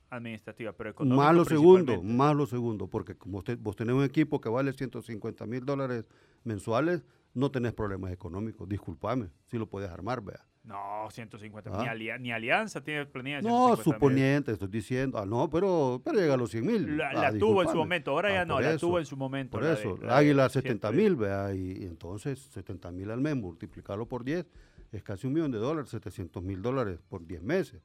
administrativa, 0.09 0.71
pero 0.71 0.89
económico 0.91 1.21
Más 1.23 1.35
lo 1.35 1.43
segundo, 1.45 2.01
más 2.01 2.35
lo 2.35 2.45
segundo, 2.45 2.87
porque 2.87 3.15
como 3.15 3.39
usted, 3.39 3.57
vos 3.59 3.75
tenés 3.75 3.93
un 3.93 4.03
equipo 4.03 4.39
que 4.39 4.47
vale 4.49 4.71
150 4.71 5.45
mil 5.45 5.65
dólares 5.65 6.05
mensuales, 6.43 7.03
no 7.33 7.51
tenés 7.51 7.73
problemas 7.73 8.11
económicos. 8.13 8.69
Disculpame, 8.69 9.29
si 9.45 9.57
lo 9.57 9.67
puedes 9.67 9.89
armar, 9.89 10.21
vea. 10.21 10.45
No, 10.67 11.07
150 11.09 11.69
Ah. 11.73 11.81
ni, 11.81 11.87
Alia- 11.87 12.17
ni 12.17 12.31
Alianza 12.31 12.83
tiene 12.83 13.05
planilla 13.05 13.37
de 13.37 13.43
No, 13.43 13.49
150 13.67 13.77
mil. 13.77 13.93
suponiente, 13.95 14.51
estoy 14.51 14.67
diciendo. 14.67 15.17
Ah, 15.17 15.25
no, 15.25 15.49
pero, 15.49 16.01
pero 16.03 16.19
llega 16.19 16.33
a 16.33 16.37
los 16.37 16.51
100 16.51 16.65
mil. 16.65 16.97
La, 16.97 17.09
Ah, 17.09 17.13
la 17.31 17.37
tuvo 17.39 17.63
en 17.63 17.69
su 17.69 17.75
momento, 17.77 18.11
ahora 18.11 18.33
ya 18.33 18.41
Ah, 18.41 18.45
no, 18.45 18.55
por 18.55 18.63
la 18.63 18.69
eso, 18.71 18.79
tuvo 18.87 18.99
en 18.99 19.05
su 19.05 19.15
momento. 19.15 19.51
Por 19.57 19.63
de- 19.65 19.73
eso, 19.73 19.97
la 20.01 20.07
de 20.07 20.13
Águila 20.19 20.49
siempre. 20.49 20.73
70 20.73 20.91
mil, 20.91 21.15
vea, 21.15 21.53
y, 21.55 21.83
y 21.83 21.85
entonces 21.85 22.37
70 22.39 22.91
mil 22.91 23.09
al 23.11 23.21
mes, 23.21 23.35
multiplicarlo 23.37 24.05
por 24.07 24.25
10, 24.25 24.45
es 24.91 25.03
casi 25.03 25.25
un 25.25 25.33
millón 25.33 25.51
de 25.51 25.57
dólares, 25.57 25.89
700 25.89 26.43
mil 26.43 26.61
dólares 26.61 26.99
por 27.07 27.25
10 27.25 27.41
meses. 27.41 27.81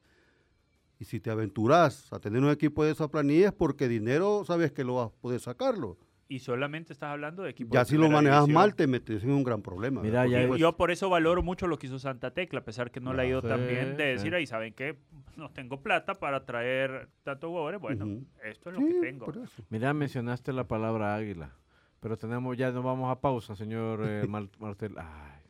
Y 0.99 1.05
si 1.05 1.21
te 1.21 1.31
aventuras 1.31 2.13
a 2.13 2.19
tener 2.19 2.43
un 2.43 2.51
equipo 2.51 2.85
de 2.85 2.91
esa 2.93 3.09
planilla 3.09 3.47
es 3.49 3.53
porque 3.53 3.87
dinero 3.89 4.45
sabes 4.45 4.73
que 4.73 4.83
lo 4.85 4.97
vas 4.97 5.07
a 5.07 5.11
poder 5.21 5.39
sacarlo. 5.41 5.99
Y 6.33 6.39
solamente 6.39 6.95
estás 6.95 7.11
hablando 7.11 7.43
de 7.43 7.51
equipos 7.51 7.75
Ya 7.75 7.81
de 7.81 7.85
si 7.85 7.97
lo 7.99 8.09
manejas 8.09 8.47
división. 8.47 8.55
mal, 8.55 8.75
te 8.75 8.87
metes 8.87 9.23
en 9.23 9.33
un 9.33 9.45
gran 9.45 9.61
problema. 9.61 10.01
Mira, 10.01 10.27
yo 10.27 10.77
por 10.79 10.91
eso 10.91 11.11
valoro 11.11 11.43
mucho 11.43 11.67
lo 11.67 11.79
que 11.79 11.89
hizo 11.89 11.99
Santa 11.99 12.31
Tecla, 12.31 12.61
a 12.61 12.65
pesar 12.65 12.91
que 12.91 13.01
no 13.01 13.13
le 13.13 13.21
ha 13.21 13.27
ido 13.27 13.43
tan 13.43 13.67
bien, 13.69 13.99
de 13.99 14.05
decir, 14.05 14.31
sí. 14.31 14.37
ahí 14.37 14.47
saben 14.47 14.73
que 14.73 14.97
no 15.37 15.51
tengo 15.51 15.83
plata 15.83 16.15
para 16.15 16.47
traer 16.47 17.11
tantos 17.23 17.49
jugadores, 17.51 17.79
bueno, 17.83 18.23
esto 18.45 18.71
es 18.71 18.77
lo 18.77 18.81
sí, 18.81 18.95
que 18.95 19.01
tengo. 19.01 19.31
Mira, 19.69 19.93
mencionaste 19.93 20.55
la 20.55 20.67
palabra 20.67 21.15
águila. 21.15 21.55
Pero 22.01 22.17
tenemos, 22.17 22.57
ya 22.57 22.73
nos 22.73 22.83
vamos 22.83 23.11
a 23.11 23.21
pausa, 23.21 23.55
señor 23.55 24.01
eh, 24.03 24.27
Mar- 24.29 24.49
Martel. 24.59 24.95
Ay. 24.97 25.43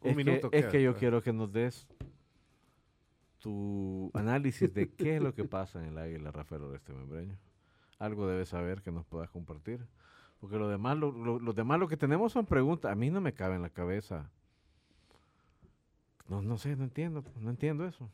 Un 0.00 0.10
es 0.10 0.16
minuto 0.16 0.50
que, 0.50 0.58
es 0.58 0.66
que 0.66 0.82
yo 0.82 0.90
pues. 0.90 0.98
quiero 0.98 1.22
que 1.22 1.32
nos 1.32 1.52
des 1.52 1.86
tu 3.38 4.10
análisis 4.14 4.74
de 4.74 4.90
qué 4.90 5.16
es 5.16 5.22
lo 5.22 5.34
que 5.34 5.44
pasa 5.44 5.78
en 5.80 5.86
el 5.90 5.98
águila, 5.98 6.32
Rafael 6.32 6.62
Oreste 6.62 6.92
Membreño. 6.92 7.38
Algo 8.00 8.26
debes 8.26 8.48
saber 8.48 8.82
que 8.82 8.90
nos 8.90 9.04
puedas 9.06 9.30
compartir. 9.30 9.86
Porque 10.40 10.56
lo 10.56 10.68
demás, 10.68 10.96
lo, 10.96 11.12
lo- 11.12 11.38
los 11.38 11.54
demás 11.54 11.78
lo 11.78 11.88
que 11.88 11.96
tenemos 11.96 12.32
son 12.32 12.46
preguntas. 12.46 12.90
A 12.90 12.94
mí 12.94 13.10
no 13.10 13.20
me 13.20 13.34
cabe 13.34 13.56
en 13.56 13.62
la 13.62 13.70
cabeza 13.70 14.30
No, 16.28 16.42
no 16.42 16.58
sé, 16.58 16.76
no 16.76 16.84
entiendo, 16.84 17.24
no 17.40 17.50
entiendo 17.50 17.86
eso. 17.86 18.10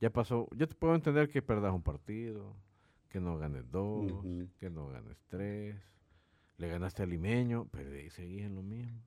Ya 0.00 0.10
pasó, 0.10 0.48
yo 0.56 0.66
te 0.66 0.74
puedo 0.74 0.94
entender 0.94 1.28
que 1.28 1.42
perdas 1.42 1.72
un 1.72 1.82
partido, 1.82 2.56
que 3.08 3.20
no 3.20 3.38
ganes 3.38 3.70
dos, 3.70 4.24
que 4.58 4.70
no 4.70 4.88
ganes 4.88 5.16
tres, 5.28 5.76
le 6.56 6.68
ganaste 6.68 7.02
al 7.02 7.10
limeño, 7.10 7.68
pero 7.70 7.90
ahí 7.92 8.10
seguís 8.10 8.42
en 8.42 8.54
lo 8.56 8.62
mismo. 8.62 9.00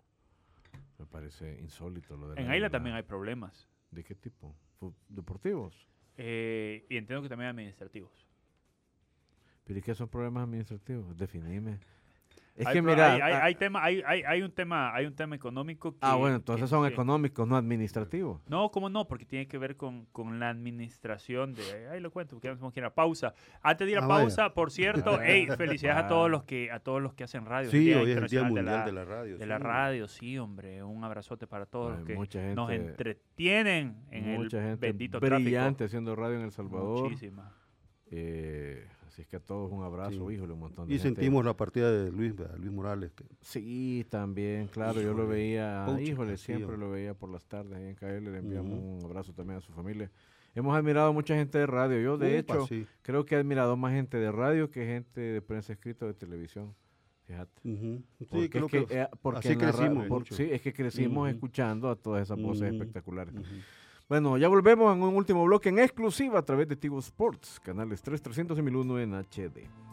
Me 0.97 1.05
parece 1.05 1.59
insólito 1.59 2.15
lo 2.15 2.29
de 2.29 2.41
En 2.41 2.49
Aila 2.49 2.69
también 2.69 2.95
hay 2.95 3.03
problemas. 3.03 3.67
¿De 3.91 4.03
qué 4.03 4.15
tipo? 4.15 4.55
¿Deportivos? 5.09 5.87
Eh, 6.17 6.85
y 6.89 6.97
entiendo 6.97 7.23
que 7.23 7.29
también 7.29 7.49
administrativos. 7.49 8.27
¿Pero 9.65 9.79
y 9.79 9.81
qué 9.81 9.95
son 9.95 10.07
problemas 10.07 10.43
administrativos? 10.43 11.17
Definime. 11.17 11.79
Es 12.55 12.67
hay, 12.67 12.73
que 12.73 12.81
mira, 12.83 13.13
hay, 13.13 13.21
hay, 13.21 13.55
tema, 13.55 13.83
hay, 13.83 14.01
hay, 14.03 14.41
un 14.43 14.51
tema, 14.51 14.93
hay 14.93 15.07
un 15.07 15.15
tema 15.15 15.35
económico 15.35 15.95
Ah, 16.01 16.15
bueno, 16.15 16.35
entonces 16.35 16.69
son 16.69 16.85
económicos, 16.85 17.47
no 17.47 17.55
administrativos. 17.55 18.41
No, 18.47 18.69
¿cómo 18.69 18.89
no? 18.89 19.07
Porque 19.07 19.25
tiene 19.25 19.47
que 19.47 19.57
ver 19.57 19.75
con, 19.75 20.05
con 20.11 20.39
la 20.39 20.49
administración 20.49 21.55
de 21.55 21.89
ahí 21.89 21.99
lo 21.99 22.11
cuento, 22.11 22.35
porque 22.35 22.49
vamos 22.49 22.75
a 22.75 22.79
ir 22.79 22.85
a 22.85 22.93
pausa. 22.93 23.33
Antes 23.63 23.87
de 23.87 23.93
ir 23.93 23.97
a 23.97 24.05
ah, 24.05 24.07
pausa, 24.07 24.53
por 24.53 24.69
cierto, 24.69 25.19
hey, 25.23 25.47
felicidades 25.57 26.03
a 26.03 26.07
todos 26.07 26.29
los 26.29 26.43
que 26.43 26.71
a 26.71 26.79
todos 26.79 27.01
los 27.01 27.15
que 27.15 27.23
hacen 27.23 27.45
radio. 27.45 27.71
Sí, 27.71 27.91
hoy 27.91 28.11
es 28.11 28.17
el 28.17 28.27
Día 28.27 28.43
Mundial 28.43 28.85
de 28.85 28.91
la, 28.91 29.03
Radio. 29.03 29.37
De 29.39 29.45
la 29.47 29.57
radio, 29.57 30.07
sí, 30.07 30.37
hombre, 30.37 30.83
un 30.83 31.03
abrazote 31.03 31.47
para 31.47 31.65
todos 31.65 31.97
los 31.97 32.29
que 32.29 32.53
nos 32.53 32.69
entretienen 32.69 33.97
en 34.11 34.25
el 34.29 34.77
bendito 34.77 35.19
brillante 35.19 35.85
haciendo 35.85 36.15
radio 36.15 36.35
en 36.35 36.43
El 36.43 36.51
Salvador. 36.51 37.05
Muchísima. 37.05 37.51
Eh, 38.11 38.87
Así 39.13 39.21
es 39.21 39.27
que 39.27 39.35
a 39.35 39.39
todos 39.39 39.71
un 39.71 39.83
abrazo, 39.83 40.31
híjole, 40.31 40.53
un 40.53 40.59
montón 40.59 40.87
de 40.87 40.95
Y 40.95 40.97
sentimos 40.97 41.45
la 41.45 41.55
partida 41.55 41.91
de 41.91 42.11
Luis, 42.11 42.33
Luis 42.57 42.71
Morales. 42.71 43.11
Sí, 43.41 44.07
también, 44.09 44.65
claro, 44.65 44.99
yo 45.01 45.13
lo 45.13 45.27
veía, 45.27 45.85
híjole, 46.01 46.35
siempre 46.35 46.79
lo 46.79 46.89
veía 46.89 47.13
por 47.13 47.29
las 47.29 47.45
tardes 47.45 47.77
ahí 47.77 47.89
en 47.89 47.95
KL, 47.95 48.31
le 48.31 48.39
enviamos 48.39 48.79
un 48.79 49.05
abrazo 49.05 49.31
también 49.31 49.59
a 49.59 49.61
su 49.61 49.71
familia. 49.71 50.09
Hemos 50.55 50.75
admirado 50.75 51.09
a 51.09 51.11
mucha 51.11 51.35
gente 51.35 51.59
de 51.59 51.67
radio, 51.67 52.01
yo 52.01 52.17
de 52.17 52.39
hecho 52.39 52.67
creo 53.03 53.23
que 53.23 53.35
he 53.35 53.37
admirado 53.37 53.77
más 53.77 53.93
gente 53.93 54.17
de 54.17 54.31
radio 54.31 54.71
que 54.71 54.83
gente 54.83 55.21
de 55.21 55.41
prensa 55.43 55.73
escrita 55.73 56.05
o 56.05 56.07
de 56.07 56.15
televisión. 56.15 56.73
Fíjate. 57.27 57.61
Sí, 57.61 58.49
creo 58.49 58.67
que, 58.67 58.87
eh, 58.89 59.07
así 59.35 59.55
crecimos. 59.55 60.27
sí, 60.31 60.47
es 60.51 60.59
que 60.59 60.73
crecimos 60.73 61.29
escuchando 61.29 61.87
a 61.87 61.95
todas 61.95 62.23
esas 62.23 62.41
voces 62.41 62.73
espectaculares. 62.73 63.35
Bueno, 64.09 64.37
ya 64.37 64.49
volvemos 64.49 64.93
en 64.95 65.01
un 65.01 65.15
último 65.15 65.45
bloque 65.45 65.69
en 65.69 65.79
exclusiva 65.79 66.39
a 66.39 66.43
través 66.43 66.67
de 66.67 66.75
Tigo 66.75 66.99
Sports, 66.99 67.59
canales 67.63 68.01
3, 68.01 68.21
300 68.21 68.59
y 68.59 68.61
1001 68.61 68.99
en 68.99 69.13
HD. 69.13 69.92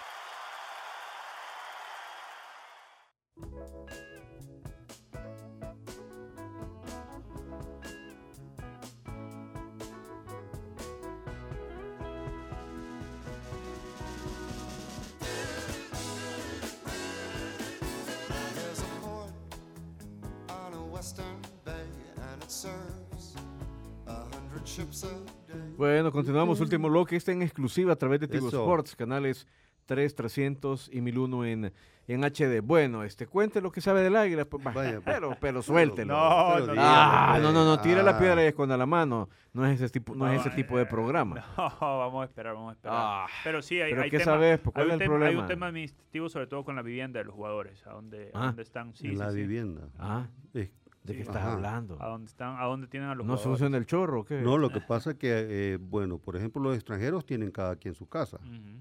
Bueno, 26.11 26.25
continuamos. 26.25 26.59
Último 26.59 26.89
bloque. 26.89 27.15
Está 27.15 27.31
en 27.31 27.41
exclusiva 27.41 27.93
a 27.93 27.95
través 27.95 28.19
de 28.19 28.27
Tigo 28.27 28.47
Eso. 28.49 28.59
Sports, 28.61 28.95
canales 28.95 29.47
3, 29.85 30.15
300 30.15 30.89
y 30.93 31.01
1001 31.01 31.45
en, 31.45 31.73
en 32.07 32.23
HD. 32.23 32.61
Bueno, 32.61 33.03
este, 33.03 33.27
cuente 33.27 33.61
lo 33.61 33.71
que 33.71 33.81
sabe 33.81 34.01
del 34.01 34.15
águila. 34.15 34.45
Pues, 34.45 34.63
Vaya, 34.63 35.01
pues. 35.01 35.03
pero, 35.03 35.35
pero 35.39 35.61
suéltelo. 35.61 36.13
No, 36.13 36.51
Pero 36.53 36.65
no, 36.67 36.71
dígame, 36.73 36.87
Ah, 36.89 37.39
no, 37.41 37.51
no, 37.51 37.65
no, 37.65 37.79
tire 37.81 38.03
la 38.03 38.11
Ah. 38.11 38.19
piedra 38.19 38.43
y 38.43 38.47
esconda 38.47 38.77
la 38.77 38.85
mano. 38.85 39.29
No 39.53 39.65
es 39.65 39.81
ese 39.81 39.89
tipo, 39.91 40.15
no, 40.15 40.31
es 40.31 40.39
ese 40.45 40.49
tipo 40.55 40.77
de 40.77 40.85
programa. 40.85 41.43
No, 41.57 41.97
vamos 41.99 42.21
a 42.21 42.25
esperar, 42.25 42.53
vamos 42.53 42.69
a 42.69 42.73
esperar. 42.73 42.97
Ah, 42.99 43.27
pero 43.43 43.61
sí, 43.61 43.81
hay, 43.81 43.91
¿pero 43.91 44.03
hay 44.03 44.09
qué 44.09 44.19
tema, 44.19 44.31
sabes? 44.33 44.59
Pues, 44.59 44.73
¿cuál 44.73 44.85
hay 44.85 44.89
es 44.91 44.95
un 44.95 45.01
el 45.01 45.05
tema- 45.07 45.13
Hay 45.15 45.19
problema? 45.21 45.41
un 45.41 45.47
tema 45.47 45.67
administrativo, 45.67 46.29
sobre 46.29 46.47
todo 46.47 46.63
con 46.63 46.75
la 46.75 46.81
vivienda 46.83 47.19
de 47.19 47.25
los 47.25 47.33
jugadores, 47.35 47.85
a 47.87 47.91
dónde, 47.91 48.31
a 48.33 48.43
Ah. 48.43 48.45
dónde 48.47 48.61
están. 48.61 48.93
Sí, 48.95 49.07
en 49.07 49.13
sí, 49.13 49.17
la 49.19 49.31
sí. 49.31 49.37
vivienda. 49.37 49.81
Ah, 49.99 50.27
Eh, 50.53 50.69
¿de 51.03 51.13
qué 51.13 51.19
sí, 51.19 51.21
estás 51.21 51.37
ajá. 51.37 51.53
hablando? 51.53 51.97
A 52.01 52.07
dónde 52.07 52.27
están, 52.27 52.55
a 52.59 52.65
dónde 52.65 52.87
tienen 52.87 53.09
a 53.09 53.15
los 53.15 53.25
¿No 53.25 53.33
se 53.37 53.43
jugadores. 53.43 53.59
funciona 53.59 53.77
el 53.77 53.85
chorro 53.85 54.21
o 54.21 54.23
qué? 54.25 54.41
No, 54.41 54.57
lo 54.57 54.69
que 54.69 54.81
pasa 54.87 55.11
es 55.11 55.17
que, 55.17 55.29
eh, 55.73 55.77
bueno, 55.77 56.17
por 56.19 56.35
ejemplo, 56.35 56.61
los 56.61 56.75
extranjeros 56.75 57.25
tienen 57.25 57.51
cada 57.51 57.75
quien 57.75 57.93
su 57.95 58.07
casa. 58.07 58.39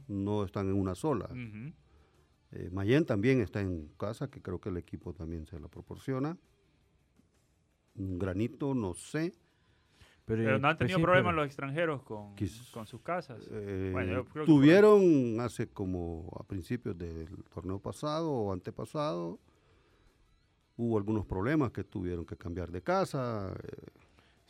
No 0.08 0.44
están 0.44 0.68
en 0.68 0.74
una 0.80 0.94
sola. 0.94 1.28
Eh, 2.52 2.68
Mayen 2.72 3.04
también 3.06 3.40
está 3.40 3.60
en 3.60 3.88
casa, 3.96 4.28
que 4.28 4.42
creo 4.42 4.60
que 4.60 4.68
el 4.70 4.76
equipo 4.76 5.12
también 5.14 5.46
se 5.46 5.58
la 5.60 5.68
proporciona. 5.68 6.36
Un 7.94 8.18
granito, 8.18 8.74
no 8.74 8.94
sé. 8.94 9.32
Pero 10.24 10.58
no 10.60 10.68
han 10.68 10.76
pues 10.76 10.78
tenido 10.78 10.98
sí, 10.98 11.02
problemas 11.04 11.30
pero- 11.32 11.36
los 11.42 11.46
extranjeros 11.46 12.02
con, 12.02 12.34
con 12.72 12.86
sus 12.86 13.00
casas. 13.02 13.48
Eh, 13.50 13.90
Bueno, 13.92 14.12
yo 14.12 14.24
creo 14.26 14.44
que 14.44 14.50
tuvieron 14.52 15.40
hace 15.40 15.68
como 15.68 16.28
a 16.38 16.44
principios 16.44 16.96
del 16.96 17.28
torneo 17.52 17.80
pasado 17.80 18.30
o 18.30 18.52
antepasado, 18.52 19.40
hubo 20.81 20.97
algunos 20.97 21.26
problemas 21.26 21.72
que 21.72 21.85
tuvieron 21.85 22.24
que 22.24 22.37
cambiar 22.37 22.70
de 22.70 22.83
casa. 22.83 23.53
eh, 23.62 23.87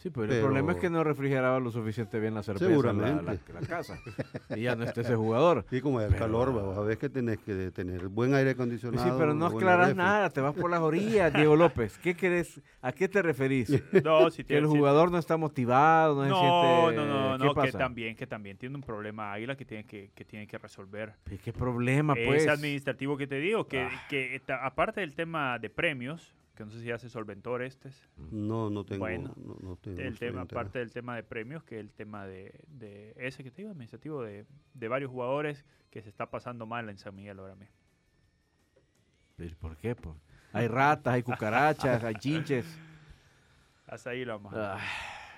Sí, 0.02 0.08
pero, 0.08 0.24
el 0.24 0.30
Pero- 0.30 0.42
problema 0.44 0.72
es 0.72 0.78
que 0.78 0.88
no 0.88 1.04
refrigeraba 1.04 1.60
lo 1.60 1.70
suficiente 1.70 2.18
bien 2.18 2.32
la 2.34 2.42
cerveza 2.42 2.64
en 2.64 2.70
la, 2.72 2.76
la, 2.78 3.36
Seguramente. 3.36 3.52
la 3.52 3.60
casa. 3.60 3.98
y 4.56 4.62
ya 4.62 4.74
no 4.74 4.84
está 4.84 5.02
ese 5.02 5.14
jugador. 5.14 5.66
Sí, 5.70 5.82
como 5.82 6.00
el 6.00 6.06
Pero- 6.08 6.18
calor, 6.18 6.74
a 6.74 6.80
ver 6.80 6.96
que 6.96 7.10
tenés 7.10 7.38
que 7.40 7.70
tener 7.70 8.08
buen 8.08 8.32
aire 8.32 8.52
acondicionado. 8.52 9.04
sí, 9.04 9.12
pero 9.18 9.34
no 9.34 9.44
aclaras 9.46 9.94
nada, 9.94 10.30
te 10.30 10.40
vas 10.40 10.54
por 10.54 10.70
las 10.70 10.80
orillas, 10.80 11.34
Diego 11.34 11.54
López. 11.54 11.98
¿Qué 11.98 12.14
querés? 12.14 12.62
¿A 12.80 12.92
qué 12.92 13.08
te 13.08 13.20
referís? 13.20 13.68
No, 14.02 14.30
si 14.30 14.38
Que 14.38 14.44
tiene- 14.44 14.62
el 14.66 14.72
si- 14.72 14.78
jugador 14.78 15.10
no 15.10 15.18
está 15.18 15.36
motivado, 15.36 16.14
no, 16.16 16.22
se 16.24 16.30
No, 16.30 16.86
siente... 16.86 16.96
no, 16.96 17.36
no, 17.36 17.38
¿Qué 17.38 17.44
no, 17.60 17.62
que 17.62 17.72
también, 17.72 18.16
que 18.16 18.26
también 18.26 18.56
tiene 18.56 18.76
un 18.76 18.82
problema 18.82 19.32
Águila 19.34 19.54
que 19.54 19.66
tiene 19.66 19.84
que, 19.84 20.10
que 20.14 20.24
tiene 20.24 20.46
que 20.46 20.56
resolver. 20.56 21.12
¿Qué 21.44 21.52
problema, 21.52 22.14
pues? 22.14 22.44
Es 22.44 22.48
administrativo 22.48 23.18
que 23.18 23.26
te 23.26 23.36
digo, 23.36 23.66
que, 23.68 23.82
Ah. 23.82 24.06
que 24.08 24.40
aparte 24.62 25.00
del 25.02 25.14
tema 25.14 25.58
de 25.58 25.68
premios, 25.68 26.34
que 26.60 26.66
no 26.66 26.70
sé 26.72 26.80
si 26.80 26.86
ya 26.88 26.98
se 26.98 27.08
solventó 27.08 27.58
este, 27.58 27.88
No, 28.30 28.68
no 28.68 28.84
tengo. 28.84 29.00
Bueno, 29.00 29.32
no, 29.36 29.56
no 29.62 29.76
tengo 29.76 29.98
el 29.98 30.18
tema, 30.18 30.42
aparte 30.42 30.78
del 30.78 30.92
tema 30.92 31.16
de 31.16 31.22
premios, 31.22 31.64
que 31.64 31.80
el 31.80 31.90
tema 31.90 32.26
de, 32.26 32.52
de 32.68 33.14
ese 33.16 33.42
que 33.42 33.50
te 33.50 33.62
digo, 33.62 33.70
administrativo, 33.70 34.22
de, 34.22 34.44
de 34.74 34.88
varios 34.88 35.10
jugadores 35.10 35.64
que 35.90 36.02
se 36.02 36.10
está 36.10 36.30
pasando 36.30 36.66
mal 36.66 36.90
en 36.90 36.98
San 36.98 37.14
Miguel 37.14 37.38
ahora 37.38 37.54
mismo. 37.54 37.74
Pero, 39.36 39.56
¿Por 39.56 39.74
qué? 39.78 39.94
Pues, 39.94 40.14
hay 40.52 40.68
ratas, 40.68 41.14
hay 41.14 41.22
cucarachas, 41.22 42.04
hay 42.04 42.14
chinches. 42.16 42.78
Hasta 43.86 44.10
ahí 44.10 44.26
lo 44.26 44.34
vamos. 44.34 44.52
Ah, 44.54 44.78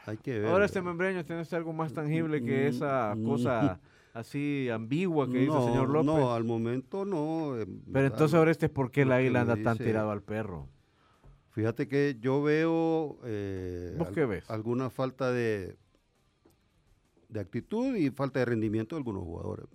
Hay 0.06 0.16
que 0.16 0.40
ver. 0.40 0.48
Ahora 0.50 0.64
este 0.64 0.82
membreño 0.82 1.24
tiene 1.24 1.44
algo 1.52 1.72
más 1.72 1.92
tangible 1.92 2.42
que 2.42 2.66
esa 2.66 3.14
Mm, 3.16 3.24
cosa 3.24 3.80
así 4.12 4.68
ambigua 4.70 5.30
que 5.30 5.38
dice 5.38 5.52
no, 5.52 5.58
el 5.66 5.72
señor 5.72 5.88
López. 5.88 6.06
No, 6.06 6.34
al 6.34 6.42
momento 6.42 7.04
no. 7.04 7.56
eh, 7.60 7.66
Pero 7.92 8.06
entonces 8.08 8.34
ahora 8.34 8.50
este 8.50 8.66
es 8.66 8.72
por 8.72 8.90
qué 8.90 9.02
águila 9.02 9.44
me 9.44 9.52
anda 9.52 9.62
tan 9.62 9.74
dice- 9.74 9.84
tirado 9.84 10.10
al 10.10 10.22
perro. 10.22 10.68
Fíjate 11.52 11.86
que 11.86 12.16
yo 12.18 12.42
veo 12.42 13.18
eh, 13.24 13.94
¿Vos 13.98 14.10
qué 14.10 14.24
ves? 14.24 14.48
alguna 14.50 14.88
falta 14.90 15.30
de, 15.32 15.76
de 17.28 17.40
actitud 17.40 17.94
y 17.94 18.10
falta 18.10 18.38
de 18.40 18.46
rendimiento 18.46 18.96
de 18.96 19.00
algunos 19.00 19.22
jugadores. 19.22 19.66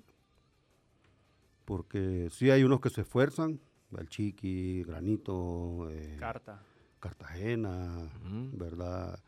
Porque 1.65 2.30
sí 2.32 2.49
hay 2.49 2.63
unos 2.63 2.80
que 2.82 2.89
se 2.89 3.01
esfuerzan, 3.01 3.59
el 3.97 4.09
Chiqui, 4.09 4.84
Granito, 4.84 5.89
eh, 5.91 6.15
Carta. 6.19 6.63
Cartagena. 6.99 8.09
¿verdad? 8.53 9.19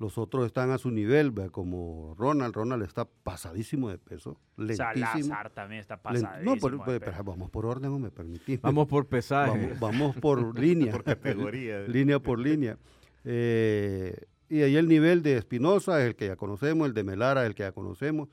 Los 0.00 0.18
otros 0.18 0.46
están 0.46 0.70
a 0.72 0.78
su 0.78 0.90
nivel, 0.90 1.30
¿verdad? 1.30 1.50
como 1.52 2.14
Ronald. 2.18 2.54
Ronald 2.54 2.82
está 2.82 3.04
pasadísimo 3.04 3.90
de 3.90 3.98
peso, 3.98 4.40
lentísimo. 4.56 4.84
Salazar 5.06 5.50
también 5.50 5.80
está 5.80 5.96
pasadísimo. 6.02 6.54
no, 6.54 6.60
pero, 6.60 6.78
de 6.78 6.84
pero- 6.84 7.00
peso. 7.00 7.12
pero 7.12 7.24
vamos 7.24 7.50
por 7.50 7.64
orden, 7.66 7.92
o 7.92 7.98
me 8.00 8.10
permitís. 8.10 8.60
Vamos 8.60 8.88
por 8.88 9.06
pesaje. 9.06 9.50
Vamos, 9.76 9.80
vamos 9.80 10.16
por 10.16 10.58
línea. 10.58 10.90
Por 10.92 11.04
categoría. 11.04 11.80
línea 11.88 12.18
por 12.18 12.38
línea. 12.40 12.76
Eh, 13.24 14.16
y 14.48 14.62
ahí 14.62 14.76
el 14.76 14.88
nivel 14.88 15.22
de 15.22 15.36
Espinosa 15.36 16.00
es 16.02 16.08
el 16.08 16.16
que 16.16 16.26
ya 16.26 16.36
conocemos, 16.36 16.86
el 16.88 16.94
de 16.94 17.04
Melara 17.04 17.42
es 17.42 17.46
el 17.48 17.54
que 17.54 17.62
ya 17.62 17.72
conocemos. 17.72 18.28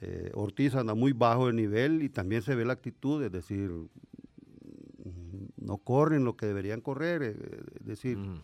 Eh, 0.00 0.30
Ortiz 0.34 0.74
anda 0.74 0.94
muy 0.94 1.12
bajo 1.12 1.48
de 1.48 1.52
nivel 1.52 2.02
y 2.02 2.08
también 2.08 2.40
se 2.40 2.54
ve 2.54 2.64
la 2.64 2.72
actitud, 2.72 3.22
es 3.22 3.30
decir, 3.30 3.68
mm, 3.70 5.46
no 5.56 5.78
corren 5.78 6.24
lo 6.24 6.36
que 6.36 6.46
deberían 6.46 6.80
correr, 6.80 7.22
eh, 7.22 7.36
es 7.80 7.84
decir, 7.86 8.16
Ujú. 8.16 8.40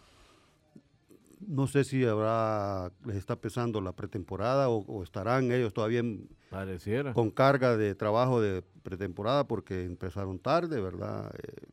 No 1.47 1.66
sé 1.66 1.84
si 1.84 2.05
habrá, 2.05 2.91
les 3.05 3.16
está 3.16 3.36
pesando 3.36 3.80
la 3.80 3.93
pretemporada 3.93 4.68
o, 4.68 4.78
o 4.86 5.03
estarán 5.03 5.53
ellos 5.53 5.72
todavía 5.72 6.01
en- 6.01 6.28
Pareciera. 6.51 7.12
con 7.12 7.30
carga 7.30 7.76
de 7.76 7.95
trabajo 7.95 8.41
de 8.41 8.62
pretemporada 8.82 9.47
porque 9.47 9.84
empezaron 9.84 10.39
tarde, 10.39 10.80
¿verdad? 10.80 11.32
Eh, 11.43 11.66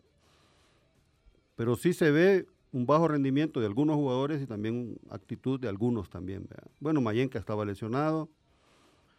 pero 1.56 1.76
sí 1.76 1.94
se 1.94 2.12
ve 2.12 2.48
un 2.72 2.86
bajo 2.86 3.08
rendimiento 3.08 3.60
de 3.62 3.66
algunos 3.68 3.96
jugadores 3.96 4.42
y 4.42 4.46
también 4.48 4.98
actitud 5.10 5.60
de 5.60 5.70
algunos 5.70 6.10
también. 6.10 6.46
¿verdad? 6.50 6.68
Bueno, 6.80 7.00
Mayenca 7.02 7.40
estaba 7.40 7.64
lesionado. 7.66 8.30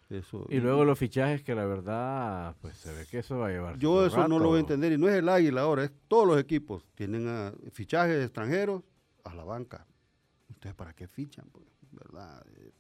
Eso, 0.09 0.47
Y 0.51 0.61
luego 0.61 0.85
los 0.85 0.97
fichajes 0.97 1.43
que 1.43 1.53
la 1.57 1.65
verdad, 1.67 2.55
pues 2.61 2.77
se 2.77 2.93
ve 2.95 3.07
que 3.11 3.19
eso 3.19 3.39
va 3.39 3.49
a 3.49 3.51
llevar. 3.51 3.77
yo 3.79 4.07
eso 4.07 4.29
no 4.29 4.39
lo 4.39 4.47
voy 4.51 4.59
a 4.59 4.61
entender 4.61 4.93
y 4.93 4.99
no 4.99 5.09
es 5.09 5.17
el 5.17 5.29
Águila 5.29 5.63
ahora, 5.63 5.83
es 5.83 5.91
todos 6.07 6.29
los 6.29 6.39
equipos 6.39 6.85
tienen 6.95 7.27
a- 7.27 7.53
fichajes 7.73 8.23
extranjeros 8.23 8.83
a 9.25 9.35
la 9.35 9.43
banca. 9.43 9.85
Entonces, 10.67 10.79
¿para 10.79 10.95
qué 10.95 11.07
fichan? 11.07 11.47
Pues, 11.53 11.65
¿verdad? 11.93 12.45
Eh, 12.57 12.73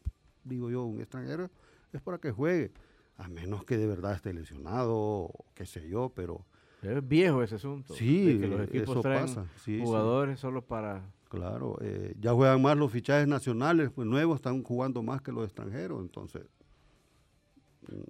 digo 0.42 0.70
yo, 0.70 0.82
un 0.84 1.00
extranjero 1.00 1.48
es 1.92 2.02
para 2.02 2.18
que 2.18 2.32
juegue, 2.32 2.72
a 3.16 3.28
menos 3.28 3.64
que 3.64 3.76
de 3.76 3.86
verdad 3.86 4.14
esté 4.14 4.32
lesionado, 4.32 4.96
o 4.96 5.44
qué 5.54 5.66
sé 5.66 5.88
yo, 5.88 6.10
pero 6.12 6.44
Es 6.82 7.06
viejo 7.06 7.44
ese 7.44 7.54
asunto. 7.54 7.94
Sí, 7.94 8.24
de 8.26 8.40
que 8.40 8.48
los 8.48 8.60
equipos 8.62 8.90
eso 8.90 9.00
traen 9.02 9.26
pasa, 9.26 9.46
sí, 9.58 9.78
sí. 9.78 9.80
jugadores 9.80 10.40
solo 10.40 10.62
para. 10.62 11.08
claro, 11.28 11.78
eh, 11.80 12.16
ya 12.18 12.32
juegan 12.32 12.60
más 12.60 12.76
los 12.76 12.90
fichajes 12.90 13.28
nacionales, 13.28 13.90
pues 13.94 14.08
nuevos 14.08 14.36
están 14.36 14.64
jugando 14.64 15.00
más 15.04 15.22
que 15.22 15.30
los 15.30 15.44
extranjeros, 15.44 16.00
entonces. 16.00 16.42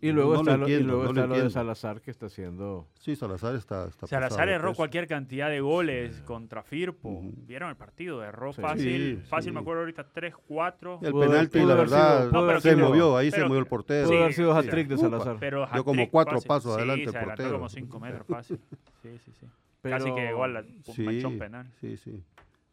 Y 0.01 0.11
luego 0.13 0.35
no 0.35 0.41
está, 0.41 0.57
lo, 0.57 0.69
y 0.69 0.73
entiendo, 0.73 0.87
luego 0.95 1.03
no 1.05 1.09
está 1.11 1.21
lo 1.23 1.27
de 1.29 1.35
Entiendo. 1.41 1.51
Salazar 1.51 2.01
que 2.01 2.11
está 2.11 2.27
haciendo. 2.27 2.87
Sí, 2.99 3.15
Salazar 3.17 3.55
está. 3.55 3.87
está 3.89 4.07
Salazar 4.07 4.49
de 4.49 4.55
erró 4.55 4.69
peso. 4.71 4.77
cualquier 4.79 5.07
cantidad 5.07 5.51
de 5.51 5.61
goles 5.61 6.21
contra 6.23 6.63
Firpo. 6.63 7.09
Ujú. 7.11 7.33
¿Vieron 7.47 7.69
el 7.71 7.77
partido? 7.77 8.23
Erró 8.25 8.53
Sí. 8.53 8.63
fácil. 8.63 9.21
Sí, 9.23 9.29
fácil, 9.29 9.51
sí. 9.51 9.55
me 9.55 9.61
acuerdo 9.61 9.81
ahorita, 9.83 10.05
3, 10.13 10.35
4. 10.47 11.01
El 11.03 11.13
penalti, 11.13 11.59
la 11.59 11.65
sido- 11.65 11.77
verdad, 11.77 12.29
pudo 12.31 12.39
haber 12.41 12.61
se 12.63 12.75
sido- 12.75 12.89
movió, 12.89 13.17
ahí 13.17 13.31
se 13.31 13.37
pero- 13.37 13.49
movió 13.49 13.61
el 13.61 13.67
portero. 13.67 14.07
Pudo 14.07 14.17
Sí, 14.17 14.23
haber 14.23 14.35
sido 14.35 14.53
sí. 14.53 14.59
hat-trick 14.67 14.89
de. 14.89 14.99
Salazar. 14.99 15.37
Pero 15.41 15.67
Dio 15.73 15.85
como 15.85 16.11
cuatro 16.11 16.35
fácil. 16.37 16.49
pasos 16.49 16.73
Sí, 16.75 16.79
adelante 16.79 17.05
el 17.05 17.11
se 17.13 17.19
portero. 17.21 17.53
como 17.53 17.69
5 17.69 18.01
metros 18.01 18.27
fácil. 18.29 18.61
Sí, 19.03 19.19
sí, 19.25 19.33
sí. 19.41 19.47
Pero- 19.83 19.99
Casi 19.99 20.15
que 20.15 20.21
llegó 20.23 20.45
al 20.45 20.67
Sí, 20.85 21.03
manchón 21.03 21.39
penal. 21.39 21.71
sí, 21.81 21.97
sí. 21.97 22.23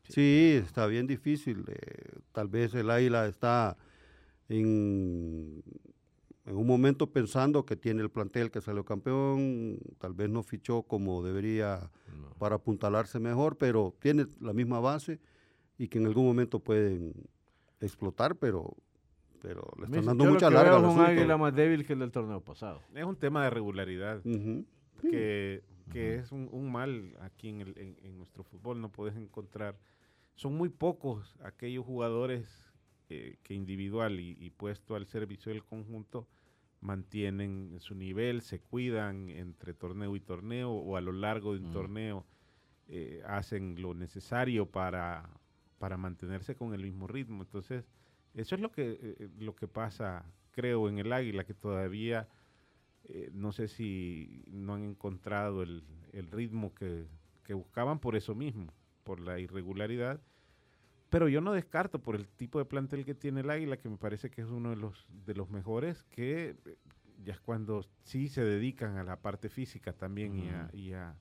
Sí, 0.08 0.60
está 0.64 0.86
bien 0.88 1.06
difícil. 1.08 1.64
eh, 1.68 2.20
tal 2.32 2.48
vez 2.48 2.74
el 2.76 2.90
Águila 2.90 3.26
está 3.28 3.78
en, 4.50 5.64
en 6.46 6.56
un 6.58 6.68
momento 6.68 7.12
pensando 7.12 7.66
que 7.66 7.76
tiene 7.76 8.02
el 8.02 8.10
plantel 8.10 8.52
que 8.52 8.60
salió 8.62 8.84
campeón, 8.84 9.80
tal 9.98 10.14
vez 10.14 10.30
no 10.30 10.44
fichó 10.44 10.84
como 10.84 11.24
debería 11.24 11.90
No. 12.20 12.34
para 12.38 12.56
apuntalarse 12.56 13.20
mejor, 13.20 13.58
pero 13.58 13.96
tiene 14.00 14.26
la 14.42 14.54
misma 14.54 14.80
base 14.80 15.20
y 15.78 15.88
que 15.88 16.00
en 16.00 16.06
algún 16.08 16.26
momento 16.26 16.60
pueden 16.60 17.14
explotar, 17.80 18.36
pero, 18.36 18.76
pero 19.42 19.68
le 19.78 19.86
están 19.86 20.06
dando 20.06 20.24
yo 20.26 20.28
lo 20.30 20.34
mucha 20.36 20.50
que 20.50 20.54
larga 20.56 20.78
veo 20.80 20.90
es 20.90 20.96
un 20.96 21.02
águila 21.02 21.38
más 21.38 21.56
débil 21.56 21.86
que 21.86 21.94
el 21.94 22.00
del 22.00 22.12
torneo 22.12 22.42
pasado. 22.42 22.82
Es 22.94 23.04
un 23.06 23.16
tema 23.16 23.44
de 23.46 23.50
regularidad. 23.50 24.22
Que, 25.02 25.64
que 25.92 26.16
es 26.16 26.32
un, 26.32 26.48
un 26.52 26.72
mal 26.72 27.14
aquí 27.22 27.50
en, 27.50 27.62
el- 27.62 27.78
en- 27.78 27.98
en 28.04 28.18
nuestro 28.18 28.44
fútbol, 28.44 28.80
no 28.80 28.90
puedes 28.90 29.16
encontrar. 29.18 29.78
Son 30.36 30.54
muy 30.56 30.70
pocos 30.70 31.36
aquellos 31.44 31.86
jugadores 31.86 32.73
eh, 33.14 33.38
que 33.44 33.54
individual 33.54 34.20
y, 34.20 34.38
y 34.40 34.50
puesto 34.50 34.96
al 34.96 35.06
servicio 35.06 35.52
del 35.52 35.64
conjunto 35.64 36.28
mantienen 36.82 37.76
su 37.80 37.96
nivel, 37.96 38.42
se 38.42 38.60
cuidan 38.60 39.30
entre 39.30 39.74
torneo 39.74 40.16
y 40.16 40.20
torneo 40.20 40.72
o 40.72 40.98
a 40.98 41.02
lo 41.02 41.12
largo 41.14 41.54
de 41.54 41.60
un 41.60 41.70
Mm. 41.70 41.74
torneo 41.74 42.26
eh, 42.90 43.22
hacen 43.26 43.82
lo 43.82 43.94
necesario 43.94 44.66
para, 44.70 45.30
para 45.80 45.98
mantenerse 45.98 46.56
con 46.56 46.74
el 46.74 46.82
mismo 46.84 47.08
ritmo. 47.08 47.44
Entonces, 47.44 47.86
eso 48.34 48.56
es 48.56 48.62
lo 48.62 48.72
que, 48.72 48.98
eh, 49.02 49.30
lo 49.40 49.56
que 49.56 49.68
pasa, 49.68 50.26
creo, 50.52 50.90
en 50.90 51.00
el 51.00 51.14
Águila, 51.14 51.46
que 51.46 51.54
todavía 51.54 52.28
eh, 53.06 53.30
no 53.34 53.52
sé 53.52 53.68
si 53.68 54.44
no 54.48 54.74
han 54.76 54.84
encontrado 54.84 55.64
el, 55.64 55.84
el 56.14 56.30
ritmo 56.32 56.74
que, 56.76 57.08
que 57.44 57.54
buscaban 57.54 58.00
por 58.00 58.16
eso 58.16 58.36
mismo, 58.36 58.74
por 59.04 59.20
la 59.20 59.40
irregularidad. 59.40 60.22
Pero 61.14 61.30
yo 61.30 61.42
no 61.42 61.54
descarto 61.54 62.00
por 62.00 62.16
el 62.16 62.28
tipo 62.28 62.58
de 62.58 62.66
plantel 62.66 63.06
que 63.06 63.14
tiene 63.14 63.42
el 63.42 63.50
Águila, 63.52 63.78
que 63.78 63.88
me 63.88 63.98
parece 63.98 64.32
que 64.32 64.42
es 64.42 64.48
uno 64.48 64.72
de 64.72 64.78
los, 64.78 65.06
de 65.28 65.36
los 65.36 65.48
mejores, 65.48 66.04
que 66.06 66.56
eh, 66.66 66.76
ya 67.24 67.34
es 67.34 67.40
cuando 67.40 67.86
sí 68.02 68.30
se 68.30 68.44
dedican 68.44 68.98
a 68.98 69.04
la 69.04 69.18
parte 69.22 69.48
física 69.48 69.94
también 69.94 70.36
y, 70.40 70.50
a, 70.50 70.70
y, 70.74 70.94
a, 70.94 71.16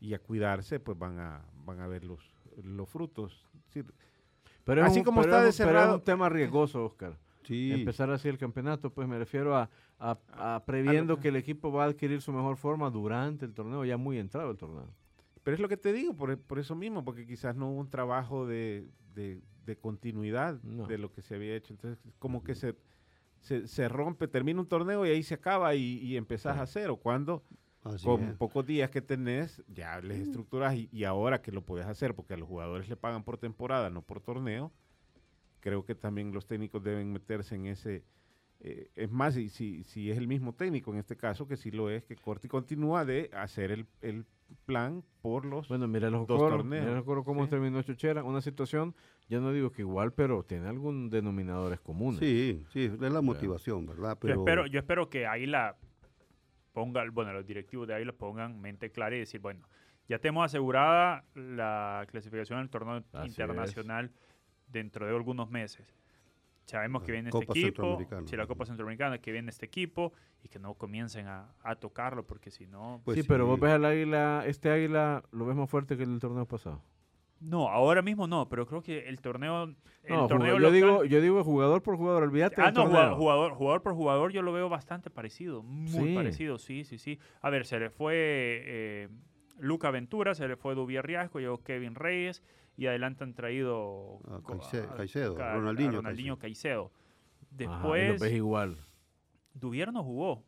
y 0.00 0.14
a 0.14 0.18
cuidarse, 0.18 0.80
pues 0.80 0.98
van 0.98 1.18
a, 1.18 1.44
van 1.66 1.80
a 1.80 1.86
ver 1.88 2.04
los, 2.04 2.20
los 2.64 2.88
frutos. 2.88 3.46
Sí, 3.68 3.82
Pero 4.64 4.80
es 4.80 4.86
Así 4.88 5.00
un- 5.00 5.04
como 5.04 5.20
pero 5.20 5.36
está 5.42 5.64
pero 5.64 5.70
cerrado- 5.78 5.94
es 5.96 5.98
un 6.00 6.04
tema 6.06 6.30
riesgoso, 6.30 6.82
Oscar. 6.86 7.18
Sí, 7.44 7.70
Empezar 7.70 8.10
así 8.10 8.28
el 8.28 8.38
campeonato, 8.38 8.94
pues 8.94 9.06
me 9.06 9.18
refiero 9.18 9.54
a, 9.54 9.68
a- 9.98 10.18
a 10.54 10.62
previendo 10.64 11.20
que 11.20 11.28
el 11.28 11.36
equipo 11.36 11.70
va 11.70 11.84
a 11.84 11.88
adquirir 11.88 12.22
su 12.22 12.32
mejor 12.32 12.56
forma 12.56 12.88
durante 12.88 13.44
el 13.44 13.52
torneo, 13.52 13.84
ya 13.84 13.98
muy 13.98 14.16
entrado 14.18 14.50
el 14.52 14.56
torneo. 14.56 14.88
Pero 15.42 15.54
es 15.56 15.60
lo 15.60 15.68
que 15.68 15.76
te 15.76 15.92
digo, 15.92 16.14
por, 16.14 16.38
por 16.38 16.58
eso 16.58 16.74
mismo, 16.74 17.04
porque 17.04 17.26
quizás 17.26 17.56
no 17.56 17.70
hubo 17.70 17.80
un 17.80 17.90
trabajo 17.90 18.46
de, 18.46 18.88
de- 19.14 19.40
de 19.64 19.76
continuidad 19.76 20.60
No. 20.62 20.86
de 20.86 20.98
lo 20.98 21.12
que 21.12 21.22
se 21.22 21.34
había 21.36 21.54
hecho. 21.54 21.72
Entonces, 21.72 22.04
como 22.18 22.42
que 22.42 22.54
se, 22.54 22.74
se, 23.40 23.66
se 23.68 23.88
rompe, 23.88 24.26
termina 24.28 24.60
un 24.60 24.66
torneo 24.66 25.06
y 25.06 25.10
ahí 25.10 25.22
se 25.22 25.34
acaba 25.34 25.74
y, 25.74 25.98
y 25.98 26.16
empezás 26.16 26.58
a 26.58 26.66
cero. 26.66 26.96
Cuando 26.96 27.44
así 27.84 28.04
con 28.04 28.22
es. 28.24 28.36
pocos 28.36 28.66
días 28.66 28.90
que 28.90 29.00
tenés, 29.02 29.62
ya 29.68 30.00
les 30.00 30.18
estructuras 30.20 30.74
y, 30.74 30.88
y 30.92 31.04
ahora 31.04 31.42
que 31.42 31.52
lo 31.52 31.62
puedes 31.64 31.86
hacer, 31.86 32.14
porque 32.14 32.34
a 32.34 32.36
los 32.36 32.48
jugadores 32.48 32.88
le 32.88 32.96
pagan 32.96 33.22
por 33.24 33.38
temporada, 33.38 33.88
no 33.90 34.02
por 34.02 34.20
torneo, 34.20 34.72
creo 35.60 35.84
que 35.84 35.94
también 35.94 36.32
los 36.32 36.46
técnicos 36.46 36.82
deben 36.82 37.12
meterse 37.12 37.54
en 37.54 37.66
ese... 37.66 38.04
eh, 38.64 38.90
es 38.94 39.10
más, 39.10 39.36
y 39.36 39.48
si, 39.48 39.82
si 39.84 40.10
es 40.10 40.16
el 40.16 40.28
mismo 40.28 40.54
técnico 40.54 40.92
en 40.92 40.98
este 40.98 41.16
caso, 41.16 41.48
que 41.48 41.56
sí 41.56 41.70
lo 41.72 41.90
es, 41.90 42.04
que 42.04 42.14
corte 42.16 42.46
y 42.46 42.50
continúa 42.50 43.04
de 43.04 43.28
hacer 43.32 43.72
el, 43.72 43.86
el 44.00 44.24
plan 44.66 45.02
por 45.20 45.44
los... 45.44 45.66
Bueno, 45.68 45.88
mira 45.88 46.10
los 46.10 46.26
Dos 46.28 46.38
torneos. 46.38 46.84
mira 46.84 46.94
los 46.94 47.00
Jocoro 47.00 47.24
cómo 47.24 47.44
Sí. 47.44 47.50
terminó 47.50 47.82
Chuchera, 47.82 48.22
una 48.22 48.40
situación, 48.40 48.94
ya 49.28 49.40
no 49.40 49.50
digo 49.52 49.72
que 49.72 49.82
igual, 49.82 50.12
pero 50.12 50.44
tiene 50.44 50.68
algún 50.68 51.10
denominadores 51.10 51.80
comunes. 51.80 52.20
Sí, 52.20 52.64
sí, 52.70 52.84
es 52.84 53.00
la 53.00 53.20
motivación, 53.20 53.84
¿verdad? 53.86 54.16
Pero 54.20 54.34
Yo, 54.34 54.40
espero, 54.40 54.66
yo 54.66 54.78
espero 54.78 55.10
que 55.10 55.26
Águila 55.26 55.76
ponga, 56.72 57.02
bueno, 57.10 57.32
los 57.32 57.46
directivos 57.46 57.88
de 57.88 57.94
Águila 57.94 58.12
pongan 58.12 58.60
mente 58.60 58.90
clara 58.92 59.16
y 59.16 59.20
decir, 59.20 59.40
bueno, 59.40 59.66
ya 60.08 60.18
tenemos 60.18 60.44
asegurada 60.44 61.24
la 61.34 62.06
clasificación 62.10 62.58
al 62.58 62.70
torneo 62.70 63.02
Así 63.12 63.28
internacional 63.28 64.12
dentro 64.68 65.06
de 65.06 65.16
algunos 65.16 65.50
meses. 65.50 65.86
Sabemos 66.72 67.02
que 67.02 67.12
viene 67.12 67.28
Copa 67.28 67.52
este 67.54 67.60
equipo, 67.68 67.98
si 68.24 68.34
la 68.34 68.46
Copa 68.46 68.64
Centroamericana, 68.64 69.18
que 69.18 69.30
viene 69.30 69.50
este 69.50 69.66
equipo 69.66 70.12
y 70.42 70.48
que 70.48 70.58
no 70.58 70.72
comiencen 70.72 71.26
a, 71.28 71.52
a 71.62 71.74
tocarlo 71.76 72.26
porque 72.26 72.50
si 72.50 72.66
no... 72.66 73.02
Pues 73.04 73.18
sí, 73.20 73.24
pero 73.28 73.44
vos 73.46 73.60
ves 73.60 73.72
al 73.72 73.84
águila, 73.84 74.42
este 74.46 74.70
águila 74.70 75.22
lo 75.32 75.44
ves 75.44 75.54
más 75.54 75.68
fuerte 75.68 75.98
que 75.98 76.02
el 76.04 76.18
torneo 76.18 76.46
pasado. 76.46 76.82
No, 77.40 77.68
ahora 77.68 78.00
mismo 78.00 78.26
no, 78.26 78.48
pero 78.48 78.66
creo 78.66 78.80
que 78.82 79.06
el 79.06 79.20
torneo... 79.20 79.64
El 80.04 80.14
No, 80.16 80.26
torneo 80.28 80.54
yo 80.54 80.58
local- 80.60 80.72
digo, 80.72 81.04
yo 81.04 81.20
digo 81.20 81.44
jugador 81.44 81.82
por 81.82 81.96
jugador, 81.98 82.22
olvídate 82.22 82.62
Ah, 82.62 82.66
del 82.66 82.74
no, 82.74 82.82
torneo. 82.84 83.16
jugador, 83.16 83.18
jugador, 83.18 83.52
jugador 83.52 83.82
por 83.82 83.92
jugador 83.94 84.32
yo 84.32 84.40
lo 84.40 84.52
veo 84.54 84.68
bastante 84.70 85.10
parecido, 85.10 85.62
muy 85.62 86.08
Sí. 86.08 86.14
parecido, 86.14 86.56
sí, 86.58 86.84
sí, 86.84 86.96
sí. 86.96 87.18
A 87.42 87.50
ver, 87.50 87.66
se 87.66 87.78
le 87.78 87.90
fue 87.90 88.14
eh, 88.16 89.08
Luca 89.58 89.90
Ventura, 89.90 90.34
se 90.34 90.48
le 90.48 90.56
fue 90.56 90.74
Dubier 90.74 91.04
Riasco, 91.04 91.38
llegó 91.38 91.62
Kevin 91.62 91.96
Reyes 91.96 92.42
y 92.76 92.86
adelante 92.86 93.24
han 93.24 93.34
traído 93.34 94.18
A 94.30 94.40
co- 94.42 94.58
Caice- 94.58 94.84
a- 94.90 94.94
Caicedo, 94.94 95.40
a- 95.40 95.52
a 95.52 95.54
Ronaldinho 95.56 95.92
Ronaldinho 95.92 96.38
Caicedo. 96.38 96.90
Ajá, 96.90 97.48
lo 97.50 97.56
Después, 97.56 98.20
ves 98.20 98.32
igual. 98.32 98.78
Dubier 99.54 99.92
no 99.92 100.02
jugó. 100.02 100.42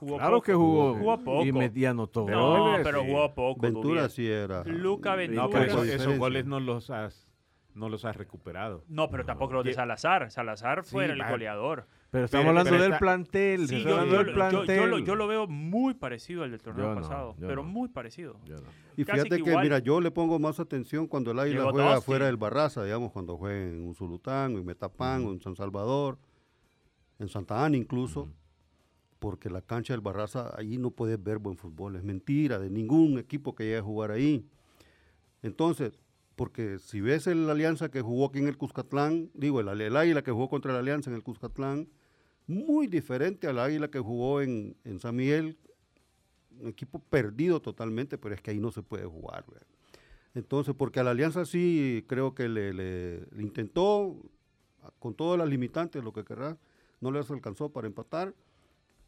Jugó 0.00 0.16
Claro 0.16 0.36
poco. 0.36 0.42
que 0.44 0.54
jugó. 0.54 0.94
Jugó 0.94 1.18
poco. 1.24 1.44
Y 1.44 1.52
metía 1.52 1.90
anotó. 1.90 2.28
no, 2.28 2.76
pero 2.82 3.02
sí. 3.02 3.06
jugó 3.10 3.34
poco. 3.34 3.60
Ventura 3.60 4.02
Dubier. 4.02 4.10
sí 4.10 4.28
era. 4.28 4.64
Luca 4.64 5.10
No, 5.12 5.16
Ventura. 5.18 5.48
pero 5.50 5.64
eso- 5.64 5.82
diferencia. 5.82 5.94
esos 6.08 6.18
goles 6.18 6.46
no 6.46 6.60
los 6.60 6.90
has, 6.90 7.28
no 7.74 7.88
los 7.88 8.04
has 8.04 8.16
recuperado. 8.16 8.84
No, 8.88 9.08
pero 9.10 9.24
tampoco 9.24 9.54
los 9.54 9.64
de 9.64 9.74
Salazar. 9.74 10.30
Salazar 10.30 10.84
fue 10.84 11.06
Sí, 11.06 11.12
el 11.12 11.22
goleador. 11.28 11.86
Pero 12.14 12.26
estamos 12.26 12.42
Pero- 12.44 12.48
hablando 12.50 12.70
pero 12.70 12.82
del 12.84 12.92
está- 12.92 12.98
plantel. 13.00 13.66
Sí, 13.66 13.82
yo, 13.82 13.96
del 13.96 14.06
yo- 14.08 14.12
yo 14.12 14.22
lo, 14.22 14.32
plantel. 14.34 15.04
yo 15.04 15.14
lo 15.16 15.26
veo 15.26 15.48
muy 15.48 15.94
parecido 15.94 16.44
al 16.44 16.52
del 16.52 16.62
torneo 16.62 16.94
no, 16.94 17.00
pasado, 17.00 17.34
pero 17.40 17.56
no. 17.56 17.64
muy 17.64 17.88
parecido. 17.88 18.36
No. 18.48 18.56
Y 18.96 19.04
casi 19.04 19.22
fíjate 19.22 19.42
que 19.42 19.50
igual. 19.50 19.64
mira, 19.64 19.80
yo 19.80 20.00
le 20.00 20.12
pongo 20.12 20.38
más 20.38 20.60
atención 20.60 21.08
cuando 21.08 21.32
el 21.32 21.40
Águila 21.40 21.58
Llegó 21.62 21.72
juega 21.72 21.94
Dusty. 21.96 22.06
fuera 22.06 22.26
del 22.26 22.36
Barraza, 22.36 22.84
digamos, 22.84 23.10
cuando 23.10 23.36
juega 23.36 23.60
en 23.66 23.84
un 23.84 23.96
Zulután, 23.96 24.52
en 24.52 24.64
Metapán, 24.64 25.24
o 25.26 25.32
en 25.32 25.40
San 25.40 25.56
Salvador, 25.56 26.16
en 27.18 27.28
Santa 27.28 27.64
Ana 27.64 27.76
incluso, 27.76 28.28
porque 29.18 29.50
la 29.50 29.60
cancha 29.60 29.92
del 29.92 30.00
Barraza, 30.00 30.52
ahí 30.56 30.78
no 30.78 30.92
puedes 30.92 31.20
ver 31.20 31.38
buen 31.38 31.56
fútbol, 31.56 31.96
es 31.96 32.04
mentira, 32.04 32.60
de 32.60 32.70
ningún 32.70 33.18
equipo 33.18 33.56
que 33.56 33.64
llegue 33.64 33.78
a 33.78 33.82
jugar 33.82 34.12
ahí. 34.12 34.46
Entonces, 35.42 35.98
porque 36.36 36.78
si 36.78 37.00
ves 37.00 37.26
el 37.26 37.50
Alianza 37.50 37.90
que 37.90 38.02
jugó 38.02 38.26
aquí 38.26 38.38
en 38.38 38.46
el 38.46 38.56
Cuscatlán, 38.56 39.30
digo, 39.34 39.58
el, 39.58 39.80
el 39.80 39.96
Águila 39.96 40.22
que 40.22 40.30
jugó 40.30 40.48
contra 40.48 40.70
el 40.70 40.78
Alianza 40.78 41.10
en 41.10 41.16
el 41.16 41.24
Cuscatlán, 41.24 41.88
muy 42.46 42.86
diferente 42.86 43.46
al 43.46 43.58
Águila 43.58 43.88
que 43.88 43.98
jugó 44.00 44.40
en, 44.42 44.76
en 44.84 44.98
San 44.98 45.16
Miguel, 45.16 45.56
un 46.60 46.68
equipo 46.68 46.98
perdido 46.98 47.60
totalmente, 47.60 48.18
pero 48.18 48.34
es 48.34 48.40
que 48.40 48.50
ahí 48.52 48.58
no 48.58 48.70
se 48.70 48.82
puede 48.82 49.04
jugar. 49.06 49.44
¿verdad? 49.48 49.66
Entonces, 50.34 50.74
porque 50.76 51.00
a 51.00 51.04
la 51.04 51.10
Alianza 51.10 51.44
sí 51.44 52.04
creo 52.06 52.34
que 52.34 52.48
le, 52.48 52.72
le- 52.74 53.20
le 53.32 53.42
intentó, 53.42 54.16
con 54.98 55.14
todas 55.14 55.38
las 55.38 55.48
limitantes, 55.48 56.02
lo 56.04 56.12
que 56.12 56.24
querrás, 56.24 56.56
no 57.00 57.10
les 57.10 57.30
alcanzó 57.30 57.70
para 57.70 57.86
empatar, 57.86 58.34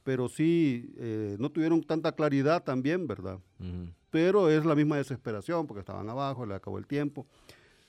pero 0.02 0.28
sí 0.28 0.94
eh, 0.98 1.36
no 1.38 1.50
tuvieron 1.50 1.82
tanta 1.82 2.12
claridad 2.12 2.62
también, 2.64 3.06
¿verdad? 3.06 3.38
Pero 4.10 4.48
es 4.48 4.64
la 4.64 4.74
misma 4.74 4.96
desesperación 4.96 5.66
porque 5.66 5.80
estaban 5.80 6.08
abajo, 6.08 6.46
le 6.46 6.54
acabó 6.54 6.78
el 6.78 6.86
tiempo. 6.86 7.26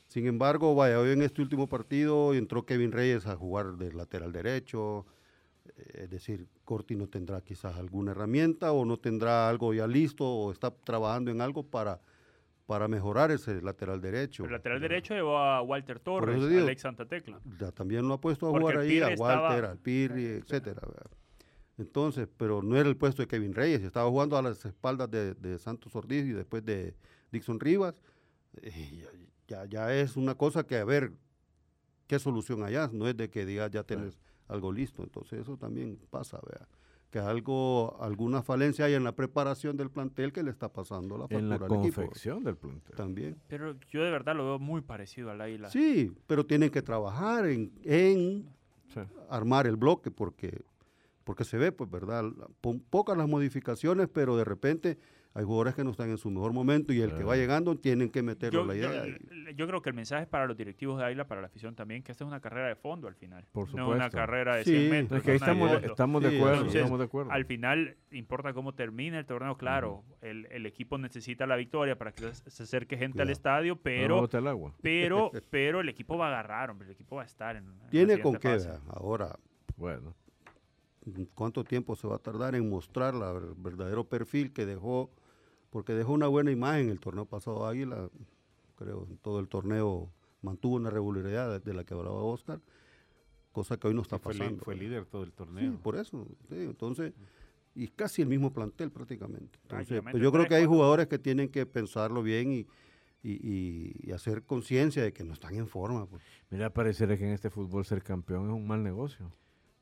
Sin 0.08 0.26
embargo, 0.26 0.74
vaya, 0.76 1.00
hoy 1.00 1.12
en 1.12 1.22
este 1.22 1.42
último 1.42 1.68
partido 1.68 2.34
entró 2.34 2.66
Kevin 2.66 2.92
Reyes 2.92 3.28
a 3.28 3.36
jugar 3.36 3.78
de 3.78 3.94
lateral 3.94 4.32
derecho, 4.32 5.06
es 5.76 6.10
decir, 6.10 6.48
Corti 6.64 6.96
no 6.96 7.08
tendrá 7.08 7.42
quizás 7.42 7.76
alguna 7.76 8.12
herramienta 8.12 8.72
o 8.72 8.86
no 8.86 8.98
tendrá 8.98 9.50
algo 9.50 9.74
ya 9.74 9.88
listo 9.88 10.26
o 10.26 10.52
está 10.52 10.72
trabajando 10.72 11.32
en 11.32 11.42
algo 11.42 11.64
para, 11.64 12.02
para 12.66 12.88
mejorar 12.88 13.32
ese 13.32 13.62
lateral 13.62 14.02
derecho. 14.02 14.46
El 14.46 14.52
lateral 14.52 14.80
derecho 14.80 15.14
llevó 15.14 15.38
a 15.38 15.62
Walter 15.62 16.00
Torres, 16.00 16.50
digo, 16.50 16.64
Alex 16.64 16.82
Santa 16.82 17.06
Tecla. 17.06 17.40
Ya 17.60 17.72
también 17.72 18.08
lo 18.08 18.16
ha 18.16 18.22
puesto 18.22 18.48
a 18.48 18.52
Porque 18.52 18.64
jugar 18.64 18.78
ahí, 18.80 19.00
a 19.00 19.16
Walter, 19.18 19.66
al 19.66 19.78
Pirri, 19.78 20.26
etcétera. 20.26 20.82
Entonces, 21.78 22.28
pero 22.38 22.62
no 22.64 22.76
era 22.76 22.90
el 22.90 22.98
puesto 22.98 23.22
de 23.22 23.28
Kevin 23.28 23.54
Reyes, 23.54 23.84
estaba 23.84 24.10
jugando 24.10 24.36
a 24.38 24.42
las 24.42 24.66
espaldas 24.66 25.12
de, 25.12 25.36
de 25.36 25.60
Santos 25.60 25.96
Ortiz 25.96 26.26
y 26.26 26.32
después 26.32 26.66
de 26.66 26.96
Dixon 27.32 27.60
Rivas. 27.60 28.02
Eh, 28.62 29.06
ya, 29.48 29.66
ya, 29.66 29.66
ya 29.66 29.94
es 29.94 30.18
una 30.18 30.36
cosa 30.36 30.66
que 30.66 30.78
a 30.78 30.86
ver 30.86 31.12
qué 32.08 32.18
solución 32.18 32.64
allá, 32.64 32.90
no 32.92 33.08
es 33.08 33.16
de 33.16 33.30
que 33.30 33.46
digas 33.46 33.70
ya 33.70 33.84
tienes 33.84 34.18
algo 34.48 34.72
listo. 34.72 35.04
Entonces 35.04 35.40
eso 35.42 35.58
también 35.58 36.00
pasa, 36.10 36.40
vea. 36.50 36.68
Que 37.10 37.20
algo, 37.20 37.98
alguna 38.02 38.44
falencia 38.44 38.84
hay 38.86 38.94
en 38.94 39.04
la 39.06 39.14
preparación 39.16 39.78
del 39.78 39.90
plantel 39.90 40.34
que 40.34 40.44
le 40.44 40.52
está 40.52 40.74
pasando 40.74 41.18
la 41.18 41.26
En 41.30 41.48
la 41.48 41.58
factura 41.58 41.80
al 41.80 41.86
equipo. 41.86 42.02
confección 42.02 42.44
del 42.44 42.58
plantel. 42.58 42.96
También. 42.98 43.38
Pero 43.48 43.76
yo 43.90 44.04
de 44.04 44.12
verdad 44.12 44.36
lo 44.36 44.44
veo 44.46 44.60
muy 44.60 44.82
parecido 44.82 45.32
al 45.32 45.40
Águila. 45.40 45.70
Sí, 45.70 46.12
pero 46.28 46.46
tienen 46.46 46.70
que 46.70 46.82
trabajar 46.82 47.46
en, 47.48 47.72
en 47.84 48.50
Sí. 48.94 49.02
armar 49.30 49.68
el 49.68 49.76
bloque 49.78 50.12
porque 50.12 50.62
porque 51.24 51.44
se 51.44 51.58
ve 51.58 51.74
pues 51.74 51.90
verdad 51.90 52.24
La- 52.24 52.48
po- 52.62 52.80
pocas 52.90 53.18
las 53.18 53.28
modificaciones 53.28 54.08
pero 54.08 54.38
de 54.38 54.46
repente 54.46 54.98
hay 55.38 55.44
jugadores 55.44 55.76
que 55.76 55.84
no 55.84 55.92
están 55.92 56.10
en 56.10 56.18
su 56.18 56.32
mejor 56.32 56.52
momento 56.52 56.92
y 56.94 57.00
el 57.02 57.14
que 57.14 57.24
va 57.24 57.36
llegando 57.36 57.76
tienen 57.78 58.10
que 58.10 58.24
meterlo 58.24 58.62
Yo, 58.62 58.66
la 58.68 58.76
idea 58.76 59.18
yo 59.56 59.68
creo 59.68 59.82
que 59.84 59.90
el 59.90 59.96
mensaje 59.96 60.24
es 60.24 60.28
para 60.28 60.48
los 60.48 60.58
directivos 60.58 60.98
de 60.98 61.06
Águila, 61.06 61.28
para 61.28 61.42
la 61.42 61.48
afición 61.48 61.76
también, 61.76 62.02
que 62.02 62.12
esta 62.12 62.24
es 62.24 62.28
una 62.28 62.40
carrera 62.40 62.68
de 62.70 62.76
fondo 62.76 63.08
al 63.08 63.14
final. 63.14 63.46
Por 63.52 63.68
No 63.76 63.86
una 63.90 63.96
supuesto. 64.10 64.18
carrera 64.18 64.56
de 64.56 64.64
Sí. 64.64 64.72
100 64.72 64.84
No, 64.86 64.90
metros. 64.90 65.18
Es 65.20 65.24
que 65.24 65.32
ahí 65.32 65.38
estamos, 65.38 65.72
de, 65.82 65.88
estamos 65.88 66.24
de 66.24 66.30
Sí, 66.32 66.36
acuerdo. 66.38 66.56
entonces, 66.56 66.76
estamos 66.82 67.00
de 67.00 67.06
acuerdo. 67.06 67.32
Al 67.32 67.46
final, 67.46 67.98
importa 68.12 68.54
cómo 68.54 68.74
termine 68.74 69.20
el 69.20 69.26
torneo, 69.28 69.56
claro. 69.58 70.04
el, 70.22 70.48
el 70.50 70.66
equipo 70.66 70.98
necesita 70.98 71.46
la 71.46 71.56
victoria 71.56 71.96
para 71.98 72.12
que 72.14 72.34
se 72.34 72.64
acerque 72.64 72.98
gente 72.98 73.22
al 73.22 73.30
estadio, 73.30 73.76
pero, 73.76 74.28
el 74.32 74.48
agua. 74.48 74.74
pero, 74.82 75.32
pero 75.52 75.82
el 75.82 75.90
equipo 75.90 76.18
va 76.18 76.26
a 76.26 76.30
agarrar, 76.30 76.72
hombre, 76.72 76.88
el 76.88 76.94
equipo 76.94 77.16
va 77.18 77.22
a 77.22 77.26
estar 77.26 77.56
en, 77.56 77.64
en 77.66 77.80
la 77.80 77.90
tiene 77.90 78.20
con 78.20 78.40
vea. 78.42 78.80
ahora 78.90 79.38
Bueno. 79.76 80.16
cuánto 81.36 81.64
tiempo 81.64 81.96
se 81.96 82.08
va 82.08 82.16
a 82.16 82.20
tardar 82.20 82.56
en 82.56 82.70
mostrar 82.70 83.14
ver- 83.14 83.54
verdadero 83.56 84.04
perfil 84.04 84.52
que 84.52 84.66
dejó 84.66 85.10
porque 85.78 85.94
dejó 85.94 86.14
una 86.14 86.26
buena 86.26 86.50
imagen 86.50 86.90
el 86.90 87.00
torneo 87.00 87.26
pasado 87.28 87.68
Águila 87.68 88.10
creo 88.78 89.06
en 89.08 89.18
todo 89.20 89.40
el 89.40 89.48
torneo 89.48 90.10
mantuvo 90.42 90.76
una 90.76 90.90
regularidad 90.90 91.60
de, 91.62 91.72
la 91.76 91.84
que 91.84 91.94
hablaba 91.94 92.16
Oscar 92.24 92.60
cosa 93.52 93.78
que 93.78 93.88
hoy 93.88 93.94
no 93.94 94.02
está 94.02 94.18
Sí, 94.18 94.24
pasando. 94.24 94.64
fue 94.66 94.74
líder 94.76 95.06
todo 95.06 95.22
el 95.22 95.30
Sí, 95.30 95.36
torneo. 95.38 95.78
por 95.84 95.96
eso. 95.96 96.26
sí, 96.50 96.56
entonces, 96.56 97.14
y 97.76 97.90
casi 97.90 98.24
el 98.24 98.28
mismo 98.28 98.52
plantel 98.52 98.90
prácticamente. 98.90 99.60
Entonces, 99.62 100.02
pues 100.02 100.24
yo 100.24 100.32
creo 100.32 100.48
que 100.48 100.56
hay 100.56 100.66
jugadores 100.66 101.06
que 101.06 101.20
tienen 101.20 101.48
que 101.50 101.68
pensarlo 101.68 102.24
bien 102.24 102.52
y, 102.52 102.66
y, 103.22 103.34
y- 103.34 103.96
y 104.02 104.12
hacer 104.14 104.42
conciencia 104.46 105.04
de 105.04 105.14
que 105.14 105.24
no 105.24 105.34
están 105.34 105.54
en 105.54 105.68
forma. 105.68 106.08
pues. 106.08 106.24
Mira, 106.50 106.72
pareciera 106.74 107.16
que 107.20 107.24
en 107.28 107.34
este 107.34 107.52
fútbol 107.52 107.86
ser 107.86 108.02
campeón 108.02 108.48
es 108.48 108.54
un 108.54 108.66
mal 108.66 108.82
negocio. 108.82 109.32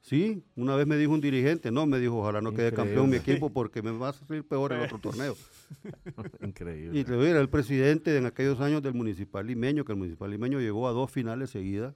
Sí, 0.06 0.44
una 0.56 0.76
vez 0.76 0.86
me 0.86 0.98
dijo 0.98 1.14
un 1.14 1.20
dirigente, 1.20 1.72
no, 1.72 1.88
me 1.88 1.98
dijo, 1.98 2.20
ojalá 2.20 2.40
no 2.40 2.54
quede 2.54 2.72
campeón 2.72 3.10
mi 3.10 3.16
equipo 3.16 3.50
porque 3.50 3.82
me 3.82 3.90
va 3.90 4.10
a 4.10 4.14
salir 4.14 4.48
peor 4.48 4.72
el 4.72 4.82
otro 4.82 5.00
torneo. 5.00 5.36
Increíble. 6.42 7.00
Y 7.00 7.04
te 7.04 7.14
digo, 7.14 7.24
era 7.24 7.42
el 7.42 7.50
presidente 7.50 8.16
en 8.16 8.28
aquellos 8.28 8.62
años 8.62 8.84
del 8.84 8.94
municipal 8.94 9.48
limeño, 9.48 9.84
que 9.84 9.94
el 9.94 9.98
municipal 9.98 10.30
limeño 10.30 10.60
llegó 10.60 10.88
a 10.88 10.92
dos 10.92 11.10
finales 11.10 11.50
seguidas 11.50 11.96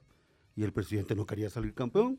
y 0.56 0.64
el 0.64 0.72
presidente 0.72 1.14
no 1.14 1.24
quería 1.24 1.50
salir 1.50 1.72
campeón. 1.72 2.18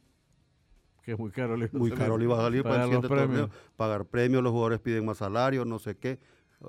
que 1.04 1.12
es 1.12 1.20
muy 1.20 1.30
caro. 1.30 1.58
le 1.58 1.66
iba 1.66 1.78
Muy 1.78 1.92
caro 1.92 2.18
le 2.18 2.24
iba 2.24 2.39
a 2.39 2.42
salir 2.42 2.64
para 2.64 2.76
el 2.78 2.84
siguiente 2.84 3.10
torneo. 3.10 3.28
premios. 3.28 3.50
Pagar 3.76 4.06
premios, 4.06 4.42
los 4.42 4.54
jugadores 4.54 4.80
piden 4.80 5.04
más 5.04 5.18
salario, 5.18 5.66
no 5.66 5.78
sé 5.78 5.98
qué. 5.98 6.20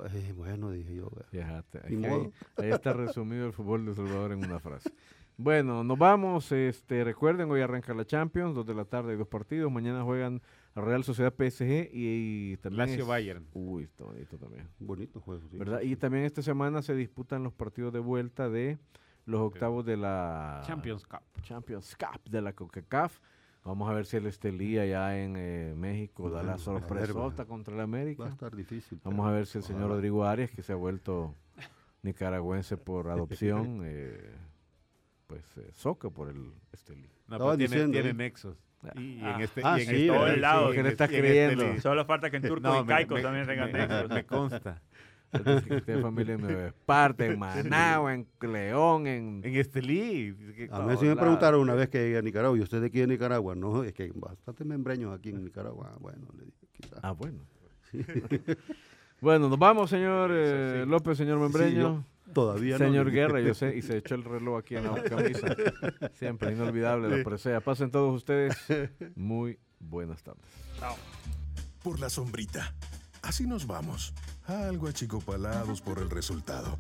Ay, 0.03 0.33
bueno, 0.33 0.73
dije 0.73 0.97
yo. 0.97 1.09
Fíjate, 1.31 1.97
modo. 1.97 2.33
ahí 2.57 2.71
está 2.71 2.93
resumido 2.93 3.47
el 3.47 3.53
fútbol 3.53 3.87
de 3.87 3.95
Salvador 3.95 4.33
en 4.33 4.45
una 4.45 4.59
frase. 4.59 4.91
Bueno, 5.43 5.83
nos 5.83 5.99
vamos. 5.99 6.53
Este, 6.53 7.03
recuerden, 7.03 7.51
hoy 7.51 7.61
arranca 7.61 7.93
la 7.95 8.05
Champions, 8.05 8.55
dos 8.55 8.65
de 8.65 8.75
la 8.75 8.85
tarde, 8.85 9.17
dos 9.17 9.27
partidos. 9.27 9.73
Mañana 9.73 10.05
juegan 10.05 10.41
Real 10.77 11.03
Sociedad 11.03 11.35
PSG 11.37 11.91
y, 11.93 12.57
también. 12.59 12.79
Lazio 12.91 13.03
es- 13.03 13.09
Bayern. 13.09 13.47
Uy, 13.53 13.85
está 13.85 14.05
bonito 14.05 14.39
también. 14.39 14.69
Bonito 14.79 15.21
juego, 15.21 15.43
sí. 15.51 15.59
¿Verdad? 15.59 15.81
Y 15.83 15.97
también 15.97 16.25
esta 16.25 16.43
semana 16.43 16.81
se 16.83 16.95
disputan 16.95 17.43
los 17.43 17.53
partidos 17.53 17.93
de 17.93 17.99
vuelta 17.99 18.49
de 18.49 18.79
los 19.25 19.41
octavos 19.41 19.85
de 19.85 19.97
la 19.97 20.63
Champions 20.65 21.07
Cup. 21.07 21.21
Champions 21.43 21.97
Cup 21.97 22.23
de 22.31 22.41
la 22.41 22.53
CONCACAF. 22.53 23.19
Vamos 23.65 23.89
a 23.91 23.95
ver 23.95 24.07
si 24.07 24.17
el 24.17 24.27
Estelí 24.27 24.79
allá 24.79 25.21
en 25.23 25.35
eh, 25.37 25.75
México 25.77 26.31
da 26.31 26.43
la 26.45 26.59
sorpresota 26.59 27.47
contra 27.47 27.75
el 27.75 27.79
Va 27.79 27.83
a 27.83 27.85
América. 27.85 28.29
estar 28.29 28.55
difícil. 28.55 29.01
Vamos 29.05 29.27
a 29.27 29.31
ver 29.33 29.47
si 29.47 29.59
el 29.59 29.65
señor. 29.65 29.89
Rodrigo 29.89 30.25
Arias, 30.25 30.51
que 30.53 30.63
se 30.63 30.73
ha 30.73 30.77
vuelto 30.77 31.35
nicaragüense 32.03 32.77
por 32.77 33.09
adopción, 33.09 33.81
eh, 33.85 34.35
pues 35.33 35.45
eh, 35.57 35.71
soca 35.75 36.11
por 36.11 36.29
el 36.29 36.53
Estelí. 36.73 37.09
No, 37.27 37.37
Estaban 37.37 37.39
pero 37.39 37.57
tiene, 37.57 37.75
diciendo, 37.75 37.93
tiene 37.93 38.09
¿eh? 38.11 38.15
nexos. 38.15 38.57
Y, 38.97 39.21
Ah. 39.23 39.35
en 39.37 39.41
este, 39.41 39.61
Ah, 39.65 39.79
y 39.79 39.83
en 39.83 39.89
sí, 39.89 39.95
este- 39.95 40.07
todos 40.09 40.21
¿verdad? 40.25 40.39
lados. 40.41 40.75
¿Qué 40.75 40.83
le 40.83 40.89
estás 40.91 41.11
en 41.13 41.21
creyendo? 41.21 41.65
este- 41.65 41.81
Solo 41.81 42.05
falta 42.05 42.31
que 42.31 42.37
en 42.37 42.43
Turco 42.43 42.61
No, 42.69 42.79
y 42.79 42.83
me- 42.83 42.87
Caico 42.89 43.15
me- 43.15 43.23
también 43.23 43.47
tengan 43.47 43.73
me- 43.73 43.79
nexos. 43.79 44.09
Me 44.11 44.25
consta. 44.27 44.83
Usted 45.33 45.89
es 45.89 46.03
familia 46.03 46.35
en 46.35 46.41
Nueva 46.43 46.67
Esparta, 46.67 47.25
en 47.25 47.39
Managua, 47.39 48.13
en 48.13 48.27
León, 48.43 49.07
en... 49.07 49.41
En 49.43 49.55
Estelí. 49.57 50.35
que- 50.55 50.69
A 50.71 50.81
mí 50.81 50.95
sí 50.99 51.07
me 51.07 51.17
preguntaron 51.17 51.61
una 51.63 51.75
vez 51.75 51.89
que 51.89 51.99
llegué 52.03 52.19
a 52.19 52.23
Nicaragua, 52.23 52.59
¿y 52.59 52.61
usted 52.61 52.81
de 52.83 52.89
aquí 52.89 52.99
de 53.01 53.07
Nicaragua? 53.07 53.55
No, 53.55 53.83
es 53.83 53.95
que 53.95 54.03
hay 54.03 54.11
bastantes 54.15 54.67
membreños 54.67 55.19
aquí 55.19 55.31
en 55.31 55.43
Nicaragua. 55.43 55.93
Ah, 55.95 55.99
Bueno, 55.99 56.27
le 56.37 56.45
dije, 56.45 56.67
quizás. 56.73 56.99
Ah, 57.03 57.13
bueno. 57.13 57.47
bueno, 59.21 59.49
nos 59.49 59.59
vamos, 59.59 59.89
señor 59.91 60.31
eh, 60.35 60.81
sí. 60.85 60.91
López, 60.91 61.17
señor 61.17 61.39
Membreño. 61.39 62.05
Todavía 62.33 62.79
no. 62.79 62.85
Señor. 62.87 63.11
Guerra, 63.11 63.41
yo 63.41 63.55
sé, 63.55 63.77
y 63.77 63.83
se 63.83 63.99
echó 63.99 64.15
el 64.15 64.25
reloj 64.25 64.59
aquí 64.59 64.77
en 64.77 64.85
la 64.85 65.03
camisa. 65.03 65.55
Siempre 66.15 66.53
inolvidable 66.53 67.17
la 67.17 67.23
presea. 67.25 67.61
Pasen 67.61 67.91
todos 67.91 68.15
ustedes 68.15 68.57
muy 69.15 69.59
buenas 69.79 70.23
tardes. 70.23 70.45
Chao. 70.79 70.97
por 71.83 72.01
la 72.01 72.09
sombrita. 72.09 72.75
Así 73.23 73.47
nos 73.47 73.67
vamos, 73.67 74.13
algo 74.47 74.89
achicopalados 74.89 75.81
por 75.81 75.99
el 76.01 76.11
resultado. 76.11 76.79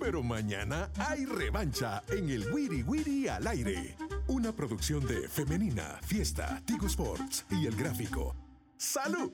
Pero 0.00 0.22
mañana 0.22 0.90
hay 0.96 1.26
revancha 1.26 2.02
en 2.08 2.30
el 2.30 2.50
Wiri 2.52 2.82
Wiri 2.82 3.28
al 3.28 3.46
aire. 3.46 3.96
Una 4.26 4.52
producción 4.52 5.06
de 5.06 5.28
Femenina, 5.28 5.98
Fiesta, 6.02 6.62
Tigo 6.64 6.86
Sports 6.86 7.44
y 7.50 7.66
El 7.66 7.76
Gráfico. 7.76 8.34
¡Salud! 8.76 9.32